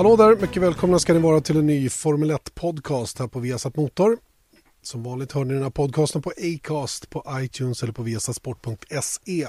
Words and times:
Hallå 0.00 0.16
där, 0.16 0.36
mycket 0.36 0.62
välkomna 0.62 0.98
ska 0.98 1.14
ni 1.14 1.18
vara 1.18 1.40
till 1.40 1.56
en 1.56 1.66
ny 1.66 1.88
Formel 1.88 2.30
1-podcast 2.30 3.18
här 3.18 3.26
på 3.26 3.40
Viasat 3.40 3.76
Motor. 3.76 4.18
Som 4.82 5.02
vanligt 5.02 5.32
hör 5.32 5.44
ni 5.44 5.54
den 5.54 5.62
här 5.62 5.70
podcasten 5.70 6.22
på 6.22 6.30
Acast, 6.30 7.10
på 7.10 7.24
iTunes 7.30 7.82
eller 7.82 7.92
på 7.92 8.02
viasatsport.se. 8.02 9.48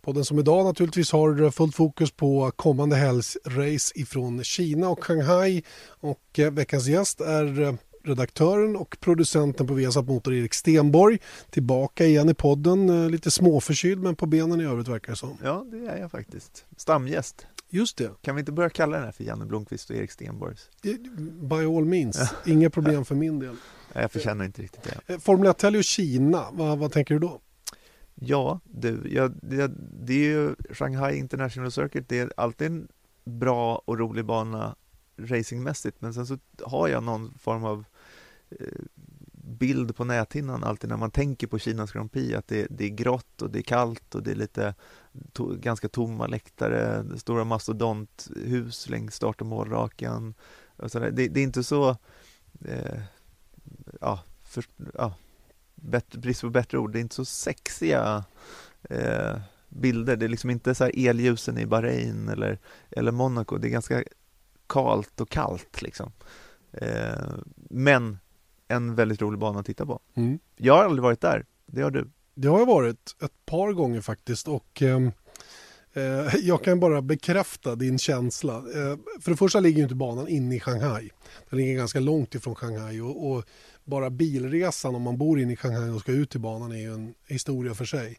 Podden 0.00 0.24
som 0.24 0.38
idag 0.38 0.64
naturligtvis 0.64 1.12
har 1.12 1.50
fullt 1.50 1.74
fokus 1.74 2.10
på 2.10 2.50
kommande 2.56 2.96
helgsrace 2.96 3.92
ifrån 3.94 4.44
Kina 4.44 4.88
och 4.88 5.04
Shanghai. 5.04 5.62
Och 5.88 6.38
eh, 6.38 6.50
veckans 6.50 6.86
gäst 6.86 7.20
är 7.20 7.60
eh, 7.60 7.74
redaktören 8.04 8.76
och 8.76 8.96
producenten 9.00 9.66
på 9.66 9.74
Viasat 9.74 10.06
Motor 10.06 10.34
Erik 10.34 10.54
Stenborg. 10.54 11.18
Tillbaka 11.50 12.06
igen 12.06 12.28
i 12.28 12.34
podden, 12.34 12.88
eh, 12.88 13.10
lite 13.10 13.30
småförkyld 13.30 14.02
men 14.02 14.16
på 14.16 14.26
benen 14.26 14.60
i 14.60 14.64
övrigt 14.64 14.88
verkar 14.88 15.12
det 15.12 15.18
som. 15.18 15.38
Ja, 15.42 15.64
det 15.70 15.86
är 15.86 15.98
jag 15.98 16.10
faktiskt. 16.10 16.64
Stamgäst. 16.76 17.46
Just 17.70 17.96
det, 17.96 18.10
Kan 18.22 18.34
vi 18.34 18.40
inte 18.40 18.52
börja 18.52 18.70
kalla 18.70 18.96
den 18.96 19.04
här 19.04 19.12
för 19.12 19.24
Janne 19.24 19.44
Blomqvist 19.44 19.90
och 19.90 19.96
Erik 19.96 20.10
Stenborgs? 20.10 20.70
by 21.40 21.64
all 21.64 21.84
means. 21.84 22.34
Inga 22.46 22.70
problem 22.70 23.04
för 23.04 23.14
min 23.14 23.38
del. 23.38 23.56
Jag 23.92 24.12
förtjänar 24.12 24.44
inte 24.44 24.62
riktigt 24.62 24.82
det. 24.82 25.14
Eh, 25.14 25.18
Formel 25.18 25.48
1-helg 25.48 25.78
och 25.78 25.84
Kina, 25.84 26.46
vad, 26.52 26.78
vad 26.78 26.92
tänker 26.92 27.14
du 27.14 27.20
då? 27.20 27.40
Ja, 28.14 28.60
du, 28.64 29.08
jag, 29.10 29.32
det, 29.42 29.70
det 30.02 30.12
är 30.12 30.30
ju 30.30 30.54
Shanghai 30.70 31.16
International 31.16 31.72
Circuit. 31.72 32.08
Det 32.08 32.18
är 32.18 32.32
alltid 32.36 32.66
en 32.66 32.88
bra 33.24 33.82
och 33.84 33.98
rolig 33.98 34.24
bana 34.24 34.76
racingmässigt, 35.16 36.00
men 36.00 36.14
sen 36.14 36.26
så 36.26 36.38
har 36.62 36.88
jag 36.88 37.02
någon 37.02 37.38
form 37.38 37.64
av 37.64 37.84
eh, 38.50 38.66
bild 39.32 39.96
på 39.96 40.04
näthinnan 40.04 40.64
alltid 40.64 40.90
när 40.90 40.96
man 40.96 41.10
tänker 41.10 41.46
på 41.46 41.58
Kinas 41.58 41.92
Grand 41.92 42.12
Prix 42.12 42.36
att 42.36 42.48
det, 42.48 42.66
det 42.70 42.84
är 42.84 42.88
grått 42.88 43.42
och 43.42 43.50
det 43.50 43.58
är 43.58 43.62
kallt 43.62 44.14
och 44.14 44.22
det 44.22 44.30
är 44.30 44.34
lite 44.34 44.74
to, 45.32 45.54
ganska 45.54 45.88
tomma 45.88 46.26
läktare, 46.26 47.04
stora 47.18 47.44
mastodonthus 47.44 48.88
längs 48.88 49.14
start 49.14 49.40
och 49.40 49.46
målrakan. 49.46 50.34
Och 50.76 50.90
det, 50.90 51.10
det 51.10 51.40
är 51.40 51.44
inte 51.44 51.64
så 51.64 51.96
eh, 52.64 53.00
ja, 54.00 54.20
för, 54.44 54.64
ja, 54.94 55.14
bättre, 55.74 56.18
brist 56.18 56.40
på 56.40 56.50
bättre 56.50 56.78
ord, 56.78 56.92
det 56.92 56.98
är 56.98 57.00
inte 57.00 57.14
så 57.14 57.24
sexiga 57.24 58.24
eh, 58.82 59.36
bilder. 59.68 60.16
Det 60.16 60.26
är 60.26 60.28
liksom 60.28 60.50
inte 60.50 60.74
så 60.74 60.84
här 60.84 61.08
elljusen 61.08 61.58
i 61.58 61.66
Bahrain 61.66 62.28
eller, 62.28 62.58
eller 62.90 63.12
Monaco. 63.12 63.58
Det 63.58 63.68
är 63.68 63.70
ganska 63.70 64.04
kalt 64.66 65.20
och 65.20 65.28
kallt 65.28 65.82
liksom. 65.82 66.12
Eh, 66.72 67.34
men 67.54 68.18
en 68.68 68.94
väldigt 68.94 69.22
rolig 69.22 69.40
bana 69.40 69.60
att 69.60 69.66
titta 69.66 69.86
på. 69.86 70.00
Mm. 70.14 70.38
Jag 70.56 70.74
har 70.74 70.84
aldrig 70.84 71.02
varit 71.02 71.20
där. 71.20 71.44
Det 71.66 71.82
har 71.82 71.90
du. 71.90 72.10
Det 72.40 72.48
har 72.48 72.58
jag 72.58 72.66
varit 72.66 73.16
ett 73.22 73.46
par 73.46 73.72
gånger 73.72 74.00
faktiskt 74.00 74.48
och 74.48 74.82
ehm, 74.82 75.10
eh, 75.92 76.34
jag 76.42 76.64
kan 76.64 76.80
bara 76.80 77.02
bekräfta 77.02 77.74
din 77.74 77.98
känsla. 77.98 78.56
Eh, 78.56 78.96
för 79.20 79.30
det 79.30 79.36
första 79.36 79.60
ligger 79.60 79.76
ju 79.76 79.82
inte 79.82 79.94
banan 79.94 80.28
inne 80.28 80.56
i 80.56 80.60
Shanghai. 80.60 81.10
Den 81.50 81.58
ligger 81.58 81.74
ganska 81.74 82.00
långt 82.00 82.34
ifrån 82.34 82.54
Shanghai 82.54 83.00
och, 83.00 83.30
och 83.30 83.44
bara 83.84 84.10
bilresan 84.10 84.94
om 84.94 85.02
man 85.02 85.18
bor 85.18 85.40
inne 85.40 85.52
i 85.52 85.56
Shanghai 85.56 85.90
och 85.90 86.00
ska 86.00 86.12
ut 86.12 86.30
till 86.30 86.40
banan 86.40 86.72
är 86.72 86.76
ju 86.76 86.94
en 86.94 87.14
historia 87.26 87.74
för 87.74 87.84
sig. 87.84 88.18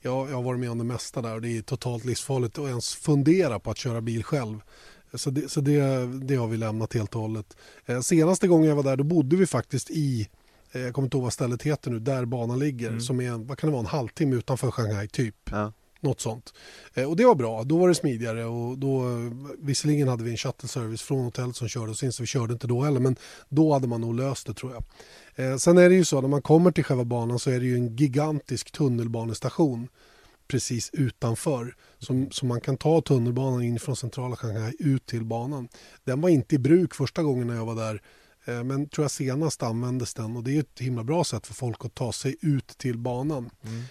Jag, 0.00 0.30
jag 0.30 0.34
har 0.34 0.42
varit 0.42 0.60
med 0.60 0.70
om 0.70 0.78
det 0.78 0.84
mesta 0.84 1.22
där 1.22 1.34
och 1.34 1.42
det 1.42 1.58
är 1.58 1.62
totalt 1.62 2.04
livsfarligt 2.04 2.58
att 2.58 2.68
ens 2.68 2.94
fundera 2.94 3.58
på 3.58 3.70
att 3.70 3.78
köra 3.78 4.00
bil 4.00 4.24
själv. 4.24 4.60
Så 5.14 5.30
det, 5.30 5.48
så 5.48 5.60
det, 5.60 6.06
det 6.06 6.34
har 6.34 6.46
vi 6.46 6.56
lämnat 6.56 6.94
helt 6.94 7.14
och 7.14 7.20
hållet. 7.20 7.56
Eh, 7.86 8.00
senaste 8.00 8.48
gången 8.48 8.68
jag 8.68 8.76
var 8.76 8.82
där 8.82 8.96
då 8.96 9.04
bodde 9.04 9.36
vi 9.36 9.46
faktiskt 9.46 9.90
i 9.90 10.28
jag 10.72 10.94
kommer 10.94 11.06
inte 11.06 11.16
ihåg 11.16 11.24
vad 11.24 11.32
stället 11.32 11.62
heter 11.62 11.90
nu, 11.90 11.98
där 11.98 12.24
banan 12.24 12.58
ligger. 12.58 12.88
Mm. 12.88 13.00
Som 13.00 13.20
är, 13.20 13.30
vad 13.30 13.58
kan 13.58 13.68
det 13.68 13.72
vara, 13.72 13.80
en 13.80 13.86
halvtimme 13.86 14.36
utanför 14.36 14.70
Shanghai 14.70 15.08
typ. 15.08 15.36
Ja. 15.50 15.72
Något 16.02 16.20
sånt. 16.20 16.54
Eh, 16.94 17.04
och 17.04 17.16
det 17.16 17.24
var 17.24 17.34
bra, 17.34 17.64
då 17.64 17.78
var 17.78 17.88
det 17.88 17.94
smidigare 17.94 18.44
och 18.44 18.78
då, 18.78 19.00
eh, 19.00 19.32
visserligen 19.58 20.08
hade 20.08 20.24
vi 20.24 20.30
en 20.30 20.36
shuttle 20.36 20.68
service 20.68 21.02
från 21.02 21.24
hotellet 21.24 21.56
som 21.56 21.68
körde 21.68 21.92
oss 21.92 22.02
in 22.02 22.12
så 22.12 22.22
vi 22.22 22.26
körde 22.26 22.52
inte 22.52 22.66
då 22.66 22.82
heller 22.82 23.00
men 23.00 23.16
då 23.48 23.72
hade 23.72 23.88
man 23.88 24.00
nog 24.00 24.14
löst 24.14 24.46
det 24.46 24.54
tror 24.54 24.72
jag. 24.72 24.84
Eh, 25.34 25.56
sen 25.56 25.78
är 25.78 25.88
det 25.88 25.94
ju 25.94 26.04
så 26.04 26.20
när 26.20 26.28
man 26.28 26.42
kommer 26.42 26.70
till 26.70 26.84
själva 26.84 27.04
banan 27.04 27.38
så 27.38 27.50
är 27.50 27.60
det 27.60 27.66
ju 27.66 27.74
en 27.74 27.96
gigantisk 27.96 28.72
tunnelbanestation 28.72 29.88
precis 30.50 30.90
utanför. 30.92 31.74
Som, 31.98 32.30
som 32.30 32.48
man 32.48 32.60
kan 32.60 32.76
ta 32.76 33.00
tunnelbanan 33.00 33.62
in 33.62 33.78
från 33.78 33.96
centrala 33.96 34.36
Shanghai 34.36 34.72
ut 34.78 35.06
till 35.06 35.24
banan. 35.24 35.68
Den 36.04 36.20
var 36.20 36.28
inte 36.28 36.54
i 36.54 36.58
bruk 36.58 36.94
första 36.94 37.22
gången 37.22 37.46
när 37.46 37.54
jag 37.54 37.66
var 37.66 37.74
där. 37.74 38.02
Eh, 38.44 38.64
Men 38.64 38.88
tror 38.88 39.04
jag 39.04 39.10
senast 39.10 39.62
användes 39.62 40.14
den 40.14 40.36
och 40.36 40.44
det 40.44 40.56
är 40.56 40.60
ett 40.60 40.78
himla 40.80 41.04
bra 41.04 41.24
sätt 41.24 41.46
för 41.46 41.54
folk 41.54 41.84
att 41.84 41.94
ta 41.94 42.12
sig 42.12 42.36
ut 42.40 42.66
till 42.68 42.98
banan. 42.98 43.50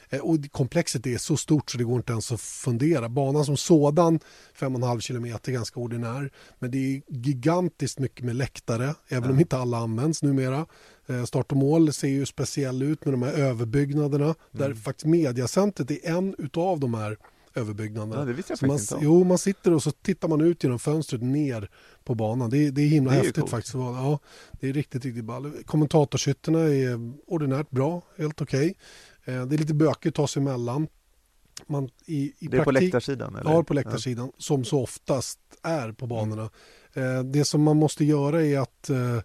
Eh, 0.10 0.20
Och 0.20 0.52
komplexet 0.52 1.08
är 1.08 1.18
så 1.18 1.38
stort 1.38 1.72
så 1.72 1.78
det 1.78 1.84
går 1.84 1.96
inte 1.98 2.12
ens 2.12 2.32
att 2.32 2.42
fundera. 2.42 3.10
Banan 3.10 3.46
som 3.46 3.58
sådan, 3.58 4.20
5,5 4.60 5.00
kilometer, 5.00 5.52
ganska 5.52 5.80
ordinär. 5.80 6.32
Men 6.60 6.72
det 6.72 6.78
är 6.78 7.02
gigantiskt 7.08 8.00
mycket 8.00 8.26
med 8.26 8.36
läktare, 8.36 8.96
även 9.08 9.32
om 9.32 9.40
inte 9.40 9.58
alla 9.58 9.78
används 9.78 10.24
numera. 10.24 10.66
Eh, 11.08 11.24
Start 11.24 11.52
och 11.52 11.58
mål 11.58 11.94
ser 11.94 12.08
ju 12.08 12.26
speciell 12.26 12.82
ut 12.82 13.06
med 13.06 13.14
de 13.14 13.24
här 13.24 13.34
överbyggnaderna. 13.34 14.36
Där 14.52 14.74
faktiskt 14.74 15.06
mediacentret 15.06 15.92
är 15.92 16.10
en 16.18 16.36
utav 16.38 16.80
de 16.80 16.94
här 16.94 17.18
överbyggnaderna. 17.56 18.16
Ja, 18.22 18.26
det 18.26 18.34
visste 18.34 18.52
jag 18.52 18.60
Så 18.60 18.66
man, 18.68 18.78
inte 18.80 18.96
om. 18.96 19.02
Jo, 19.04 19.24
man 19.24 19.38
sitter 19.38 19.74
och 19.74 19.84
så 19.84 19.92
tittar 19.92 20.28
man 20.28 20.42
ut 20.42 20.64
genom 20.64 20.80
fönstret 20.80 21.22
ner 21.22 21.70
på 22.04 22.16
banan. 22.16 22.50
Det, 22.50 22.58
är- 22.68 22.72
det 22.72 22.82
är 22.82 22.88
himla 22.88 23.12
Det 23.12 23.18
är 23.18 23.24
häftigt 23.24 23.50
faktiskt. 23.50 23.74
Ja, 23.76 24.20
det 24.60 24.70
är 24.70 24.74
riktigt, 24.74 25.06
riktigt 25.06 25.26
ball. 25.26 25.52
Kommentatorshytterna 25.66 26.60
är 26.60 27.14
ordinärt 27.28 27.70
bra, 27.70 28.02
helt 28.18 28.42
okej. 28.42 28.78
Eh, 29.26 29.46
Det 29.46 29.56
är 29.56 29.58
lite 29.58 29.74
bökigt 29.74 30.08
att 30.08 30.14
ta 30.16 30.28
sig 30.28 30.42
emellan. 30.42 30.88
Man, 31.68 31.90
i, 32.06 32.34
i 32.40 32.48
Det 32.48 32.58
är 32.58 32.64
på 32.64 32.72
praktik- 32.72 32.84
läktarsidan? 32.84 33.36
Eller? 33.36 33.52
Ja, 33.52 33.64
på 33.64 33.74
läktarsidan, 33.74 34.32
som 34.38 34.66
så 34.66 34.84
oftast 34.84 35.40
är 35.64 35.92
på 35.92 36.08
banorna. 36.08 36.50
Eh, 36.94 37.24
Det 37.24 37.46
som 37.46 37.64
man 37.64 37.78
måste 37.78 38.06
göra 38.06 38.44
är 38.46 38.60
att 38.60 38.90
eh, 38.90 39.20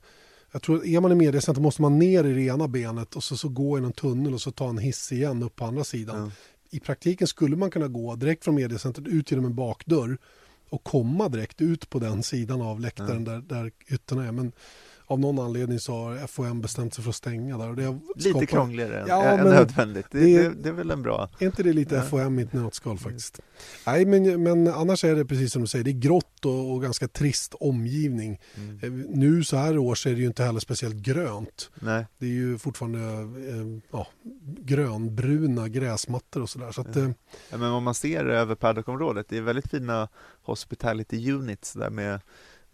jag 0.53 0.63
tror 0.63 0.87
är 0.87 1.01
man 1.01 1.13
i 1.13 1.15
mediacenter 1.15 1.63
måste 1.63 1.83
man 1.83 1.99
ner 1.99 2.25
i 2.25 2.33
det 2.35 2.43
ena 2.43 2.69
benet 2.69 3.17
och 3.17 3.25
så, 3.25 3.37
så 3.37 3.49
gå 3.49 3.79
i 3.79 3.81
någon 3.81 3.93
tunnel 3.93 4.35
och 4.35 4.41
så 4.41 4.51
ta 4.51 4.69
en 4.69 4.79
hiss 4.79 5.13
igen 5.13 5.43
upp 5.43 5.57
på 5.57 5.65
andra 5.65 5.85
sidan. 5.85 6.17
Ja. 6.23 6.31
I 6.75 6.81
praktiken 6.81 7.27
skulle 7.27 7.57
man 7.57 7.71
kunna 7.71 7.89
gå 7.89 8.17
direkt 8.17 8.45
från 8.45 8.55
mediacentret 8.55 9.09
ut 9.09 9.31
genom 9.31 9.45
en 9.45 9.55
bakdörr 9.55 10.19
och 10.69 10.85
komma 10.85 11.29
direkt 11.29 11.61
ut 11.61 11.91
på 11.91 11.99
den 11.99 12.23
sidan 12.23 12.63
av 12.63 12.81
läktaren 12.81 13.25
där, 13.25 13.39
där 13.39 13.73
ytterna 13.89 14.27
är. 14.27 14.33
Men 14.33 14.53
av 15.07 15.21
någon 15.21 15.39
anledning 15.39 15.79
så 15.81 15.93
har 15.97 16.27
FOM 16.27 16.61
bestämt 16.61 16.95
sig 16.95 17.05
för 17.05 17.11
att 17.11 17.17
stänga 17.17 17.59
där. 17.59 17.69
Och 17.69 17.77
det 17.77 17.99
Lite 18.17 18.47
krångligare 18.47 19.01
än, 19.01 19.09
Ja, 19.09 19.23
än 19.25 19.37
men 19.45 19.53
nödvändigt. 19.55 20.07
Det, 20.11 20.19
det- 20.21 20.63
det, 20.63 20.69
är 20.69 20.73
väl 20.73 20.91
en 20.91 21.03
bra... 21.03 21.29
Är 21.39 21.47
inte 21.47 21.63
det 21.63 21.73
lite 21.73 21.95
Ja. 21.95 22.03
FOM 22.03 22.39
i 22.39 22.43
ett 22.43 22.53
nötskal 22.53 22.99
faktiskt? 22.99 23.41
Nej, 23.87 24.07
men, 24.07 24.43
men 24.43 24.69
annars 24.69 25.05
är 25.05 25.15
det 25.15 25.25
precis 25.25 25.53
som 25.53 25.63
du 25.63 25.69
säger, 25.69 25.85
det 25.85 25.91
är 25.91 25.93
grått 26.01 26.45
och, 26.45 26.73
och 26.73 26.83
ganska 26.83 27.09
trist 27.09 27.55
omgivning. 27.61 28.41
Mm. 28.57 28.79
Eh, 28.83 29.07
Nu 29.09 29.45
så 29.45 29.57
här 29.57 29.79
års 29.79 30.07
är 30.07 30.11
det 30.11 30.21
ju 30.21 30.27
inte 30.27 30.43
heller 30.45 30.61
speciellt 30.61 30.97
grönt. 30.97 31.71
Nej, 31.81 32.07
Det 32.19 32.27
är 32.27 32.31
ju 32.31 32.59
fortfarande 32.59 32.99
eh, 33.51 33.81
ja, 33.93 34.07
grönbruna 34.69 35.69
gräsmattor 35.69 36.43
och 36.43 36.51
sådär. 36.51 36.73
Så 36.73 36.81
att, 36.81 36.97
eh, 36.97 37.11
Ja, 37.51 37.57
men 37.59 37.71
om 37.71 37.85
man 37.85 37.95
ser 37.95 38.25
över 38.25 38.55
paddockområdet, 38.55 39.27
det 39.29 39.37
är 39.37 39.43
väldigt 39.43 39.71
fina 39.71 40.09
hospitality 40.43 41.33
units 41.33 41.73
där 41.73 41.91
med 41.91 42.21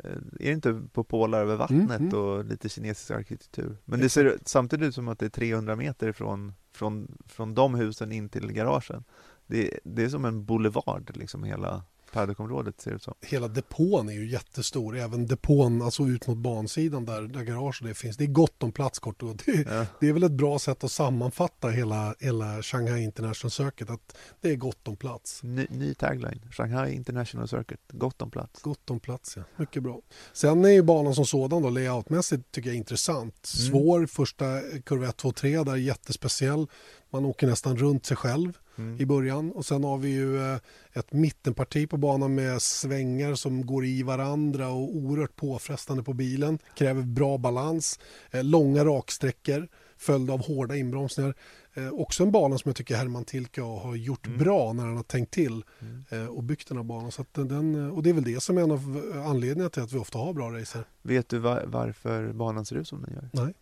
är 0.04 0.20
det 0.30 0.52
inte 0.52 0.82
på 0.92 1.04
pålar 1.04 1.40
över 1.40 1.56
vattnet 1.56 2.00
Mm, 2.00 2.08
mm. 2.08 2.14
och 2.14 2.44
lite 2.44 2.68
kinesisk 2.68 3.10
arkitektur? 3.10 3.76
Men 3.84 4.00
det 4.00 4.08
ser 4.08 4.38
samtidigt 4.44 4.88
ut 4.88 4.94
som 4.94 5.08
att 5.08 5.18
det 5.18 5.26
är 5.26 5.30
300 5.30 5.76
meter 5.76 6.12
från, 6.12 6.52
från, 6.72 7.18
från 7.26 7.54
de 7.54 7.74
husen 7.74 8.12
in 8.12 8.28
till 8.28 8.52
garagen. 8.52 9.04
Det, 9.46 9.80
det 9.84 10.02
är 10.02 10.08
som 10.08 10.24
en 10.24 10.44
boulevard, 10.44 11.10
liksom 11.16 11.44
hela 11.44 11.82
paddockområdet 12.12 12.80
ser 12.80 12.90
ut 12.90 13.02
som. 13.02 13.14
hela 13.20 13.48
depån 13.48 14.08
är 14.08 14.12
ju 14.12 14.30
jättestor. 14.30 14.96
Även 14.98 15.26
depån 15.26 15.82
alltså 15.82 16.02
ut 16.06 16.26
mot 16.26 16.38
bansidan 16.38 17.04
där, 17.04 17.22
där 17.22 17.42
garaget 17.42 17.82
det 17.88 17.94
finns. 17.94 18.16
Det 18.16 18.24
är 18.24 18.28
gott 18.28 18.62
om 18.62 18.72
plats 18.72 18.98
kort 18.98 19.22
och 19.22 19.36
det, 19.36 19.66
Ja. 19.70 19.86
det 20.00 20.08
är 20.08 20.12
väl 20.12 20.22
ett 20.22 20.32
bra 20.32 20.58
sätt 20.58 20.84
att 20.84 20.92
sammanfatta 20.92 21.68
hela, 21.68 22.14
hela 22.20 22.62
Shanghai 22.62 23.02
International 23.02 23.50
Circuit. 23.50 23.90
Att 23.90 24.16
det 24.40 24.50
är 24.50 24.56
gott 24.56 24.88
om 24.88 24.96
plats. 24.96 25.42
Ny, 25.42 25.66
ny 25.70 25.94
tagline, 25.94 26.40
Shanghai 26.50 26.92
International 26.94 27.48
Circuit, 27.48 27.80
gott 27.92 28.22
om 28.22 28.30
plats. 28.30 28.62
Gott 28.62 28.90
om 28.90 29.00
plats, 29.00 29.36
ja. 29.36 29.42
Mycket 29.56 29.82
bra. 29.82 30.00
Sen 30.32 30.64
är 30.64 30.68
ju 30.68 30.82
banan 30.82 31.14
som 31.14 31.26
sådan 31.26 31.62
då, 31.62 31.70
layoutmässigt 31.70 32.52
tycker 32.52 32.68
jag 32.68 32.74
är 32.74 32.78
intressant. 32.78 33.46
Svår, 33.46 34.06
första 34.06 34.44
kurva 34.84 35.08
1, 35.08 35.16
2, 35.16 35.32
3 35.32 35.62
där 35.64 35.72
är 35.72 35.76
jättespeciell. 35.76 36.66
Man 37.10 37.24
åker 37.24 37.46
nästan 37.46 37.76
runt 37.76 38.06
sig 38.06 38.16
själv. 38.16 38.58
i 38.98 39.06
början 39.06 39.52
och 39.52 39.66
sen 39.66 39.84
har 39.84 39.98
vi 39.98 40.08
ju 40.08 40.52
eh, 40.52 40.58
ett 40.92 41.12
mittenparti 41.12 41.88
på 41.90 41.96
banan 41.96 42.34
med 42.34 42.62
svängar 42.62 43.34
som 43.34 43.66
går 43.66 43.84
i 43.84 44.02
varandra 44.02 44.68
och 44.68 44.96
oerhört 44.96 45.36
påfrestande 45.36 46.02
på 46.02 46.12
bilen. 46.12 46.58
Kräver 46.76 47.02
bra 47.02 47.38
balans, 47.38 47.98
eh, 48.30 48.44
långa 48.44 48.84
raksträckor 48.84 49.68
följda 49.96 50.32
av 50.32 50.46
hårda 50.46 50.76
inbromsningar. 50.76 51.34
Eh, 51.74 51.88
också 51.92 52.22
en 52.22 52.32
bana 52.32 52.58
som 52.58 52.68
jag 52.68 52.76
tycker 52.76 52.96
Herman 52.96 53.24
Tilke 53.24 53.60
har 53.62 53.94
gjort 53.94 54.26
Mm. 54.26 54.38
bra 54.38 54.72
när 54.72 54.86
han 54.86 54.96
har 54.96 55.02
tänkt 55.02 55.30
till 55.32 55.64
Mm. 55.80 56.04
eh, 56.10 56.26
och 56.26 56.42
byggt 56.42 56.68
den 56.68 56.76
här 56.76 56.84
banan. 56.84 57.12
Så 57.12 57.24
den- 57.32 57.90
och 57.90 58.02
det 58.02 58.10
är 58.10 58.14
väl 58.14 58.24
det 58.24 58.42
som 58.42 58.58
är 58.58 58.62
en 58.62 58.70
av 58.70 59.02
eh, 59.14 59.26
anledningarna 59.26 59.70
till 59.70 59.82
att 59.82 59.92
vi 59.92 59.98
ofta 59.98 60.18
har 60.18 60.32
bra 60.32 60.50
racer. 60.58 60.84
Vet 61.02 61.28
du 61.28 61.38
va- 61.38 61.62
varför 61.66 62.32
banan 62.32 62.66
ser 62.66 62.76
ut 62.76 62.88
som 62.88 63.02
den 63.02 63.14
gör? 63.14 63.30
Nej. 63.44 63.54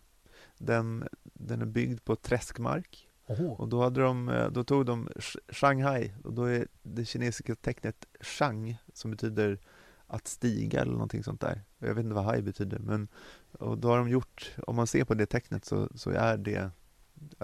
Den, 0.57 1.03
den 1.33 1.61
är 1.61 1.65
byggd 1.65 2.03
på 2.03 2.15
träskmark 2.15 3.05
Oho. 3.29 3.51
och 3.53 3.67
då, 3.67 3.81
hade 3.83 4.01
de, 4.01 4.29
eh, 4.29 4.49
då 4.51 4.63
tog 4.63 4.85
de 4.85 5.07
Sh- 5.15 5.39
Shanghai 5.53 6.11
och 6.23 6.33
då 6.33 6.43
är 6.43 6.67
det 6.83 7.05
kinesiska 7.05 7.55
tecknet 7.55 8.05
Shang 8.21 8.77
som 8.93 9.11
betyder 9.11 9.59
att 10.07 10.27
stiga 10.27 10.81
eller 10.81 10.91
någonting 10.91 11.23
sånt 11.23 11.41
där. 11.41 11.61
Jag 11.79 11.95
vet 11.95 12.03
inte 12.03 12.15
vad 12.15 12.25
hai 12.25 12.41
betyder 12.41 12.79
men 12.79 13.07
och 13.51 13.77
då 13.77 13.87
har 13.87 13.97
de 13.97 14.09
gjort, 14.09 14.51
om 14.67 14.75
man 14.75 14.87
ser 14.87 15.03
på 15.03 15.13
det 15.13 15.25
tecknet 15.25 15.65
så, 15.65 15.89
så 15.95 16.09
är 16.09 16.37
det 16.37 16.71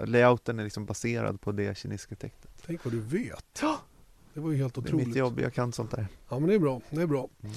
layouten 0.06 0.58
är 0.58 0.64
liksom 0.64 0.86
baserad 0.86 1.40
på 1.40 1.52
det 1.52 1.76
kinesiska 1.78 2.14
tecknet. 2.16 2.62
Tänk 2.66 2.84
vad 2.84 2.94
du 2.94 3.00
vet. 3.00 3.58
Ja, 3.62 3.78
Det 4.34 4.40
var 4.40 4.50
ju 4.50 4.56
helt 4.56 4.74
det 4.74 4.78
är 4.78 4.82
otroligt. 4.82 5.06
mitt 5.06 5.16
jobb, 5.16 5.40
jag 5.40 5.54
kan 5.54 5.72
sånt 5.72 5.90
där. 5.90 6.06
Ja 6.28 6.38
men 6.38 6.48
det 6.48 6.54
är 6.54 6.58
bra. 6.58 6.80
Det 6.90 7.02
är 7.02 7.06
bra. 7.06 7.28
Mm. 7.42 7.56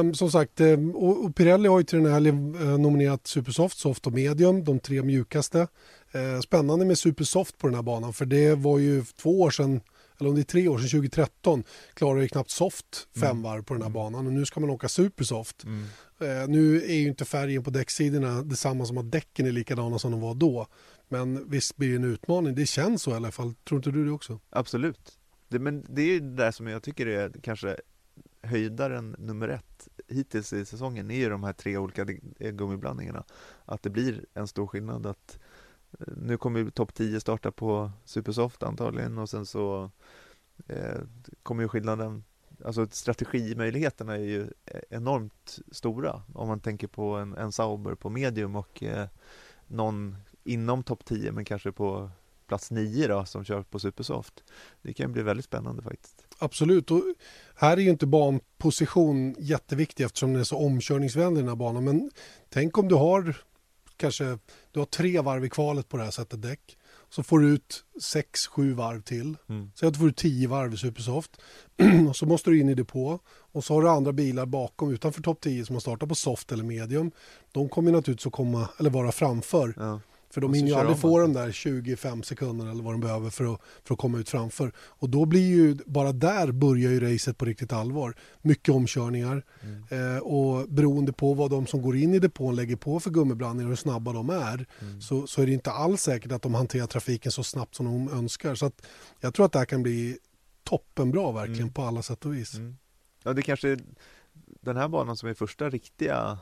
Ehm, 0.00 0.14
som 0.14 0.30
sagt, 0.30 0.60
ehm, 0.60 0.90
och, 0.96 1.24
och 1.24 1.36
Pirelli 1.36 1.68
har 1.68 1.78
ju 1.78 1.84
till 1.84 2.02
den 2.02 2.12
här 2.12 2.26
eh, 2.26 2.78
nominerat 2.78 3.26
Supersoft, 3.26 3.78
Soft 3.78 4.06
och 4.06 4.12
Medium, 4.12 4.64
de 4.64 4.78
tre 4.80 5.02
mjukaste. 5.02 5.68
Eh, 6.14 6.40
spännande 6.40 6.84
med 6.84 6.98
Supersoft 6.98 7.58
på 7.58 7.66
den 7.66 7.74
här 7.74 7.82
banan 7.82 8.12
för 8.12 8.26
det 8.26 8.54
var 8.54 8.78
ju 8.78 9.04
två 9.04 9.40
år 9.40 9.50
sedan, 9.50 9.80
eller 10.20 10.28
om 10.30 10.34
det 10.36 10.40
är 10.42 10.44
tre 10.44 10.68
år 10.68 10.78
sedan, 10.78 10.88
2013 10.88 11.64
klarade 11.94 12.22
ju 12.22 12.28
knappt 12.28 12.50
Soft 12.50 13.08
fem 13.14 13.30
Mm. 13.30 13.42
varv 13.42 13.62
på 13.62 13.74
den 13.74 13.82
här 13.82 13.88
Mm. 13.90 13.92
banan 13.92 14.26
och 14.26 14.32
nu 14.32 14.46
ska 14.46 14.60
man 14.60 14.70
åka 14.70 14.88
Supersoft. 14.88 15.64
Mm. 15.64 15.84
Eh, 16.20 16.48
nu 16.48 16.82
är 16.82 16.94
ju 16.94 17.08
inte 17.08 17.24
färgen 17.24 17.62
på 17.64 17.70
däcksidorna 17.70 18.42
detsamma 18.42 18.84
som 18.84 18.98
att 18.98 19.10
däcken 19.12 19.46
är 19.46 19.52
likadana 19.52 19.98
som 19.98 20.10
de 20.12 20.20
var 20.20 20.34
då. 20.34 20.66
Men 21.08 21.50
visst 21.50 21.76
blir 21.76 21.88
det 21.90 21.96
en 21.96 22.04
utmaning, 22.04 22.54
det 22.54 22.66
känns 22.66 23.02
så 23.02 23.10
i 23.10 23.14
alla 23.14 23.32
fall. 23.32 23.54
Tror 23.68 23.78
inte 23.78 23.90
du 23.90 24.04
det 24.04 24.10
också? 24.10 24.40
Absolut. 24.50 25.18
Det, 25.48 25.58
men 25.58 25.86
det 25.88 26.02
är 26.02 26.06
ju 26.06 26.20
det 26.20 26.36
där 26.36 26.50
som 26.50 26.66
jag 26.66 26.82
tycker 26.82 27.06
är 27.06 27.32
kanske 27.42 27.76
höjdaren 28.42 29.16
nummer 29.18 29.48
ett 29.48 29.88
hittills 30.08 30.52
i 30.52 30.64
säsongen 30.64 31.10
är 31.10 31.16
ju 31.16 31.28
de 31.28 31.44
här 31.44 31.52
tre 31.52 31.76
olika 31.76 32.06
eh, 32.38 32.50
gummiblandningarna. 32.50 33.24
Att 33.64 33.82
det 33.82 33.90
blir 33.90 34.24
en 34.34 34.46
stor 34.48 34.66
skillnad 34.66 35.06
att 35.06 35.38
nu 36.16 36.36
kommer 36.36 36.60
ju 36.60 36.70
topp 36.70 36.94
10 36.94 37.20
starta 37.20 37.50
på 37.50 37.90
Supersoft 38.04 38.62
antagligen 38.62 39.18
och 39.18 39.30
sen 39.30 39.46
så 39.46 39.90
eh, 40.68 41.00
kommer 41.42 41.62
ju 41.62 41.68
skillnaden 41.68 42.24
Alltså 42.64 42.86
strategimöjligheterna 42.90 44.14
är 44.14 44.18
ju 44.18 44.42
e-, 44.42 44.80
enormt 44.90 45.58
stora 45.72 46.22
om 46.34 46.48
man 46.48 46.60
tänker 46.60 46.86
på 46.86 47.14
en, 47.14 47.34
en 47.34 47.52
Sauber 47.52 47.94
på 47.94 48.10
medium 48.10 48.56
och 48.56 48.82
eh, 48.82 49.06
någon 49.66 50.16
inom 50.44 50.82
topp 50.82 51.04
10 51.04 51.32
men 51.32 51.44
kanske 51.44 51.72
på 51.72 52.10
plats 52.46 52.70
9 52.70 53.08
då 53.08 53.24
som 53.24 53.44
kör 53.44 53.62
på 53.62 53.78
Supersoft. 53.78 54.44
Det 54.82 54.92
kan 54.92 55.12
bli 55.12 55.22
väldigt 55.22 55.44
spännande 55.44 55.82
faktiskt. 55.82 56.26
Absolut, 56.38 56.90
och 56.90 57.02
här 57.56 57.76
är 57.76 57.80
ju 57.80 57.90
inte 57.90 58.06
banposition 58.06 59.34
jätteviktig 59.38 60.04
eftersom 60.04 60.32
den 60.32 60.40
är 60.40 60.44
så 60.44 60.58
omkörningsvänlig 60.58 61.42
den 61.42 61.48
här 61.48 61.56
banan. 61.56 61.84
Men 61.84 62.10
tänk 62.48 62.78
om 62.78 62.88
du 62.88 62.94
har 62.94 63.36
kanske 63.96 64.38
du 64.72 64.78
har 64.78 64.86
tre 64.86 65.20
varv 65.20 65.44
i 65.44 65.50
kvalet 65.50 65.88
på 65.88 65.96
det 65.96 66.04
här 66.04 66.10
sättet 66.10 66.42
däck. 66.42 66.78
Så 67.10 67.22
får 67.22 67.38
du 67.38 67.48
ut 67.48 67.84
sex, 68.02 68.46
sju 68.46 68.72
varv 68.72 69.02
till. 69.02 69.36
Mm. 69.48 69.70
Du 69.80 69.92
får 69.92 70.08
ut 70.08 70.16
tio 70.16 70.48
varv 70.48 70.74
i 70.74 70.76
Supersoft. 70.76 71.30
och 72.08 72.16
så 72.16 72.26
måste 72.26 72.50
du 72.50 72.60
in 72.60 72.68
i 72.68 72.74
depå. 72.74 73.18
Och 73.26 73.64
så 73.64 73.74
har 73.74 73.82
du 73.82 73.88
andra 73.88 74.12
bilar 74.12 74.46
bakom 74.46 74.92
utanför 74.92 75.22
topp 75.22 75.40
10 75.40 75.64
som 75.64 75.74
har 75.74 75.80
startat 75.80 76.08
på 76.08 76.14
soft 76.14 76.52
eller 76.52 76.64
medium. 76.64 77.10
De 77.52 77.68
kommer 77.68 77.92
naturligtvis 77.92 78.26
att 78.26 78.32
komma, 78.32 78.68
eller 78.78 78.90
vara 78.90 79.12
framför. 79.12 79.74
Ja. 79.76 80.00
För 80.34 80.40
de 80.40 80.54
hinner 80.54 80.68
ju 80.68 80.74
aldrig 80.74 80.98
få 80.98 81.18
de 81.18 81.32
där 81.32 81.52
25 81.52 82.22
sekunderna 82.22 82.70
eller 82.70 82.82
vad 82.82 82.94
de 82.94 83.00
behöver 83.00 83.30
för 83.30 83.54
att, 83.54 83.60
för 83.84 83.94
att 83.94 84.00
komma 84.00 84.18
ut 84.18 84.28
framför. 84.28 84.72
Och 84.78 85.08
då 85.10 85.24
blir 85.24 85.46
ju, 85.48 85.76
bara 85.86 86.12
där 86.12 86.52
börjar 86.52 86.90
ju 86.90 87.00
racet 87.00 87.38
på 87.38 87.44
riktigt 87.44 87.72
allvar. 87.72 88.14
Mycket 88.42 88.74
omkörningar 88.74 89.44
Mm. 89.62 90.14
eh, 90.16 90.22
och 90.22 90.68
beroende 90.68 91.12
på 91.12 91.34
vad 91.34 91.50
de 91.50 91.66
som 91.66 91.82
går 91.82 91.96
in 91.96 92.14
i 92.14 92.18
depån 92.18 92.56
lägger 92.56 92.76
på 92.76 93.00
för 93.00 93.10
gummiblandningar 93.10 93.66
och 93.66 93.70
hur 93.70 93.76
snabba 93.76 94.12
de 94.12 94.30
är 94.30 94.66
Mm. 94.80 95.00
så, 95.00 95.26
så 95.26 95.42
är 95.42 95.46
det 95.46 95.52
inte 95.52 95.70
alls 95.70 96.02
säkert 96.02 96.32
att 96.32 96.42
de 96.42 96.54
hanterar 96.54 96.86
trafiken 96.86 97.32
så 97.32 97.42
snabbt 97.44 97.74
som 97.74 97.86
de 97.86 98.08
önskar. 98.18 98.54
Så 98.54 98.66
att 98.66 98.86
jag 99.20 99.34
tror 99.34 99.46
att 99.46 99.52
det 99.52 99.58
här 99.58 99.66
kan 99.66 99.82
bli 99.82 100.18
toppenbra 100.64 101.32
verkligen 101.32 101.60
Mm. 101.60 101.72
på 101.72 101.82
alla 101.82 102.02
sätt 102.02 102.24
och 102.24 102.34
vis. 102.34 102.54
Mm. 102.54 102.76
Ja, 103.22 103.32
det 103.32 103.42
kanske 103.42 103.68
är 103.68 103.78
den 104.60 104.76
här 104.76 104.88
banan 104.88 105.16
som 105.16 105.28
är 105.28 105.34
första 105.34 105.70
riktiga 105.70 106.38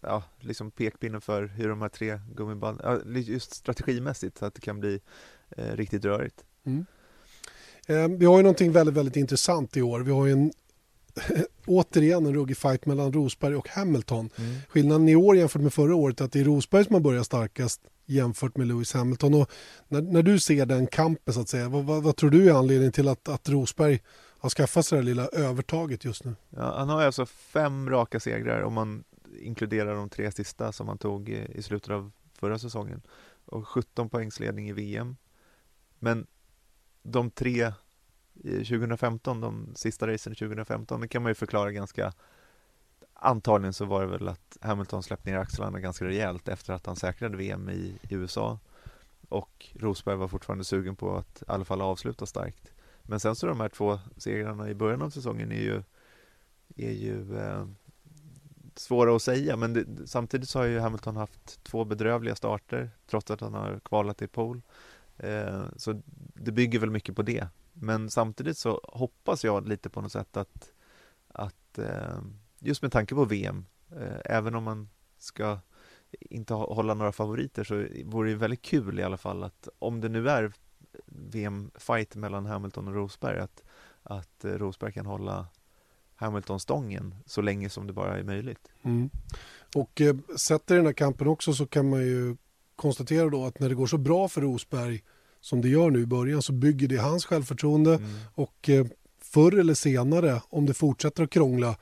ja, 0.00 0.22
liksom 0.40 0.70
pekpinnen 0.70 1.20
för 1.20 1.46
hur 1.46 1.68
de 1.68 1.82
här 1.82 1.88
tre 1.88 2.20
gummiband, 2.34 2.80
ja, 2.82 2.98
just 3.14 3.54
strategimässigt 3.54 4.38
så 4.38 4.46
att 4.46 4.54
det 4.54 4.60
kan 4.60 4.80
bli 4.80 5.00
eh, 5.56 5.76
riktigt 5.76 6.04
rörigt. 6.04 6.44
Mm. 6.64 6.86
Eh, 7.86 8.08
vi 8.08 8.26
har 8.26 8.36
ju 8.36 8.42
någonting 8.42 8.72
väldigt, 8.72 8.94
väldigt 8.94 9.16
intressant 9.16 9.76
i 9.76 9.82
år. 9.82 10.00
Vi 10.00 10.12
har 10.12 10.26
ju 10.26 10.32
en 10.32 10.52
återigen 11.66 12.26
en 12.26 12.34
ruggig 12.34 12.56
fight 12.56 12.86
mellan 12.86 13.12
Rosberg 13.12 13.56
och 13.56 13.68
Hamilton. 13.68 14.30
Skillnaden 14.68 15.08
i 15.08 15.16
år 15.16 15.36
jämfört 15.36 15.62
med 15.62 15.72
förra 15.72 15.94
året 15.94 16.20
är 16.20 16.24
att 16.24 16.32
det 16.32 16.40
är 16.40 16.44
Rosberg 16.44 16.84
som 16.84 16.94
har 16.94 17.00
börjat 17.00 17.26
starkast 17.26 17.80
jämfört 18.06 18.56
med 18.56 18.66
Lewis 18.66 18.94
Hamilton. 18.94 19.34
Och 19.34 19.50
när, 19.88 20.02
när 20.02 20.22
du 20.22 20.38
ser 20.38 20.66
den 20.66 20.86
kampen, 20.86 21.34
så 21.34 21.40
att 21.40 21.48
säga, 21.48 21.68
vad, 21.68 21.84
vad, 21.84 22.02
vad 22.02 22.16
tror 22.16 22.30
du 22.30 22.50
är 22.50 22.54
anledningen 22.54 22.92
till 22.92 23.08
att, 23.08 23.28
att 23.28 23.48
Rosberg 23.48 24.00
har 24.38 24.50
skaffat 24.50 24.86
sig 24.86 24.96
det 24.96 25.02
här 25.02 25.06
lilla 25.06 25.26
övertaget 25.26 26.04
just 26.04 26.24
nu? 26.24 26.34
Ja, 26.50 26.74
han 26.78 26.88
har 26.88 27.00
ju 27.00 27.06
alltså 27.06 27.26
fem 27.26 27.90
raka 27.90 28.20
segrar 28.20 28.62
om 28.62 28.72
man 28.72 29.04
inkluderar 29.38 29.94
de 29.94 30.08
tre 30.08 30.32
sista 30.32 30.72
som 30.72 30.88
han 30.88 30.98
tog 30.98 31.28
i 31.28 31.62
slutet 31.62 31.90
av 31.90 32.12
förra 32.34 32.58
säsongen 32.58 33.02
och 33.44 33.68
17 33.68 34.08
poängs 34.08 34.40
ledning 34.40 34.68
i 34.68 34.72
VM. 34.72 35.16
Men 35.98 36.26
de 37.02 37.30
tre 37.30 37.72
i 38.34 38.64
2015, 38.64 39.40
de 39.40 39.72
sista 39.74 40.06
racen 40.06 40.34
2015, 40.34 41.00
det 41.00 41.08
kan 41.08 41.22
man 41.22 41.30
ju 41.30 41.34
förklara 41.34 41.72
ganska 41.72 42.12
Antagligen 43.24 43.72
så 43.72 43.84
var 43.84 44.00
det 44.00 44.06
väl 44.06 44.28
att 44.28 44.58
Hamilton 44.60 45.02
släppte 45.02 45.30
ner 45.30 45.38
axlarna 45.38 45.80
ganska 45.80 46.04
rejält 46.04 46.48
efter 46.48 46.72
att 46.72 46.86
han 46.86 46.96
säkrade 46.96 47.36
VM 47.36 47.68
i, 47.70 47.98
i 48.02 48.14
USA 48.14 48.58
och 49.28 49.66
Rosberg 49.74 50.16
var 50.16 50.28
fortfarande 50.28 50.64
sugen 50.64 50.96
på 50.96 51.16
att 51.16 51.42
i 51.42 51.44
alla 51.48 51.64
fall 51.64 51.80
avsluta 51.80 52.26
starkt. 52.26 52.72
Men 53.02 53.20
sen 53.20 53.36
så 53.36 53.46
de 53.46 53.60
här 53.60 53.68
två 53.68 54.00
segrarna 54.16 54.70
i 54.70 54.74
början 54.74 55.02
av 55.02 55.10
säsongen 55.10 55.52
är 55.52 55.60
ju 55.60 55.82
är 56.76 56.92
ju 56.92 57.38
eh, 57.38 57.66
svåra 58.78 59.16
att 59.16 59.22
säga 59.22 59.56
men 59.56 59.72
det, 59.72 59.86
samtidigt 60.06 60.48
så 60.48 60.58
har 60.58 60.66
ju 60.66 60.78
Hamilton 60.78 61.16
haft 61.16 61.64
två 61.64 61.84
bedrövliga 61.84 62.34
starter 62.34 62.90
trots 63.06 63.30
att 63.30 63.40
han 63.40 63.54
har 63.54 63.80
kvalat 63.84 64.22
i 64.22 64.26
pole. 64.26 64.60
Eh, 65.16 65.64
så 65.76 66.02
det 66.34 66.52
bygger 66.52 66.78
väl 66.78 66.90
mycket 66.90 67.16
på 67.16 67.22
det. 67.22 67.48
Men 67.72 68.10
samtidigt 68.10 68.58
så 68.58 68.80
hoppas 68.84 69.44
jag 69.44 69.68
lite 69.68 69.90
på 69.90 70.00
något 70.00 70.12
sätt 70.12 70.36
att, 70.36 70.72
att 71.28 71.78
eh, 71.78 72.20
just 72.58 72.82
med 72.82 72.92
tanke 72.92 73.14
på 73.14 73.24
VM, 73.24 73.66
eh, 73.90 74.20
även 74.24 74.54
om 74.54 74.64
man 74.64 74.88
ska 75.18 75.58
inte 76.20 76.54
ha, 76.54 76.74
hålla 76.74 76.94
några 76.94 77.12
favoriter 77.12 77.64
så 77.64 77.86
vore 78.04 78.30
det 78.30 78.36
väldigt 78.36 78.62
kul 78.62 79.00
i 79.00 79.02
alla 79.02 79.16
fall 79.16 79.42
att 79.42 79.68
om 79.78 80.00
det 80.00 80.08
nu 80.08 80.28
är 80.28 80.52
VM-fight 81.06 82.14
mellan 82.16 82.46
Hamilton 82.46 82.88
och 82.88 82.94
Rosberg 82.94 83.38
att, 83.38 83.62
att 84.02 84.44
eh, 84.44 84.52
Rosberg 84.52 84.92
kan 84.92 85.06
hålla 85.06 85.46
Hamilton-stången 86.22 87.14
så 87.26 87.40
länge 87.40 87.68
som 87.70 87.86
det 87.86 87.92
bara 87.92 88.18
är 88.18 88.22
möjligt. 88.22 88.68
Mm. 88.82 89.10
Och 89.74 90.00
eh, 90.00 90.16
sett 90.36 90.70
i 90.70 90.74
den 90.74 90.86
här 90.86 90.92
kampen 90.92 91.26
också 91.26 91.52
så 91.52 91.66
kan 91.66 91.90
man 91.90 92.00
ju 92.00 92.36
konstatera 92.76 93.28
då 93.30 93.44
att 93.46 93.58
när 93.60 93.68
det 93.68 93.74
går 93.74 93.86
så 93.86 93.98
bra 93.98 94.28
för 94.28 94.40
Rosberg 94.40 95.02
som 95.40 95.60
det 95.60 95.68
gör 95.68 95.90
nu 95.90 96.00
i 96.02 96.06
början 96.06 96.42
så 96.42 96.52
bygger 96.52 96.88
det 96.88 96.96
hans 96.96 97.24
självförtroende 97.24 97.94
Mm. 97.94 98.10
och 98.34 98.68
eh, 98.70 98.86
förr 99.22 99.58
eller 99.58 99.74
senare 99.74 100.42
om 100.48 100.66
det 100.66 100.74
fortsätter 100.74 101.22
att 101.24 101.30
krångla 101.30 101.76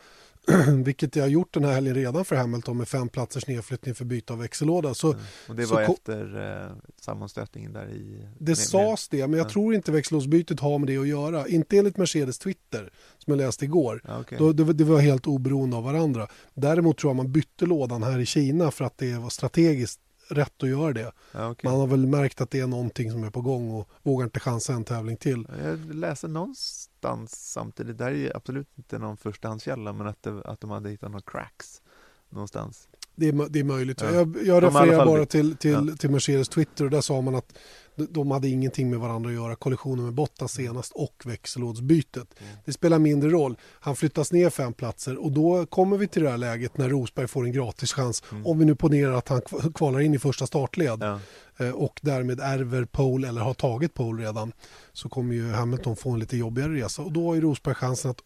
vilket 0.85 1.13
det 1.13 1.21
har 1.21 1.29
gjort 1.29 1.55
den 1.55 1.65
här 1.65 1.73
helgen 1.73 1.95
redan 1.95 2.25
för 2.25 2.37
Hamilton 2.37 2.77
med 2.79 2.89
fem 2.89 3.09
platsers 3.09 3.47
nedflyttning 3.47 3.95
för 3.95 4.05
byte 4.05 4.33
av 4.33 4.39
växellåda 4.39 4.95
så 4.95 5.13
Mm. 5.13 5.23
Och 5.49 5.57
det 5.57 5.67
var 5.67 5.81
efter 5.83 6.63
eh, 6.67 6.71
sammanstötningen 7.01 7.73
där 7.73 7.89
i... 7.91 8.27
det 8.39 8.51
med- 8.51 8.59
sades 8.59 9.09
det 9.09 9.27
men 9.27 9.39
jag 9.39 9.47
Ja. 9.47 9.51
tror 9.51 9.75
inte 9.75 9.93
växellådsbytet 9.93 10.61
har 10.61 10.79
med 10.79 10.89
det 10.89 10.97
att 10.99 11.09
göra 11.09 11.49
inte 11.49 11.79
enligt 11.79 11.97
Mercedes 11.97 12.39
Twitter 12.39 12.93
som 13.19 13.31
jag 13.31 13.39
läste 13.39 13.65
igår 13.65 14.03
okej. 14.21 14.39
Då, 14.39 14.53
det, 14.53 14.73
det 14.73 14.85
var 14.85 15.01
helt 15.01 15.27
oberoende 15.27 15.77
av 15.77 15.85
varandra. 15.85 16.27
Däremot 16.55 16.99
tror 16.99 17.11
jag 17.11 17.17
man 17.17 17.33
bytte 17.33 17.67
lådan 17.67 18.03
här 18.03 18.19
i 18.19 18.27
Kina 18.27 18.71
för 18.71 18.85
att 18.85 18.99
det 18.99 19.15
var 19.19 19.31
strategiskt 19.31 20.01
rätt 20.33 20.63
att 20.63 20.69
göra 20.69 20.93
det. 20.93 21.13
Ja, 21.33 21.51
okej. 21.51 21.71
Man 21.71 21.81
har 21.81 21.87
väl 21.87 22.07
märkt 22.07 22.41
att 22.41 22.51
det 22.51 22.61
är 22.61 22.67
någonting 22.67 23.11
som 23.11 23.25
är 23.25 23.31
på 23.31 23.41
gång 23.41 23.71
och 23.71 23.89
vågar 24.03 24.25
inte 24.25 24.41
chansa 24.41 24.73
en 24.73 24.85
tävling 24.85 25.17
till. 25.17 25.47
Jag 25.65 25.95
läste 25.95 26.29
någonstans 26.29 27.53
samtidigt, 27.53 27.99
det 27.99 28.05
här 28.05 28.13
är 28.13 28.37
absolut 28.37 28.69
inte 28.77 28.99
någon 28.99 29.17
förstahandskälla, 29.17 29.93
men 29.93 30.07
att, 30.07 30.23
det, 30.23 30.43
att 30.45 30.61
de 30.61 30.71
hade 30.71 30.91
hittat 30.91 31.11
några 31.11 31.23
cracks 31.27 31.83
någonstans. 32.29 32.89
Det 33.17 33.29
är, 33.29 33.49
det 33.49 33.59
är 33.61 33.65
möjligt. 33.65 34.01
Ja. 34.01 34.11
Jag, 34.11 34.37
jag 34.45 34.63
refererar 34.63 35.07
bara 35.07 35.27
till, 35.27 35.57
till, 35.57 35.71
Ja. 35.89 35.97
till 35.99 36.11
Mercedes 36.11 36.49
Twitter 36.49 36.85
och 36.85 36.91
där 36.91 37.01
sa 37.01 37.21
man 37.21 37.35
att 37.35 37.53
de- 37.97 38.07
de 38.11 38.31
hade 38.31 38.49
ingenting 38.49 38.91
med 38.91 38.99
varandra 38.99 39.31
att 39.31 39.37
göra. 39.37 39.57
Kollisionen 39.57 40.05
med 40.05 40.15
Bottas 40.15 40.53
senast 40.53 40.93
och 40.95 41.23
växellådsbytet. 41.25 42.29
Mm. 42.41 42.53
Det 42.65 42.73
spelar 42.73 42.99
mindre 42.99 43.31
roll. 43.31 43.57
Han 43.81 43.97
flyttas 43.97 44.33
ner 44.33 44.51
fem 44.51 44.73
platser 44.73 45.17
och 45.25 45.33
då 45.33 45.67
kommer 45.67 45.97
vi 45.97 46.09
till 46.09 46.23
det 46.23 46.31
här 46.31 46.39
läget 46.39 46.79
när 46.79 46.89
Rosberg 46.89 47.29
får 47.29 47.45
en 47.45 47.53
gratis 47.53 47.93
chans. 47.93 48.23
Om 48.45 48.59
vi 48.59 48.65
nu 48.65 48.75
ponerar 48.75 49.13
att 49.13 49.29
han 49.29 49.41
kv- 49.41 49.73
kvalar 49.73 50.01
in 50.01 50.15
i 50.15 50.19
första 50.19 50.47
startled 50.47 51.03
Mm. 51.03 51.19
Ja. 51.59 51.65
eh, 51.65 51.73
och 51.73 52.01
därmed 52.03 52.41
ärver 52.41 52.85
pole 52.85 53.29
eller 53.29 53.41
har 53.41 53.55
tagit 53.55 53.95
pole 53.95 54.23
redan 54.23 54.53
så 54.93 55.09
kommer 55.09 55.35
ju 55.35 55.51
Hamilton 55.53 55.97
få 55.97 56.11
en 56.11 56.19
lite 56.19 56.37
jobbigare 56.37 56.75
resa 56.75 57.03
och 57.03 57.13
då 57.13 57.27
har 57.29 57.35
ju 57.35 57.41
Rosberg 57.41 57.75
chansen 57.75 58.11
att 58.11 58.21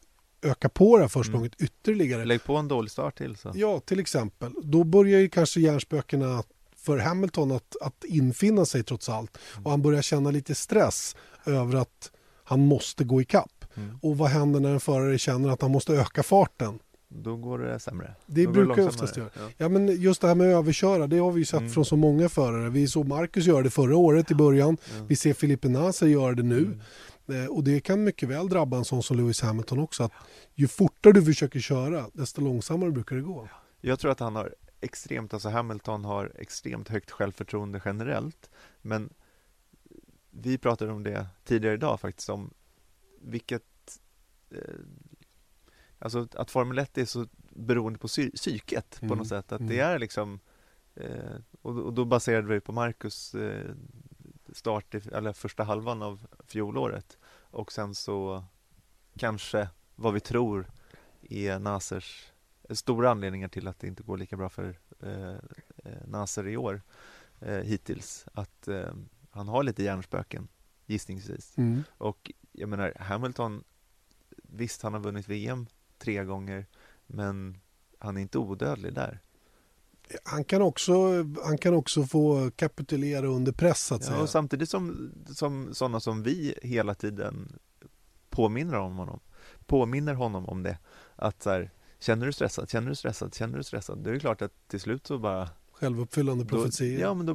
öka 0.45 0.69
på 0.69 0.97
det 0.97 1.03
här 1.03 1.09
försprånget 1.09 1.53
ytterligare. 1.61 2.25
Lägg 2.25 2.45
på 2.45 2.57
en 2.57 2.69
dålig 2.69 2.91
start 2.91 3.19
till 3.19 3.37
så. 3.37 3.53
Ja, 3.55 3.81
till 3.81 4.01
exempel. 4.01 4.53
Då 4.63 4.85
börjar 4.85 5.21
ju 5.21 5.29
kanske 5.29 5.61
hjärnspökena 5.61 6.43
för 6.77 6.99
Hamilton 6.99 7.53
att, 7.53 7.77
att 7.81 8.05
infinna 8.05 8.65
sig 8.65 8.83
trots 8.83 9.09
allt. 9.09 9.39
Och 9.65 9.71
han 9.71 9.83
börjar 9.83 10.03
känna 10.03 10.31
lite 10.31 10.55
stress 10.55 11.17
över 11.47 11.75
att 11.79 12.11
han 12.45 12.61
måste 12.67 13.05
gå 13.05 13.21
ikapp. 13.23 13.65
Mm. 13.77 13.99
Och 14.03 14.19
vad 14.19 14.29
händer 14.31 14.61
när 14.61 14.73
en 14.73 14.81
förare 14.81 15.19
känner 15.19 15.49
att 15.49 15.63
han 15.63 15.71
måste 15.71 15.93
öka 15.93 16.23
farten? 16.23 16.79
Då 17.09 17.37
går 17.37 17.59
det 17.59 17.81
sämre. 17.81 18.15
Det 18.27 18.45
Då 18.45 18.51
brukar 18.53 18.67
långsammare. 18.69 18.89
oftast 18.95 19.17
göra. 19.17 19.29
Ja. 19.35 19.49
Ja, 19.57 19.69
men 19.69 20.01
just 20.01 20.21
det 20.21 20.29
här 20.29 20.35
med 20.35 20.49
att 20.49 20.55
överköra, 20.65 21.07
det 21.07 21.19
har 21.19 21.33
vi 21.33 21.39
ju 21.39 21.45
sett 21.45 21.61
Mm. 21.61 21.73
från 21.73 21.85
så 21.85 21.97
många 21.97 22.29
förare. 22.29 22.71
Vi 22.71 22.89
såg 22.89 23.09
Marcus 23.09 23.47
göra 23.47 23.63
det 23.63 23.71
förra 23.71 23.97
året 23.97 24.31
i 24.31 24.35
början. 24.35 24.77
Ja. 24.99 25.05
Vi 25.09 25.17
ser 25.17 25.35
Filipe 25.35 25.69
Nasser 25.69 26.07
göra 26.07 26.35
det 26.35 26.43
nu. 26.43 26.59
Mm. 26.59 26.81
Eh, 27.29 27.47
Och 27.47 27.65
det 27.65 27.81
kan 27.81 28.05
mycket 28.05 28.29
väl 28.29 28.49
drabba 28.49 28.77
en 28.77 28.85
sån 28.85 29.03
som 29.03 29.17
Lewis 29.17 29.41
Hamilton 29.43 29.79
också. 29.79 30.03
Att 30.05 30.13
ju 30.55 30.69
fortare 30.69 31.13
du 31.13 31.25
försöker 31.25 31.61
köra, 31.61 32.07
desto 32.13 32.41
långsammare 32.41 32.91
brukar 32.91 33.17
det 33.17 33.23
gå. 33.23 33.49
Jag 33.81 33.99
tror 33.99 34.11
att 34.11 34.21
han 34.21 34.37
har 34.37 34.55
extremt, 34.81 35.35
alltså 35.35 35.49
Hamilton 35.49 36.05
har 36.05 36.33
extremt 36.39 36.89
högt 36.89 37.11
självförtroende 37.11 37.81
generellt. 37.85 38.51
Men 38.83 39.11
vi 40.31 40.59
pratade 40.59 40.93
om 40.93 41.03
det 41.03 41.27
tidigare 41.45 41.75
idag 41.75 42.01
faktiskt, 42.01 42.29
om 42.29 42.51
vilket... 43.21 44.01
Eh, 44.51 44.59
alltså 45.99 46.29
att 46.35 46.51
Formel 46.51 46.79
1 46.79 46.99
är 46.99 47.05
så 47.05 47.27
beroende 47.51 47.99
på 47.99 48.07
psy- 48.09 48.37
psyket 48.37 48.97
på 49.01 49.07
Mm, 49.07 49.19
något 49.19 49.29
sätt. 49.29 49.53
Att 49.53 49.61
mm. 49.61 49.71
det 49.73 49.81
är 49.81 49.99
liksom... 49.99 50.41
Eh, 50.95 51.35
och, 51.63 51.79
och 51.79 51.93
då 51.95 52.05
baserade 52.05 52.49
vi 52.49 52.61
på 52.61 52.73
Marcus 52.73 53.35
eh, 53.35 53.71
start, 54.57 54.95
i, 54.95 55.03
eller 55.13 55.33
första 55.33 55.65
halvan 55.65 56.03
av 56.03 56.27
fjolåret. 56.47 57.19
Och 57.51 57.73
sen 57.73 57.95
så 57.95 58.45
kanske 59.19 59.69
vad 59.95 60.15
vi 60.15 60.21
tror 60.21 60.67
är 61.23 61.59
Nasers 61.59 62.33
stora 62.71 63.11
anledningar 63.11 63.49
till 63.49 63.69
att 63.69 63.79
det 63.79 63.87
inte 63.87 64.03
går 64.03 64.19
lika 64.19 64.37
bra 64.37 64.49
för 64.49 64.79
eh, 65.01 65.35
eh, 65.85 66.07
Nasser 66.07 66.47
i 66.47 66.57
år 66.57 66.83
eh, 67.41 67.59
hittills. 67.59 68.27
Att 68.33 68.69
eh, 68.69 68.95
han 69.31 69.49
har 69.49 69.63
lite 69.63 69.83
hjärnspöken, 69.83 70.49
gissningsvis. 70.87 71.59
Mm. 71.59 71.83
Och 71.99 72.33
jag 72.53 72.69
menar, 72.69 72.95
Hamilton, 73.01 73.65
visst 74.43 74.83
han 74.83 74.93
har 74.93 75.01
vunnit 75.01 75.29
VM 75.29 75.67
tre 75.99 76.25
gånger, 76.25 76.67
men 77.07 77.61
han 77.99 78.17
är 78.17 78.21
inte 78.21 78.39
odödlig 78.39 78.95
där. 78.95 79.21
Han, 80.25 80.45
kan 80.45 80.63
också, 80.63 80.93
han 81.45 81.59
kan 81.59 81.75
också 81.75 82.05
få 82.05 82.51
kapitulera 82.57 83.27
under 83.27 83.53
press 83.53 83.85
så 83.85 83.95
att 83.95 84.01
Ja, 84.03 84.07
säga. 84.09 84.23
och 84.23 84.29
samtidigt 84.31 84.71
som, 84.71 85.13
som 85.35 85.75
sådana 85.75 86.01
som 86.01 86.23
vi 86.23 86.55
hela 86.63 86.95
tiden 86.95 87.59
påminner 88.31 88.75
om 88.79 88.97
honom, 88.97 89.21
påminner 89.67 90.15
honom 90.15 90.47
om 90.47 90.63
det. 90.63 90.79
Att 91.17 91.43
så 91.43 91.51
här, 91.51 91.71
känner 92.01 92.27
du 92.27 92.33
stressad, 92.33 92.71
känner 92.71 92.89
du 92.89 92.95
stressad, 92.95 93.35
känner 93.35 93.59
du 93.59 93.65
stressad? 93.65 93.99
Det 94.05 94.11
är 94.11 94.19
klart 94.19 94.43
att 94.43 94.69
till 94.69 94.81
slut 94.81 95.07
så 95.07 95.19
bara... 95.19 95.49
Självuppfyllande 95.73 96.45
Då, 96.45 96.49
profetier. 96.49 97.01
ja, 97.01 97.15
men 97.15 97.27
då, 97.27 97.35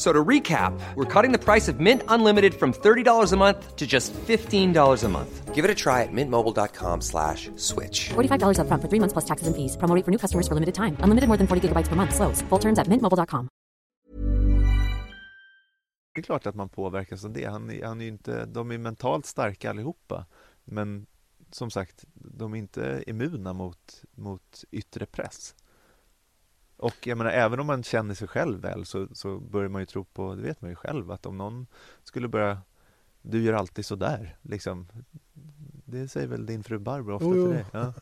F- 0.00 0.06
So 0.06 0.12
to 0.14 0.24
recap, 0.28 0.72
we're 0.96 1.04
cutting 1.22 1.32
the 1.38 1.44
price 1.44 1.68
of 1.72 1.78
Mint 1.78 2.02
Unlimited 2.08 2.54
from 2.54 2.72
$30 2.72 3.32
a 3.32 3.36
month 3.36 3.76
to 3.76 3.86
just 3.86 4.14
$15 4.14 5.04
a 5.04 5.08
month. 5.08 5.54
Give 5.54 5.64
it 5.64 5.70
a 5.70 5.74
try 5.74 6.02
at 6.02 6.12
mintmobile.com 6.12 7.02
slash 7.02 7.50
switch. 7.56 8.08
$45 8.14 8.58
upfront 8.58 8.80
for 8.82 8.88
three 8.88 9.00
months 9.00 9.12
plus 9.12 9.26
taxes 9.26 9.46
and 9.46 9.54
fees. 9.56 9.76
Promo 9.76 9.94
rate 9.94 10.04
for 10.06 10.10
new 10.10 10.18
customers 10.18 10.48
for 10.48 10.54
limited 10.54 10.74
time. 10.74 10.96
Unlimited 11.04 11.28
more 11.28 11.36
than 11.36 11.46
40 11.46 11.60
gigabytes 11.68 11.88
per 11.88 11.96
month. 11.96 12.14
Slows. 12.14 12.40
Full 12.48 12.58
terms 12.60 12.78
at 12.78 12.88
mintmobile.com. 12.88 13.48
är 16.14 16.22
klart 16.22 16.46
att 16.46 16.54
man 16.54 16.68
påverkas 16.68 17.24
av 17.24 17.32
det. 17.32 17.44
Han, 17.44 17.70
är- 17.70 17.84
han 17.84 18.00
är 18.00 18.04
ju 18.04 18.10
inte, 18.10 18.44
de 18.46 18.70
är 18.70 18.78
mentalt 18.78 19.26
starka 19.26 19.70
allihopa. 19.70 20.26
Men 20.64 21.06
som 21.52 21.70
sagt, 21.70 22.04
de 22.14 22.54
är 22.54 22.58
inte 22.58 23.04
immuna 23.06 23.52
mot, 23.52 24.02
mot 24.16 24.64
yttre 24.70 25.06
press. 25.06 25.54
Och 26.80 27.06
jag 27.06 27.18
menar, 27.18 27.30
även 27.30 27.60
om 27.60 27.66
man 27.66 27.82
känner 27.82 28.14
sig 28.14 28.28
själv 28.28 28.60
väl 28.60 28.84
så, 28.84 29.08
så 29.12 29.38
börjar 29.38 29.68
man 29.68 29.82
ju 29.82 29.86
tro 29.86 30.04
på, 30.04 30.34
det 30.34 30.42
vet 30.42 30.60
man 30.60 30.70
ju 30.70 30.76
själv, 30.76 31.10
att 31.10 31.26
om 31.26 31.38
någon 31.38 31.66
skulle 32.04 32.28
börja 32.28 32.58
du 33.22 33.42
gör 33.42 33.52
alltid 33.52 33.86
så 33.86 33.96
där, 33.96 34.36
liksom. 34.42 34.86
Det 35.84 36.08
säger 36.08 36.26
väl 36.26 36.46
din 36.46 36.64
fru 36.64 36.78
Barbro 36.78 37.14
ofta 37.14 37.26
jo. 37.26 37.46
till 37.46 37.54
dig? 37.54 37.64
Ja. 37.72 37.92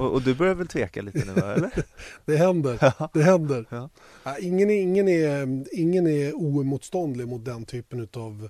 Och, 0.00 0.12
och 0.12 0.22
du 0.22 0.34
börjar 0.34 0.54
väl 0.54 0.68
tveka 0.68 1.02
lite 1.02 1.24
nu, 1.24 1.32
eller? 1.32 1.84
Det 2.24 2.36
händer. 2.36 2.94
Det 3.12 3.22
händer. 3.22 3.66
Ja. 3.68 3.90
Ja, 4.24 4.38
ingen, 4.38 4.70
är, 4.70 4.82
ingen, 4.82 5.08
är, 5.08 5.64
ingen 5.72 6.06
är 6.06 6.32
oemotståndlig 6.32 7.28
mot 7.28 7.44
den 7.44 7.64
typen 7.64 8.08
av 8.12 8.48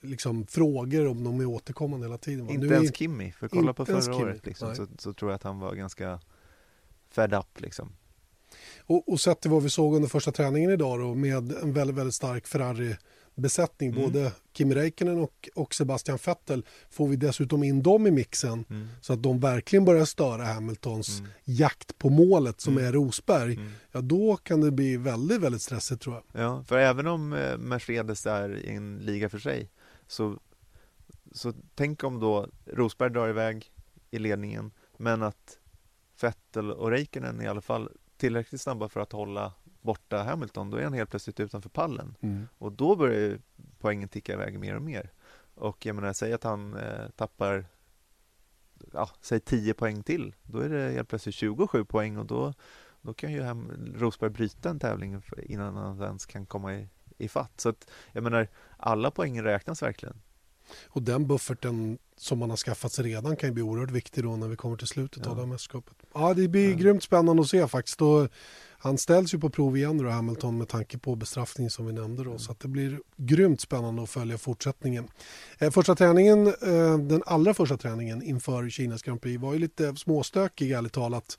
liksom, 0.00 0.46
frågor 0.46 1.06
om 1.06 1.24
de 1.24 1.40
är 1.40 1.46
återkommande 1.46 2.06
hela 2.06 2.18
tiden. 2.18 2.46
va? 2.46 2.52
Inte 2.52 2.66
Nu 2.66 2.72
är- 2.72 2.76
ens 2.76 2.96
Kimmy, 2.96 3.32
för 3.32 3.48
kolla 3.48 3.72
på 3.72 3.86
förra 3.86 4.16
året 4.16 4.46
liksom, 4.46 4.74
så, 4.74 4.86
så 4.98 5.12
tror 5.12 5.30
jag 5.30 5.36
att 5.36 5.42
han 5.42 5.58
var 5.58 5.74
ganska 5.74 6.20
fed 7.10 7.34
up 7.34 7.60
liksom. 7.60 7.92
Och, 8.86 9.08
och 9.08 9.20
sett 9.20 9.40
till 9.40 9.50
vad 9.50 9.62
vi 9.62 9.70
såg 9.70 9.94
under 9.94 10.08
första 10.08 10.32
träningen 10.32 10.70
idag 10.70 11.00
då, 11.00 11.14
med 11.14 11.52
en 11.52 11.72
väldigt, 11.72 11.96
väldigt 11.96 12.14
stark 12.14 12.46
Ferrari-besättning, 12.46 13.90
Mm. 13.90 14.02
både 14.02 14.32
Kimi 14.52 14.74
Räikkönen 14.74 15.18
och, 15.20 15.48
och 15.54 15.74
Sebastian 15.74 16.18
Vettel, 16.26 16.64
får 16.90 17.08
vi 17.08 17.16
dessutom 17.16 17.62
in 17.64 17.82
dem 17.82 18.06
i 18.06 18.10
mixen 18.10 18.64
Mm. 18.70 18.88
så 19.00 19.12
att 19.12 19.22
de 19.22 19.40
verkligen 19.40 19.84
börjar 19.84 20.04
störa 20.04 20.44
Hamiltons 20.44 21.22
jakt 21.44 21.98
på 21.98 22.10
målet 22.10 22.60
som 22.60 22.72
Mm. 22.72 22.84
är 22.88 22.92
Rosberg, 22.92 23.58
ja 23.92 24.00
då 24.00 24.36
kan 24.36 24.60
det 24.60 24.70
bli 24.70 24.96
väldigt, 24.96 25.40
väldigt 25.40 25.62
stressigt 25.62 26.02
tror 26.02 26.14
jag. 26.14 26.42
Ja, 26.44 26.64
för 26.64 26.78
även 26.78 27.06
om 27.06 27.32
eh, 27.32 27.58
Mercedes 27.58 28.26
är 28.26 28.56
i 28.56 28.70
en 28.74 28.98
liga 28.98 29.28
för 29.28 29.38
sig 29.38 29.70
så, 30.06 30.38
så 31.32 31.52
tänk 31.74 32.04
om 32.04 32.20
då 32.20 32.48
Rosberg 32.66 33.10
drar 33.10 33.28
iväg 33.28 33.70
i 34.10 34.18
ledningen 34.18 34.70
men 34.96 35.22
att 35.22 35.58
Vettel 36.20 36.70
och 36.70 36.90
Räikkönen 36.90 37.40
i 37.42 37.46
alla 37.46 37.60
fall 37.60 37.88
tillräckligt 38.16 38.60
snabba 38.60 38.88
för 38.88 39.00
att 39.00 39.12
hålla 39.12 39.52
borta 39.80 40.22
Hamilton, 40.22 40.70
då 40.70 40.76
är 40.76 40.84
han 40.84 40.92
helt 40.92 41.10
plötsligt 41.10 41.40
utanför 41.40 41.68
pallen. 41.68 42.16
Och 42.58 42.72
då 42.72 42.96
börjar 42.96 43.38
poängen 43.80 44.08
ticka 44.08 44.32
iväg 44.32 44.58
mer 44.58 44.76
och 44.76 44.82
mer. 44.82 45.10
Och 45.54 45.86
jag 45.86 45.96
menar, 45.96 46.12
säg 46.12 46.32
att 46.32 46.44
han 46.44 46.76
eh, 46.76 47.08
tappar 47.16 47.66
ja, 48.92 49.10
säg 49.20 49.40
10 49.40 49.74
poäng 49.74 50.02
till. 50.02 50.34
Då 50.42 50.58
är 50.58 50.68
det 50.68 50.90
helt 50.92 51.08
plötsligt 51.08 51.34
27 51.34 51.84
poäng 51.84 52.16
och 52.16 52.26
då, 52.26 52.54
då 53.00 53.14
kan 53.14 53.32
ju 53.32 53.40
Ham- 53.42 53.94
Rosberg 53.98 54.30
bryta 54.30 54.70
en 54.70 54.78
tävling 54.78 55.22
innan 55.42 55.76
han 55.76 56.02
ens 56.02 56.26
kan 56.26 56.46
komma 56.46 56.74
i, 56.74 56.88
i 57.18 57.28
fatt. 57.28 57.60
Så 57.60 57.68
att, 57.68 57.90
jag 58.12 58.24
menar, 58.24 58.48
alla 58.76 59.10
poäng 59.10 59.42
räknas 59.42 59.82
verkligen. 59.82 60.20
Och 60.88 61.02
den 61.02 61.26
bufferten 61.26 61.98
som 62.16 62.38
man 62.38 62.50
har 62.50 62.56
skaffat 62.56 62.92
sig 62.92 63.04
redan 63.04 63.36
kan 63.36 63.48
ju 63.48 63.52
bli 63.54 63.62
oerhört 63.62 63.90
viktig 63.90 64.24
då 64.24 64.36
när 64.36 64.48
vi 64.48 64.56
kommer 64.56 64.76
till 64.76 64.86
slutet 64.86 65.22
Ja. 65.24 65.30
av 65.30 65.36
det 65.36 65.42
här 65.42 65.48
mästerskapet. 65.48 65.94
Ja, 66.14 66.34
det 66.34 66.48
blir 66.48 66.70
Ja. 66.70 66.76
grymt 66.76 67.02
spännande 67.02 67.42
att 67.42 67.48
se 67.48 67.68
faktiskt. 67.68 68.02
Och 68.02 68.28
han 68.78 68.98
ställs 68.98 69.34
ju 69.34 69.38
på 69.38 69.50
prov 69.50 69.76
igen 69.76 69.98
då, 69.98 70.08
Hamilton, 70.10 70.58
med 70.58 70.68
tanke 70.68 70.98
på 70.98 71.14
bestraffningen 71.16 71.70
som 71.70 71.86
vi 71.86 71.92
nämnde 71.92 72.24
då. 72.24 72.38
Så 72.38 72.52
att 72.52 72.60
det 72.60 72.68
blir 72.68 73.00
grymt 73.16 73.60
spännande 73.60 74.02
att 74.02 74.10
följa 74.10 74.38
fortsättningen. 74.38 75.08
Eh, 75.58 75.70
första 75.70 75.94
träningen, 75.94 76.46
eh, 76.46 76.98
den 76.98 77.22
allra 77.26 77.54
första 77.54 77.76
träningen 77.76 78.22
inför 78.22 78.68
Kinas 78.70 79.02
Grand 79.02 79.20
Prix 79.22 79.42
var 79.42 79.52
ju 79.52 79.58
lite 79.58 79.96
småstökig 79.96 80.70
ärligt 80.70 80.92
talat. 80.92 81.38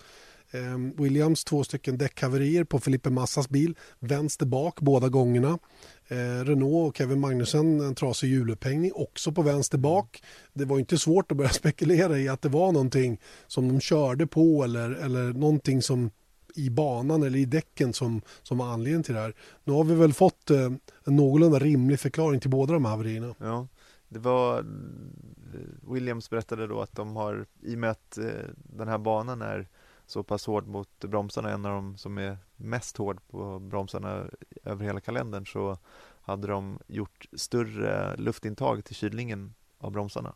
Eh, 0.51 1.03
Williams 1.03 1.43
två 1.43 1.63
stycken 1.63 1.97
däckhaverier 1.97 2.63
på 2.63 2.79
Felipe 2.79 3.09
Massas 3.09 3.49
bil, 3.49 3.75
vänster 3.99 4.45
bak 4.45 4.81
båda 4.81 5.09
gångerna. 5.09 5.59
Eh, 6.07 6.45
Renault 6.45 6.89
och 6.89 6.97
Kevin 6.97 7.19
Magnussen 7.19 7.79
en 7.79 7.95
trasig 7.95 8.29
hjulupphängning 8.29 8.91
också 8.95 9.31
på 9.31 9.41
vänster 9.41 9.77
bak. 9.77 10.23
Det 10.53 10.65
var 10.65 10.79
inte 10.79 10.97
svårt 10.97 11.31
att 11.31 11.37
börja 11.37 11.49
spekulera 11.61 12.19
i 12.19 12.29
att 12.29 12.41
det 12.41 12.49
var 12.49 12.71
någonting 12.71 13.19
som 13.47 13.67
de 13.67 13.79
körde 13.79 14.27
på 14.27 14.63
eller, 14.63 14.91
eller 14.91 15.33
någonting 15.33 15.81
som 15.81 16.09
i 16.55 16.69
banan 16.69 17.23
eller 17.23 17.39
i 17.39 17.45
däcken 17.45 17.93
som, 17.93 18.21
som 18.43 18.57
var 18.57 18.65
anledningen 18.65 19.03
till 19.03 19.13
det 19.13 19.19
här. 19.19 19.35
Nu 19.63 19.73
har 19.73 19.83
vi 19.83 19.95
väl 19.95 20.13
fått 20.13 20.51
eh, 20.51 20.71
en 21.05 21.15
någorlunda 21.15 21.59
rimlig 21.59 21.99
förklaring 21.99 22.39
till 22.39 22.49
båda 22.49 22.73
de 22.73 22.85
här 22.85 22.91
haverierna. 22.91 23.35
Ja, 23.39 23.67
det 24.09 24.19
var 24.19 24.59
eh, 24.59 25.93
Williams 25.93 26.29
berättade 26.29 26.67
då 26.67 26.81
att 26.81 26.95
de 26.95 27.15
har, 27.15 27.45
i 27.61 27.75
och 27.75 27.79
med 27.79 27.91
att 27.91 28.17
eh, 28.17 28.25
den 28.55 28.87
här 28.87 28.97
banan 28.97 29.41
är 29.41 29.67
så 30.05 30.23
pass 30.23 30.45
hård 30.45 30.67
mot 30.67 30.99
bromsarna, 30.99 31.49
en 31.49 31.65
av 31.65 31.71
de 31.71 31.97
som 31.97 32.17
är 32.17 32.37
mest 32.55 32.97
hård 32.97 33.27
på 33.27 33.59
bromsarna 33.59 34.25
över 34.63 34.85
hela 34.85 34.99
kalendern, 34.99 35.45
så 35.45 35.77
hade 36.21 36.47
de 36.47 36.79
gjort 36.87 37.25
större 37.33 38.15
luftintag 38.17 38.85
till 38.85 38.95
kylningen 38.95 39.53
av 39.77 39.91
bromsarna. 39.91 40.35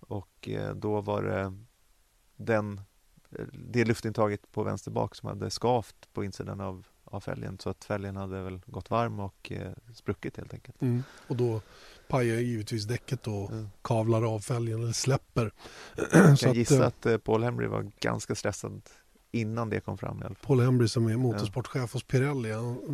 Och 0.00 0.48
eh, 0.48 0.74
då 0.74 1.00
var 1.00 1.22
det 1.22 1.58
den, 2.36 2.80
eh, 3.30 3.46
det 3.52 3.84
luftintaget 3.84 4.52
på 4.52 4.62
vänster 4.62 4.90
bak 4.90 5.14
som 5.14 5.28
hade 5.28 5.50
skavt 5.50 6.08
på 6.12 6.24
insidan 6.24 6.60
av, 6.60 6.86
av 7.04 7.20
fälgen 7.20 7.58
så 7.58 7.70
att 7.70 7.84
fälgen 7.84 8.16
hade 8.16 8.42
väl 8.42 8.60
gått 8.66 8.90
varm 8.90 9.20
och 9.20 9.52
eh, 9.52 9.72
spruckit 9.94 10.36
helt 10.36 10.54
enkelt. 10.54 10.82
Mm. 10.82 11.02
Och 11.28 11.36
då 11.36 11.60
pajar 12.08 12.36
givetvis 12.36 12.84
däcket 12.84 13.26
och 13.26 13.50
Mm. 13.50 13.68
kavlar 13.82 14.34
av 14.34 14.40
fälgen 14.40 14.82
eller 14.82 14.92
släpper. 14.92 15.52
Jag 16.12 16.38
kan 16.38 16.50
att, 16.50 16.56
gissa 16.56 16.74
eh, 16.80 16.86
att 16.86 17.06
eh, 17.06 17.18
Paul 17.18 17.42
Henry 17.42 17.66
var 17.66 17.90
ganska 18.00 18.34
stressad 18.34 18.82
innan 19.30 19.70
det 19.70 19.80
kom 19.80 19.98
fram 19.98 20.22
i 20.22 20.24
alla 20.24 20.34
fall. 20.34 20.46
Paul 20.46 20.60
Hembry 20.60 20.88
som 20.88 21.06
är 21.06 21.16
motorsportchef 21.16 21.92
hos 21.92 22.04
Pirelli 22.04 22.48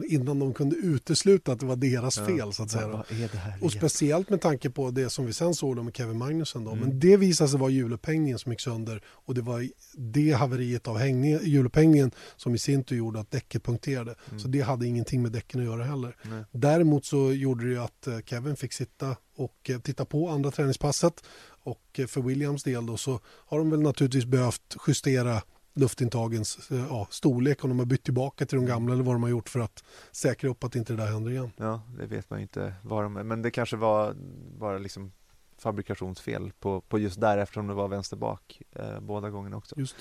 innan 0.09 0.39
de 0.39 0.55
kunde 0.55 0.77
utesluta 0.77 1.53
att 1.53 1.61
det 1.61 1.67
var 1.67 1.77
deras 1.77 2.19
Ja. 2.19 2.27
fel 2.27 2.53
så 2.53 2.63
att 2.63 2.71
säga. 2.71 3.05
Här? 3.35 3.59
Och 3.63 3.73
speciellt 3.73 4.31
med 4.31 4.41
tanke 4.41 4.71
på 4.71 4.91
det 4.91 5.11
som 5.11 5.27
vi 5.27 5.33
sen 5.33 5.55
såg 5.55 5.77
då 5.77 5.83
med 5.83 5.97
Kevin 5.97 6.19
Magnussen. 6.19 6.65
Då. 6.65 6.71
Mm. 6.71 6.89
Men 6.89 7.01
det 7.01 7.17
visade 7.17 7.51
sig 7.51 7.61
vara 7.61 7.71
hjulupphängningen 7.71 8.39
som 8.39 8.53
gick 8.53 8.61
sönder 8.61 9.03
och 9.07 9.35
det 9.35 9.43
var 9.43 9.69
det 9.97 10.33
haveriet 10.33 10.89
av 10.89 10.99
hängningen, 10.99 11.41
hjulupphängningen 11.43 12.11
som 12.37 12.55
i 12.55 12.59
sin 12.59 12.85
tur 12.85 12.97
gjorde 12.97 13.21
att 13.21 13.31
däcket 13.31 13.65
punkterade. 13.65 14.15
Mm. 14.29 14.41
Så 14.41 14.49
det 14.49 14.61
hade 14.61 14.87
ingenting 14.87 15.23
med 15.23 15.33
däcken 15.33 15.61
att 15.61 15.67
göra 15.67 15.85
heller. 15.85 16.17
Nej. 16.23 16.45
Däremot 16.53 17.05
så 17.05 17.33
gjorde 17.33 17.65
det 17.65 17.71
ju 17.71 17.79
att 17.79 18.07
eh, 18.07 18.19
Kevin 18.27 18.57
fick 18.57 18.73
sitta 18.73 19.17
och 19.37 19.71
eh, 19.71 19.79
titta 19.79 20.05
på 20.05 20.29
andra 20.29 20.51
träningspasset 20.51 21.25
och 21.47 21.83
eh, 21.99 22.07
för 22.07 22.21
Williams 22.23 22.63
del 22.63 22.87
då 22.87 22.97
så 22.97 23.21
har 23.27 23.59
de 23.59 23.71
väl 23.71 23.81
naturligtvis 23.81 24.25
behövt 24.25 24.77
justera 24.87 25.43
luftintagens 25.75 26.71
eh, 26.71 26.87
ja, 26.89 27.07
storlek 27.11 27.65
om 27.65 27.71
de 27.71 27.79
har 27.79 27.87
bytt 27.87 28.05
tillbaka 28.05 28.47
till 28.47 28.59
de 28.59 28.67
gamla 28.67 28.95
eller 28.95 29.05
vad 29.05 29.15
de 29.15 29.23
har 29.23 29.31
gjort 29.31 29.49
för 29.49 29.61
att 29.61 29.85
säkra 30.13 30.51
upp 30.51 30.65
att 30.65 30.77
inte 30.77 30.93
det 30.93 30.97
där 31.03 31.13
händer 31.13 31.31
igen. 31.31 31.51
Ja, 31.57 31.83
det 31.99 32.07
vet 32.07 32.31
man 32.31 32.39
ju 32.39 32.43
inte 32.43 32.75
vad 32.83 33.03
de. 33.03 33.13
Men 33.13 33.43
det 33.43 33.51
kanske 33.51 33.77
var 33.77 34.15
bara 34.59 34.79
liksom 34.79 35.13
fabrikationsfel 35.59 36.53
på, 36.61 36.81
på 36.81 36.99
just 36.99 37.21
där 37.21 37.39
eftersom 37.39 37.67
det 37.67 37.75
var 37.75 37.89
vänster 37.89 38.17
bak 38.17 38.63
eh, 38.73 39.01
båda 39.01 39.31
gångerna 39.31 39.57
också. 39.57 39.79
Just. 39.79 39.97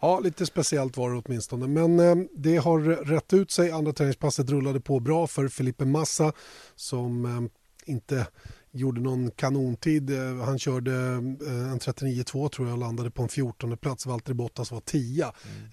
Ja, 0.00 0.20
lite 0.20 0.46
speciellt 0.46 0.96
var 0.96 1.10
det 1.10 1.22
åtminstone. 1.24 1.66
Men 1.66 2.00
eh, 2.00 2.26
det 2.32 2.56
har 2.56 2.80
rätt 3.04 3.32
ut 3.32 3.50
sig. 3.50 3.70
Andra 3.70 3.92
träningspasset 3.92 4.50
rullade 4.50 4.80
på 4.80 5.00
bra 5.00 5.26
för 5.26 5.48
Felipe 5.48 5.84
Massa 5.84 6.32
som 6.74 7.24
eh, 7.24 7.92
inte 7.92 8.26
gjorde 8.72 9.00
någon 9.00 9.30
kanontid. 9.30 10.10
Eh, 10.10 10.36
han 10.44 10.58
körde 10.58 10.92
eh, 10.92 11.72
en 11.72 11.78
39-2 11.78 12.48
tror 12.48 12.68
jag 12.68 12.72
och 12.72 12.78
landade 12.78 13.10
på 13.10 13.22
en 13.22 13.28
14 13.28 13.76
plats. 13.76 14.06
Valtteri 14.06 14.34
Bottas 14.34 14.72
var 14.72 14.80
10. 14.80 15.24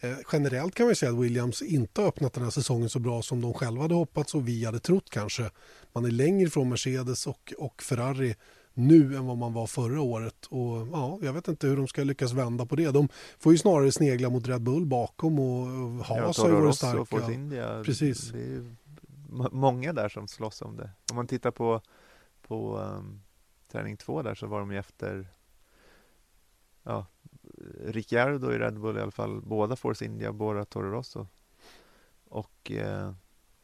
Eh, 0.02 0.18
generellt 0.32 0.76
kan 0.76 0.86
man 0.86 0.96
säga 0.96 1.12
att 1.12 1.18
Williams 1.18 1.62
inte 1.62 2.02
har 2.02 2.08
öppnat 2.08 2.34
den 2.34 2.44
här 2.44 2.52
säsongen 2.52 2.90
så 2.90 3.00
bra 3.00 3.22
som 3.22 3.42
de 3.42 3.54
själva 3.54 3.82
hade 3.82 3.96
hoppats 3.96 4.36
och 4.36 4.48
vi 4.48 4.66
hade 4.66 4.80
trott 4.80 5.10
kanske. 5.10 5.50
Man 5.94 6.06
är 6.06 6.12
längre 6.12 6.48
ifrån 6.48 6.70
Mercedes 6.70 7.28
och, 7.28 7.54
och 7.58 7.82
Ferrari 7.84 8.36
nu 8.74 9.16
än 9.16 9.26
vad 9.26 9.38
man 9.38 9.54
var 9.54 9.68
förra 9.68 10.02
året. 10.02 10.46
Och 10.46 10.88
ja, 10.94 11.20
Jag 11.22 11.34
vet 11.34 11.48
inte 11.48 11.68
hur 11.68 11.78
de 11.78 11.88
ska 11.88 12.04
lyckas 12.04 12.34
vända 12.34 12.66
på 12.66 12.76
det. 12.76 12.92
De 12.92 13.10
får 13.40 13.52
ju 13.52 13.58
snarare 13.58 13.92
snegla 13.92 14.30
mot 14.30 14.48
Red 14.48 14.62
Bull 14.62 14.86
bakom 14.86 15.40
och 15.40 15.68
Haas 16.06 16.38
har 16.38 16.50
ju 16.50 16.56
varit 16.56 16.76
starka. 16.76 17.84
Precis. 17.84 18.30
Det 18.30 18.40
är 18.40 18.76
många 19.52 19.94
där 19.94 20.10
som 20.10 20.28
slåss 20.28 20.62
om 20.62 20.78
det. 20.78 20.90
Om 21.12 21.16
man 21.16 21.28
tittar 21.28 21.52
på, 21.52 21.82
på 22.50 22.78
um, 22.78 23.22
träning 23.68 23.98
två 23.98 24.22
där 24.22 24.36
så 24.36 24.48
var 24.48 24.60
de 24.60 24.72
ju 24.72 24.78
efter 24.78 25.28
ja, 26.84 27.06
Ricciardo 27.80 28.52
i 28.52 28.58
Red 28.58 28.80
Bull 28.80 28.98
i 28.98 29.02
alla 29.02 29.12
fall. 29.12 29.42
Båda 29.42 29.76
Force 29.76 30.06
India, 30.06 30.34
båda 30.34 30.66
Toro 30.66 30.92
Rosso. 30.92 31.28
Och 32.26 32.72
eh, 32.72 33.14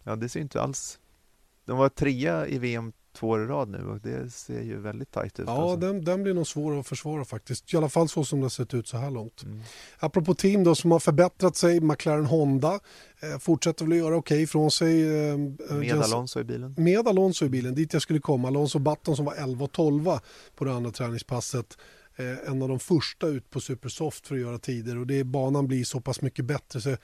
ja, 0.04 0.16
det 0.16 0.30
ser 0.30 0.40
inte 0.40 0.62
alls... 0.62 1.00
De 1.66 1.78
var 1.78 1.90
trea 1.90 2.48
i 2.48 2.58
VM 2.58 2.94
två 3.16 3.28
år 3.30 3.44
i 3.44 3.46
rad 3.46 3.70
nu 3.70 3.86
och 3.88 4.00
det 4.00 4.30
ser 4.34 4.62
ju 4.62 4.80
väldigt 4.80 5.12
tajt 5.12 5.40
ut. 5.40 5.46
Ja, 5.48 5.62
alltså. 5.62 5.78
den, 5.78 6.06
den 6.06 6.24
blir 6.24 6.34
nog 6.34 6.48
svår 6.48 6.80
att 6.80 6.88
försvara 6.88 7.26
faktiskt. 7.26 7.74
I 7.74 7.78
alla 7.78 7.90
fall 7.90 8.10
så 8.10 8.24
som 8.26 8.40
det 8.40 8.46
har 8.46 8.50
sett 8.50 8.74
ut 8.74 8.88
så 8.88 8.98
här 8.98 9.12
långt. 9.12 9.44
Mm. 9.44 9.60
Apropå 10.00 10.34
team 10.36 10.64
då 10.64 10.76
som 10.76 10.92
har 10.92 11.00
förbättrat 11.00 11.56
sig, 11.56 11.80
McLaren 11.82 12.26
Honda 12.26 12.80
eh, 13.20 13.40
fortsätter 13.40 13.86
väl 13.86 13.92
att 13.92 13.98
göra 13.98 14.16
okej 14.16 14.42
ifrån 14.42 14.72
sig. 14.72 15.04
Eh, 15.04 15.32
eh, 15.34 15.38
Med 15.38 15.84
Jens- 15.84 16.04
Alonso 16.14 16.40
i 16.40 16.44
bilen. 16.44 16.76
med 16.78 17.08
Alonso 17.08 17.46
i 17.46 17.50
bilen, 17.50 17.76
dit 17.76 17.94
jag 17.94 18.02
skulle 18.02 18.20
komma. 18.20 18.48
Alonso 18.48 18.80
Button 18.80 19.16
som 19.16 19.26
var 19.26 19.34
11 19.36 19.66
och 19.66 19.72
12 19.72 20.06
på 20.56 20.66
det 20.66 20.74
andra 20.74 20.92
träningspasset. 20.92 21.78
Eh, 22.18 22.50
en 22.52 22.62
av 22.62 22.70
de 22.70 22.80
första 22.80 23.28
ut 23.28 23.50
på 23.50 23.60
Supersoft 23.60 24.28
för 24.28 24.36
att 24.36 24.42
göra 24.42 24.60
tider 24.60 24.98
och 24.98 25.08
det, 25.08 25.24
banan 25.24 25.68
blir 25.68 25.84
så 25.84 26.02
pass 26.02 26.22
mycket 26.22 26.46
bättre 26.46 26.82
så 26.82 26.98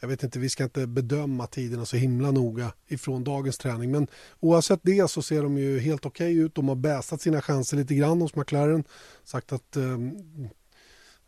jag 0.00 0.08
vet 0.08 0.22
inte, 0.22 0.38
vi 0.38 0.48
ska 0.48 0.64
inte 0.64 0.86
bedöma 0.86 1.46
tiderna 1.46 1.84
så 1.84 1.96
himla 1.96 2.30
noga 2.30 2.72
ifrån 2.86 3.24
dagens 3.24 3.58
träning. 3.58 3.90
Men 3.90 4.06
oavsett 4.40 4.80
det 4.82 5.10
så 5.10 5.22
ser 5.22 5.42
de 5.42 5.58
ju 5.58 5.78
helt 5.78 6.06
okej 6.06 6.36
ut. 6.36 6.54
De 6.54 6.68
har 6.68 6.76
bäsat 6.76 7.20
sina 7.20 7.42
chanser 7.42 7.76
lite 7.76 7.94
grann 7.94 8.20
hos 8.20 8.34
McLaren. 8.34 8.84
Sagt 9.24 9.52
att 9.52 9.76
eh, 9.76 9.98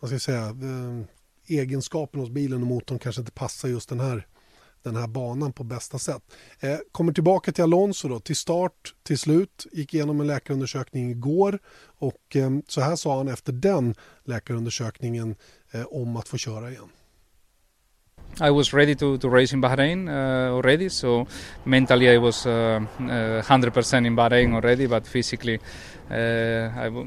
vad 0.00 0.08
ska 0.08 0.14
jag 0.14 0.22
säga, 0.22 0.46
eh, 0.46 1.04
egenskapen 1.46 2.20
hos 2.20 2.30
bilen 2.30 2.60
och 2.60 2.66
motorn 2.66 2.98
kanske 2.98 3.20
inte 3.20 3.32
passar 3.32 3.68
just 3.68 3.88
den 3.88 4.00
här 4.00 4.26
den 4.82 4.96
här 4.96 5.06
banan 5.06 5.52
på 5.52 5.64
bästa 5.64 5.98
sätt. 5.98 6.22
Eh, 6.60 6.78
kommer 6.92 7.12
tillbaka 7.12 7.52
till 7.52 7.64
Alonso 7.64 8.08
då, 8.08 8.20
till 8.20 8.36
start, 8.36 8.94
till 9.02 9.18
slut, 9.18 9.66
gick 9.72 9.94
igenom 9.94 10.20
en 10.20 10.26
läkarundersökning 10.26 11.10
igår 11.10 11.58
och 11.82 12.36
eh, 12.36 12.50
så 12.68 12.80
här 12.80 12.96
sa 12.96 13.16
han 13.16 13.28
efter 13.28 13.52
den 13.52 13.94
läkarundersökningen 14.24 15.36
eh, 15.70 15.84
om 15.84 16.16
att 16.16 16.28
få 16.28 16.36
köra 16.36 16.70
igen. 16.70 16.88
I 18.38 18.50
was 18.50 18.72
ready 18.72 18.94
to, 18.94 19.18
to 19.18 19.28
race 19.28 19.52
in 19.52 19.60
Bahrain 19.60 20.08
uh, 20.08 20.52
already, 20.54 20.88
so 20.88 21.26
mentally 21.64 22.08
I 22.08 22.18
was 22.18 22.46
uh, 22.46 22.80
uh, 23.00 23.42
100% 23.42 24.06
in 24.06 24.16
Bahrain 24.16 24.54
already, 24.54 24.86
but 24.86 25.06
physically 25.06 25.58
uh, 26.10 26.70
I, 26.74 26.84
w- 26.84 27.06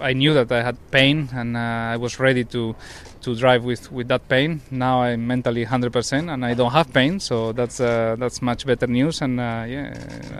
I 0.00 0.12
knew 0.12 0.34
that 0.34 0.50
I 0.52 0.62
had 0.62 0.76
pain 0.90 1.28
and 1.34 1.56
uh, 1.56 1.60
I 1.60 1.96
was 1.96 2.18
ready 2.18 2.44
to 2.44 2.74
to 3.22 3.34
drive 3.34 3.64
with, 3.64 3.90
with 3.90 4.06
that 4.06 4.28
pain. 4.28 4.60
Now 4.70 5.02
I'm 5.02 5.26
mentally 5.26 5.66
100% 5.66 6.32
and 6.32 6.44
I 6.44 6.54
don't 6.54 6.70
have 6.70 6.92
pain, 6.92 7.18
so 7.18 7.50
that's 7.50 7.80
uh, 7.80 8.14
that's 8.16 8.40
much 8.40 8.64
better 8.64 8.86
news. 8.86 9.20
And 9.20 9.38
yeah, 9.38 9.92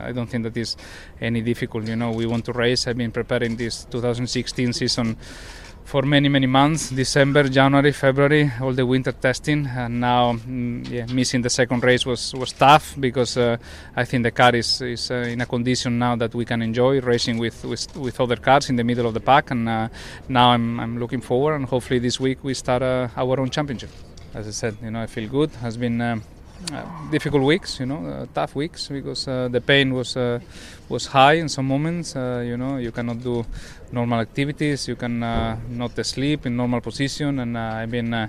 I 0.04 0.12
don't 0.12 0.28
think 0.28 0.44
that 0.44 0.56
is 0.56 0.76
any 1.20 1.40
difficult. 1.40 1.88
You 1.88 1.96
know, 1.96 2.12
we 2.12 2.26
want 2.26 2.44
to 2.44 2.52
race. 2.52 2.86
I've 2.86 2.96
been 2.96 3.10
preparing 3.10 3.56
this 3.56 3.86
2016 3.86 4.72
season 4.72 5.16
for 5.86 6.02
many 6.02 6.28
many 6.28 6.48
months 6.48 6.90
december 6.90 7.44
january 7.44 7.92
february 7.92 8.50
all 8.60 8.72
the 8.72 8.84
winter 8.84 9.12
testing 9.12 9.66
and 9.68 10.00
now 10.00 10.32
mm, 10.32 10.86
yeah, 10.90 11.06
missing 11.14 11.42
the 11.42 11.48
second 11.48 11.84
race 11.84 12.04
was 12.04 12.34
was 12.34 12.52
tough 12.52 12.96
because 12.98 13.36
uh, 13.36 13.56
i 13.94 14.04
think 14.04 14.24
the 14.24 14.30
car 14.32 14.54
is, 14.54 14.80
is 14.80 15.12
uh, 15.12 15.14
in 15.14 15.40
a 15.40 15.46
condition 15.46 15.96
now 15.96 16.16
that 16.16 16.34
we 16.34 16.44
can 16.44 16.60
enjoy 16.60 17.00
racing 17.00 17.38
with 17.38 17.64
with, 17.64 17.96
with 17.96 18.20
other 18.20 18.34
cars 18.34 18.68
in 18.68 18.74
the 18.74 18.82
middle 18.82 19.06
of 19.06 19.14
the 19.14 19.20
pack 19.20 19.52
and 19.52 19.68
uh, 19.68 19.88
now 20.28 20.50
I'm, 20.50 20.80
I'm 20.80 20.98
looking 20.98 21.20
forward 21.20 21.54
and 21.54 21.64
hopefully 21.64 22.00
this 22.00 22.18
week 22.18 22.42
we 22.42 22.54
start 22.54 22.82
uh, 22.82 23.08
our 23.16 23.38
own 23.38 23.50
championship. 23.50 23.90
As 24.34 24.48
i 24.48 24.50
said 24.50 24.76
you 24.82 24.90
know 24.90 25.00
i 25.00 25.06
feel 25.06 25.28
good 25.28 25.50
has 25.62 25.76
been 25.76 26.00
um, 26.00 26.22
difficult 27.10 27.42
weeks, 27.42 27.80
you 27.80 27.86
know, 27.86 28.04
uh, 28.06 28.26
tough 28.34 28.54
weeks 28.54 28.88
because 28.88 29.28
uh, 29.28 29.48
the 29.48 29.60
pain 29.60 29.94
was 29.94 30.16
uh, 30.16 30.40
was 30.88 31.06
high 31.06 31.34
in 31.34 31.48
some 31.48 31.66
moments. 31.66 32.16
Uh, 32.16 32.42
you 32.44 32.56
know, 32.56 32.76
you 32.76 32.92
cannot 32.92 33.22
do 33.22 33.44
normal 33.92 34.20
activities, 34.20 34.88
you 34.88 34.96
can 34.96 35.22
uh, 35.22 35.56
not 35.70 35.92
sleep 36.04 36.46
in 36.46 36.56
normal 36.56 36.80
position, 36.80 37.38
and 37.38 37.56
uh, 37.56 37.60
I've 37.60 37.90
been 37.90 38.12
uh, 38.12 38.28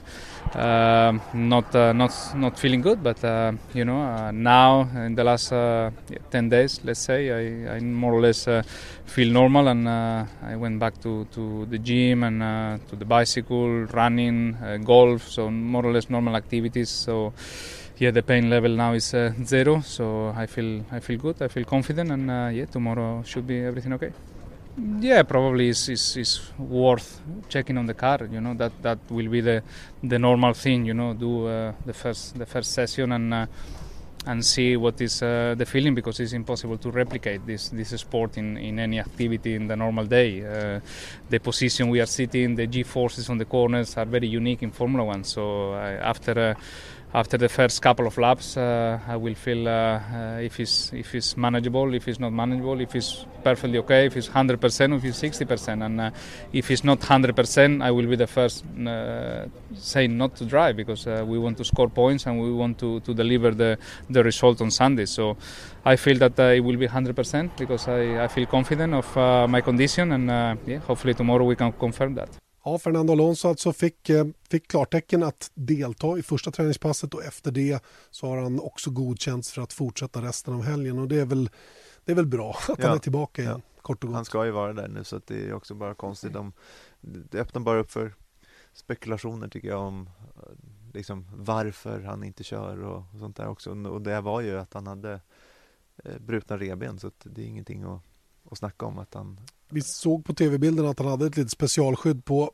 uh, 0.53 1.17
not 1.33 1.75
uh, 1.75 1.93
not 1.93 2.13
not 2.35 2.59
feeling 2.59 2.81
good. 2.81 3.01
But 3.03 3.23
uh, 3.23 3.53
you 3.73 3.85
know, 3.85 4.01
uh, 4.01 4.31
now 4.31 4.87
in 4.95 5.15
the 5.15 5.23
last 5.23 5.51
uh, 5.51 5.89
ten 6.29 6.49
days, 6.49 6.79
let's 6.83 6.99
say, 6.99 7.31
I, 7.31 7.75
I 7.75 7.79
more 7.79 8.13
or 8.13 8.21
less 8.21 8.47
uh, 8.47 8.61
feel 9.05 9.31
normal, 9.31 9.67
and 9.67 9.87
uh, 9.87 10.25
I 10.43 10.55
went 10.55 10.79
back 10.79 11.01
to, 11.01 11.25
to 11.33 11.65
the 11.65 11.79
gym 11.79 12.23
and 12.23 12.43
uh, 12.43 12.77
to 12.89 12.95
the 12.95 13.05
bicycle, 13.05 13.85
running, 13.85 14.55
uh, 14.55 14.77
golf, 14.77 15.27
so 15.27 15.49
more 15.49 15.85
or 15.85 15.91
less 15.91 16.09
normal 16.09 16.35
activities. 16.35 16.89
So 16.89 17.33
yeah, 17.99 18.11
the 18.11 18.23
pain 18.23 18.49
level 18.49 18.71
now 18.71 18.93
is 18.93 19.13
uh, 19.13 19.33
zero, 19.43 19.81
so 19.81 20.33
I 20.35 20.45
feel 20.45 20.83
I 20.91 20.99
feel 20.99 21.17
good. 21.17 21.41
I 21.41 21.47
feel 21.47 21.65
confident, 21.65 22.11
and 22.11 22.29
uh, 22.29 22.49
yeah, 22.51 22.65
tomorrow 22.65 23.23
should 23.23 23.47
be 23.47 23.59
everything 23.59 23.93
okay. 23.93 24.11
Yeah, 24.99 25.23
probably 25.23 25.69
is, 25.69 25.89
is 25.89 26.17
is 26.17 26.51
worth 26.59 27.19
checking 27.49 27.77
on 27.77 27.87
the 27.87 27.95
car. 27.95 28.19
You 28.31 28.39
know 28.39 28.53
that 28.53 28.73
that 28.83 28.99
will 29.09 29.29
be 29.29 29.41
the 29.41 29.63
the 30.03 30.19
normal 30.19 30.53
thing. 30.53 30.85
You 30.85 30.93
know, 30.93 31.13
do 31.13 31.47
uh, 31.47 31.73
the 31.85 31.93
first 31.93 32.37
the 32.37 32.45
first 32.45 32.71
session 32.73 33.11
and. 33.11 33.33
Uh, 33.33 33.45
and 34.27 34.45
see 34.45 34.75
what 34.75 34.99
is 34.99 35.21
uh, 35.21 35.55
the 35.57 35.65
feeling 35.65 35.95
because 35.95 36.19
it's 36.19 36.33
impossible 36.33 36.77
to 36.77 36.91
replicate 36.91 37.45
this 37.45 37.69
this 37.69 37.89
sport 37.89 38.37
in, 38.37 38.57
in 38.57 38.77
any 38.77 38.99
activity 38.99 39.55
in 39.55 39.67
the 39.67 39.75
normal 39.75 40.05
day. 40.05 40.43
Uh, 40.43 40.79
the 41.29 41.39
position 41.39 41.89
we 41.89 42.01
are 42.01 42.05
sitting, 42.05 42.55
the 42.55 42.67
G 42.67 42.83
forces 42.83 43.29
on 43.29 43.37
the 43.37 43.45
corners 43.45 43.95
are 43.95 44.05
very 44.05 44.27
unique 44.27 44.63
in 44.63 44.71
Formula 44.71 45.05
One. 45.05 45.23
So 45.23 45.71
I, 45.73 45.91
after 45.93 46.37
uh, 46.37 46.53
after 47.13 47.37
the 47.37 47.47
first 47.47 47.81
couple 47.81 48.05
of 48.05 48.17
laps, 48.17 48.57
uh, 48.57 48.99
I 49.07 49.15
will 49.15 49.35
feel 49.35 49.67
uh, 49.67 49.71
uh, 49.71 50.39
if 50.41 50.59
it's 50.59 50.91
if 50.93 51.15
it's 51.15 51.37
manageable, 51.37 51.93
if 51.93 52.07
it's 52.07 52.19
not 52.19 52.33
manageable, 52.33 52.81
if 52.81 52.95
it's 52.95 53.25
perfectly 53.43 53.77
okay, 53.79 54.07
if 54.07 54.17
it's 54.17 54.27
100%, 54.27 54.97
if 54.97 55.05
it's 55.05 55.21
60%, 55.21 55.85
and 55.85 56.01
uh, 56.01 56.11
if 56.51 56.69
it's 56.69 56.83
not 56.83 56.99
100%, 56.99 57.81
I 57.81 57.91
will 57.91 58.07
be 58.07 58.17
the 58.17 58.27
first 58.27 58.65
uh, 58.85 59.45
saying 59.73 60.17
not 60.17 60.35
to 60.35 60.45
drive 60.45 60.75
because 60.75 61.07
uh, 61.07 61.23
we 61.25 61.39
want 61.39 61.57
to 61.57 61.63
score 61.63 61.87
points 61.87 62.25
and 62.25 62.41
we 62.41 62.51
want 62.51 62.77
to, 62.79 62.99
to 62.99 63.13
deliver 63.13 63.51
the 63.51 63.77
the 64.09 64.23
result 64.23 64.61
on 64.61 64.69
Sunday. 64.69 65.05
So 65.05 65.37
I 65.85 65.95
feel 65.95 66.17
that 66.17 66.37
it 66.37 66.59
will 66.59 66.77
be 66.77 66.87
100% 66.87 67.57
because 67.57 67.87
I, 67.87 68.25
I 68.25 68.27
feel 68.27 68.47
confident 68.47 68.93
of 68.93 69.15
my 69.49 69.61
condition, 69.61 70.11
and 70.11 70.59
yeah, 70.67 70.79
hopefully 70.79 71.13
tomorrow 71.13 71.45
we 71.45 71.55
can 71.55 71.71
confirm 71.71 72.15
that. 72.15 72.46
Ja, 72.67 72.77
Fernando 72.77 73.13
Alonso 73.13 73.47
alltså 73.47 73.73
fick, 73.73 74.09
eh, 74.09 74.25
fick 74.49 74.67
klartecken 74.67 75.23
att 75.23 75.51
delta 75.53 76.17
i 76.17 76.23
första 76.23 76.51
träningspasset 76.51 77.13
och 77.13 77.23
efter 77.23 77.51
det 77.51 77.83
så 78.11 78.27
har 78.27 78.37
han 78.37 78.59
också 78.59 78.91
godkänts 78.91 79.51
för 79.51 79.61
att 79.61 79.73
fortsätta 79.73 80.21
resten 80.21 80.53
av 80.53 80.63
helgen. 80.63 80.99
Och 80.99 81.07
det 81.07 81.19
är 81.19 81.25
väl, 81.25 81.49
det 82.05 82.11
är 82.11 82.15
väl 82.15 82.25
bra 82.25 82.49
att 82.69 82.79
Ja, 82.79 82.87
han 82.87 82.95
är 82.95 82.99
tillbaka 82.99 83.41
igen, 83.41 83.61
kort 83.81 84.03
och 84.03 84.09
Han 84.09 84.19
gott. 84.19 84.27
ska 84.27 84.45
ju 84.45 84.51
vara 84.51 84.73
där 84.73 84.87
nu 84.87 85.03
så 85.03 85.15
att 85.15 85.27
det 85.27 85.47
är 85.47 85.53
också 85.53 85.75
bara 85.75 85.93
konstigt 85.93 86.35
om 86.35 86.53
Det 87.01 87.39
öppnar 87.39 87.61
bara 87.61 87.79
upp 87.79 87.91
för 87.91 88.15
spekulationer 88.73 89.47
tycker 89.47 89.67
jag 89.67 89.81
om 89.81 90.09
eh, 90.35 90.41
liksom 90.93 91.27
varför 91.35 92.01
han 92.01 92.23
inte 92.23 92.43
kör 92.43 92.83
och 92.83 93.03
sånt 93.19 93.35
där 93.37 93.47
också. 93.47 93.71
Och 93.71 94.01
det 94.01 94.21
var 94.21 94.41
ju 94.41 94.59
att 94.59 94.73
han 94.73 94.87
hade 94.87 95.21
eh, 96.03 96.19
brutna 96.19 96.57
revben 96.57 96.99
så 96.99 97.07
att 97.07 97.21
det 97.23 97.41
är 97.41 97.45
ingenting 97.45 97.83
att, 97.83 98.01
att 98.51 98.57
snacka 98.57 98.85
om 98.85 98.97
att 98.99 99.13
han 99.13 99.39
Vi 99.69 99.81
såg 99.81 100.25
på 100.25 100.33
tv-bilden 100.33 100.85
att 100.85 100.99
han 100.99 101.07
hade 101.07 101.25
ett 101.27 101.37
litet 101.37 101.51
specialskydd 101.51 102.25
på, 102.25 102.51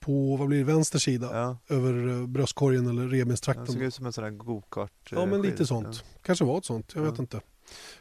på 0.00 0.36
vad 0.36 0.48
blir 0.48 0.58
det, 0.58 0.64
vänster 0.64 0.98
sida 0.98 1.30
ja, 1.32 1.74
över 1.74 2.08
eh, 2.20 2.26
bröstkorgen 2.26 2.86
eller 2.86 3.02
han 3.02 3.10
revbenstrakten. 3.10 3.66
såg 3.66 3.82
ut 3.82 3.94
som 3.94 4.06
en 4.06 4.12
sån 4.12 4.24
där 4.24 4.30
gokart 4.30 5.12
eh, 5.12 5.18
Ja, 5.18 5.26
men 5.26 5.42
skid. 5.42 5.50
lite 5.50 5.66
sånt. 5.66 6.04
Kanske 6.22 6.44
var 6.44 6.58
ett 6.58 6.64
sånt, 6.64 6.92
jag 6.94 7.02
vet 7.02 7.14
Ja. 7.16 7.22
inte. 7.22 7.40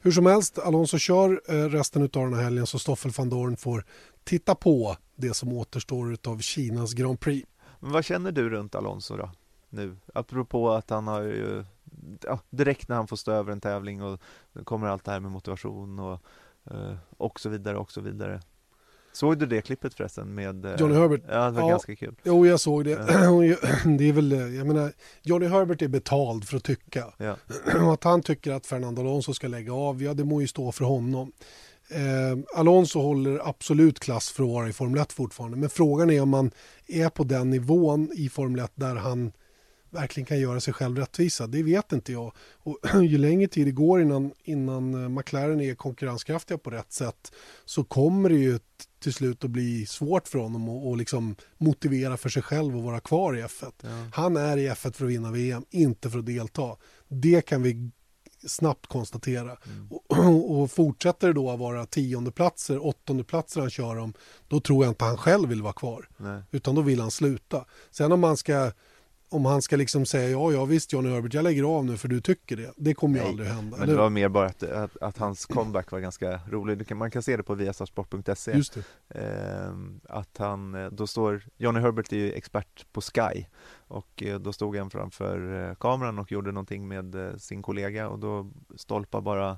Hur 0.02 0.12
som 0.12 0.26
helst, 0.26 0.60
Alonso 0.60 0.98
kör 0.98 1.42
eh, 1.50 1.54
resten 1.70 2.02
av 2.04 2.10
den 2.10 2.34
här 2.34 2.44
helgen 2.44 2.68
så 2.68 2.80
Stoffel 2.80 3.12
van 3.12 3.30
Dorn 3.30 3.58
får 3.58 3.86
titta 4.24 4.56
på 4.56 4.98
det 5.16 5.34
som 5.34 5.54
återstår 5.54 6.18
av 6.28 6.40
Kinas 6.40 6.94
Grand 6.94 7.20
Prix. 7.20 7.50
Men 7.80 7.92
vad 7.92 8.06
känner 8.06 8.32
du 8.32 8.50
runt 8.50 8.76
Alonso 8.76 9.18
då? 9.18 9.32
Nu, 9.70 9.98
apropå 10.14 10.72
att 10.72 10.90
han 10.90 11.08
har 11.08 11.22
ju 11.22 11.66
ja, 12.24 12.40
direkt 12.50 12.90
när 12.90 12.96
han 12.96 13.08
får 13.08 13.16
stå 13.18 13.32
över 13.32 13.52
en 13.52 13.62
tävling 13.62 14.04
och 14.04 14.20
kommer 14.64 14.88
allt 14.88 15.04
det 15.06 15.12
här 15.12 15.20
med 15.20 15.32
motivation 15.32 16.00
och, 16.00 16.12
eh, 16.14 16.20
och 17.18 17.40
så 17.40 17.50
vidare 17.50 17.78
och 17.78 17.92
så 17.92 18.02
vidare. 18.02 18.42
Såg 19.14 19.38
du 19.40 19.46
det 19.46 19.62
klippet 19.62 19.94
förresten 19.94 20.36
med 20.36 20.66
eh, 20.66 20.76
Johnny 20.80 20.96
Herbert? 20.96 21.22
Ja, 21.30 21.46
det 21.46 21.52
var 21.52 21.62
Ja. 21.62 21.68
ganska 21.68 21.96
kul. 21.96 22.16
Jo, 22.24 22.46
jag 22.48 22.60
såg 22.60 22.86
det. 22.86 22.92
Det 23.98 24.10
är 24.10 24.14
väl, 24.14 24.32
eh, 24.32 24.40
jag 24.56 24.68
menar, 24.68 24.92
Johnny 25.22 25.46
Herbert 25.48 25.82
är 25.82 25.88
betald 25.88 26.48
för 26.48 26.58
att 26.58 26.64
tycka. 26.64 27.06
Ja. 27.18 27.36
Att 27.94 28.04
han 28.04 28.22
tycker 28.22 28.52
att 28.52 28.66
Fernando 28.66 29.02
Alonso 29.02 29.34
ska 29.34 29.48
lägga 29.48 29.74
av, 29.74 30.04
ja 30.04 30.14
det 30.14 30.24
må 30.24 30.42
ju 30.42 30.48
stå 30.48 30.72
för 30.72 30.86
honom. 30.86 31.32
Eh, 31.90 32.60
Alonso 32.60 33.00
håller 33.02 33.50
absolut 33.50 34.00
klass 34.00 34.30
för 34.30 34.44
att 34.44 34.50
vara 34.50 34.70
i 34.70 34.74
Formel 34.74 35.02
1 35.02 35.14
fortfarande. 35.14 35.58
Men 35.58 35.70
frågan 35.70 36.10
är 36.10 36.22
om 36.22 36.30
man 36.30 36.52
är 36.88 37.10
på 37.10 37.24
den 37.24 37.50
nivån 37.50 38.10
i 38.16 38.30
Formel 38.30 38.60
1 38.66 38.72
där 38.76 38.96
han 38.96 39.32
verkligen 39.96 40.26
kan 40.26 40.40
göra 40.40 40.60
sig 40.60 40.74
själv 40.74 40.98
rättvisa. 40.98 41.48
Det 41.48 41.64
vet 41.64 41.92
inte 41.92 42.12
jag. 42.12 42.34
Och 42.54 42.80
ju 43.04 43.18
längre 43.18 43.48
tid 43.48 43.68
det 43.68 43.72
går 43.72 44.02
innan, 44.02 44.32
innan 44.44 45.04
eh, 45.04 45.10
McLaren 45.10 45.62
är 45.62 45.76
konkurrenskraftiga 45.76 46.58
på 46.58 46.70
rätt 46.70 46.94
sätt 46.94 47.32
så 47.66 47.84
kommer 47.84 48.30
det 48.30 48.36
ju 48.36 48.60
till 49.00 49.14
slut 49.14 49.44
att 49.44 49.50
bli 49.50 49.86
svårt 49.86 50.28
för 50.28 50.40
honom 50.40 50.70
att 50.70 50.86
att 50.86 50.98
liksom 50.98 51.36
motivera 51.58 52.18
för 52.18 52.30
sig 52.30 52.42
själv 52.42 52.78
att 52.78 52.84
vara 52.84 53.00
kvar 53.00 53.38
i 53.38 53.42
F1. 53.42 53.72
Ja. 53.82 53.90
Han 54.14 54.38
är 54.38 54.58
i 54.58 54.70
F1 54.70 54.92
för 54.94 55.06
att 55.06 55.12
vinna 55.12 55.32
VM, 55.32 55.66
inte 55.70 56.10
för 56.10 56.20
att 56.20 56.26
delta. 56.26 56.76
Det 57.08 57.42
kan 57.42 57.64
vi 57.64 57.92
snabbt 58.48 58.88
konstatera. 58.88 59.58
Mm. 59.66 59.88
Och, 59.92 60.52
och 60.60 60.72
fortsätter 60.72 61.28
det 61.28 61.34
då 61.34 61.52
att 61.52 61.60
vara 61.60 61.86
tiondeplatser, 61.86 62.86
åttondeplatser 62.86 63.62
han 63.62 63.70
kör 63.70 63.98
om, 63.98 64.14
då 64.48 64.60
tror 64.60 64.86
jag 64.86 64.92
inte 64.92 65.06
han 65.06 65.18
själv 65.18 65.50
vill 65.50 65.62
vara 65.62 65.74
kvar. 65.74 66.10
Nej. 66.18 66.42
Utan 66.52 66.76
då 66.76 66.82
vill 66.82 67.00
han 67.00 67.12
sluta. 67.12 67.66
Sen 67.92 68.12
om 68.12 68.24
han 68.24 68.38
ska, 68.38 68.72
om 69.36 69.46
han 69.46 69.62
ska 69.62 69.76
liksom 69.76 70.06
säga 70.06 70.30
ja, 70.30 70.52
ja 70.52 70.66
visst 70.66 70.94
Johnny 70.94 71.10
Herbert, 71.10 71.34
jag 71.34 71.44
lägger 71.44 71.64
av 71.64 71.86
nu 71.86 71.98
för 71.98 72.08
du 72.08 72.22
tycker 72.22 72.58
det. 72.58 72.74
Det 72.78 72.94
kommer 72.94 73.16
ju 73.16 73.22
Nej, 73.22 73.32
aldrig 73.32 73.50
hända. 73.50 73.78
Men 73.78 73.88
det 73.90 73.96
var 73.96 74.10
mer 74.10 74.30
bara 74.30 74.46
att, 74.46 74.64
att, 74.64 74.98
att 74.98 75.18
hans 75.18 75.46
comeback 75.46 75.92
var 75.92 76.00
ganska 76.00 76.40
rolig. 76.50 76.88
Kan, 76.88 76.98
man 76.98 77.12
kan 77.12 77.24
se 77.24 77.38
det 77.38 77.44
på 77.44 77.56
viasatsport.se. 77.56 78.52
Just. 78.58 78.78
Ehm, 79.10 80.00
att 80.10 80.38
han, 80.38 80.76
eh, 80.76 80.92
då 80.92 81.08
står, 81.08 81.44
Johnny 81.58 81.80
Herbert 81.80 82.12
är 82.12 82.18
ju 82.18 82.32
expert 82.32 82.86
på 82.92 83.02
Sky 83.02 83.46
och 83.88 84.24
eh, 84.24 84.40
då 84.40 84.54
stod 84.54 84.78
han 84.78 84.90
framför 84.90 85.70
eh, 85.70 85.76
kameran 85.76 86.20
och 86.20 86.32
gjorde 86.32 86.52
någonting 86.52 86.88
med 86.88 87.16
eh, 87.16 87.36
sin 87.36 87.62
kollega 87.62 88.10
och 88.10 88.20
då 88.20 88.52
stolpar 88.76 89.22
bara 89.22 89.58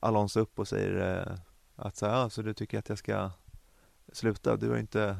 Alonso 0.00 0.40
upp 0.40 0.58
och 0.58 0.68
säger 0.68 1.18
eh, 1.18 1.38
att 1.76 1.96
så, 1.96 2.06
här, 2.06 2.12
ja, 2.12 2.30
så 2.30 2.42
du 2.42 2.54
tycker 2.54 2.78
att 2.78 2.88
jag 2.88 2.98
ska 2.98 3.30
sluta, 4.12 4.56
du 4.56 4.68
har 4.68 4.76
inte 4.76 5.02
eh, 5.02 5.16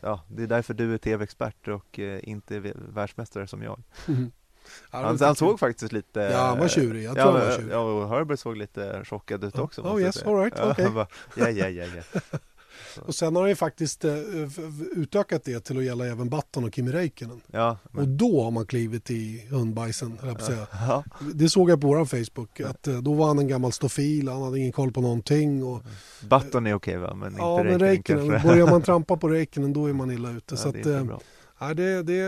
Ja, 0.00 0.20
det 0.28 0.42
är 0.42 0.46
därför 0.46 0.74
du 0.74 0.94
är 0.94 0.98
tv-expert 0.98 1.68
och 1.68 1.98
eh, 1.98 2.20
inte 2.28 2.72
världsmästare 2.74 3.46
som 3.46 3.62
jag. 3.62 3.82
Ja, 4.06 4.12
det 4.90 4.96
Han, 5.06 5.18
han 5.20 5.34
såg 5.34 5.60
faktiskt 5.60 5.92
lite 5.92 6.20
Ja, 6.20 6.38
han 6.38 6.58
var 6.58 6.68
tjurig. 6.68 7.04
Jag 7.04 7.16
ja, 7.16 7.22
tror 7.22 7.32
han 7.38 7.46
var 7.48 7.56
tjurig. 7.56 7.72
Ja, 7.72 7.78
och 7.78 8.08
Herbert 8.08 8.40
såg 8.40 8.56
lite 8.56 9.04
chockad 9.04 9.44
ut 9.44 9.54
Ja. 9.56 9.62
också. 9.62 9.82
Oh, 9.82 10.02
yes, 10.02 10.14
säga. 10.14 10.30
all 10.30 10.36
right, 10.36 10.54
Ja, 10.56 10.70
okej. 10.70 10.90
bara, 10.90 11.06
Ja, 11.34 11.50
ja, 11.50 11.68
ja, 11.68 11.84
ja. 12.12 12.20
Och 13.06 13.14
sen 13.14 13.34
har 13.36 13.42
han 13.42 13.48
ju 13.48 13.56
faktiskt 13.56 14.04
eh, 14.04 14.12
utökat 14.96 15.44
det 15.44 15.60
till 15.60 15.78
att 15.78 15.84
gälla 15.84 16.06
även 16.06 16.28
Button 16.28 16.64
och 16.64 16.74
Kimi 16.74 16.92
Räikkönen. 16.92 17.40
ja 17.46 17.78
Och 17.84 17.94
men, 17.94 18.16
då 18.16 18.42
har 18.42 18.50
man 18.50 18.66
klivit 18.66 19.10
i 19.10 19.46
hundbajsen, 19.50 20.18
höll 20.20 20.28
jag 20.28 20.38
på 20.38 20.44
säga. 20.44 20.66
ja, 20.72 21.04
Det 21.34 21.48
såg 21.48 21.70
jag 21.70 21.80
på 21.80 21.86
vår 21.86 22.04
Facebook, 22.04 22.60
att 22.60 22.86
eh, 22.88 22.98
då 22.98 23.14
var 23.14 23.26
han 23.26 23.38
en 23.38 23.48
gammal 23.48 23.72
stofil, 23.72 24.28
han 24.28 24.42
hade 24.42 24.58
ingen 24.58 24.72
koll 24.72 24.92
på 24.92 25.00
någonting. 25.00 25.64
Och, 25.64 25.82
Button 26.28 26.66
är 26.66 26.74
okej 26.74 26.96
va, 26.96 27.14
men 27.14 27.34
ja, 27.38 27.58
inte 27.60 27.70
men 27.70 27.80
Räikkönen 27.80 28.42
börjar 28.42 28.70
man 28.70 28.82
trampa 28.88 29.16
på 29.16 29.28
Räikkönen 29.28 29.72
då 29.72 29.86
är 29.86 29.92
man 29.92 30.10
illa 30.10 30.30
ute. 30.30 30.44
Ja, 30.54 30.56
så 30.56 30.70
det 30.72 30.86
är 30.86 31.00
att, 31.00 31.10
eh, 31.10 31.18
ja, 31.60 31.74
det, 31.74 32.02
det, 32.02 32.22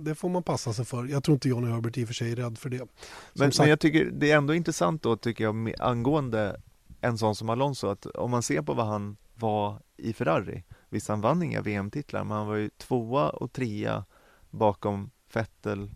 det 0.00 0.14
får 0.14 0.28
man 0.28 0.42
passa 0.42 0.72
sig 0.72 0.84
för. 0.84 1.04
Jag 1.06 1.24
tror 1.24 1.34
inte 1.34 1.48
Johnny 1.48 1.70
Herbert 1.70 1.98
i 1.98 2.04
och 2.04 2.08
för 2.08 2.14
sig 2.14 2.32
är 2.32 2.36
rädd 2.36 2.58
för 2.58 2.70
det. 2.70 2.78
Som 2.78 2.88
Men, 3.32 3.52
sagt, 3.52 3.58
men 3.58 3.70
jag 3.70 3.80
tycker 3.80 4.10
det 4.12 4.30
är 4.30 4.36
ändå 4.36 4.54
intressant 4.54 5.02
då 5.02 5.16
tycker 5.16 5.44
jag 5.44 5.74
angående 5.78 6.60
en 7.00 7.18
sån 7.18 7.34
som 7.34 7.50
Alonso 7.50 7.86
att 7.86 8.06
om 8.06 8.30
man 8.30 8.42
ser 8.42 8.62
på 8.62 8.74
vad 8.74 8.86
han 8.86 9.16
var 9.34 9.78
i 9.96 10.12
Ferrari 10.12 10.64
Visst 10.88 11.08
han 11.08 11.20
vann 11.20 11.42
inga 11.42 11.62
VM-titlar 11.62 12.24
men 12.24 12.36
han 12.36 12.46
var 12.46 12.54
ju 12.56 12.68
tvåa 12.68 13.28
och 13.30 13.52
trea 13.52 14.04
bakom 14.50 15.10
Vettel 15.32 15.90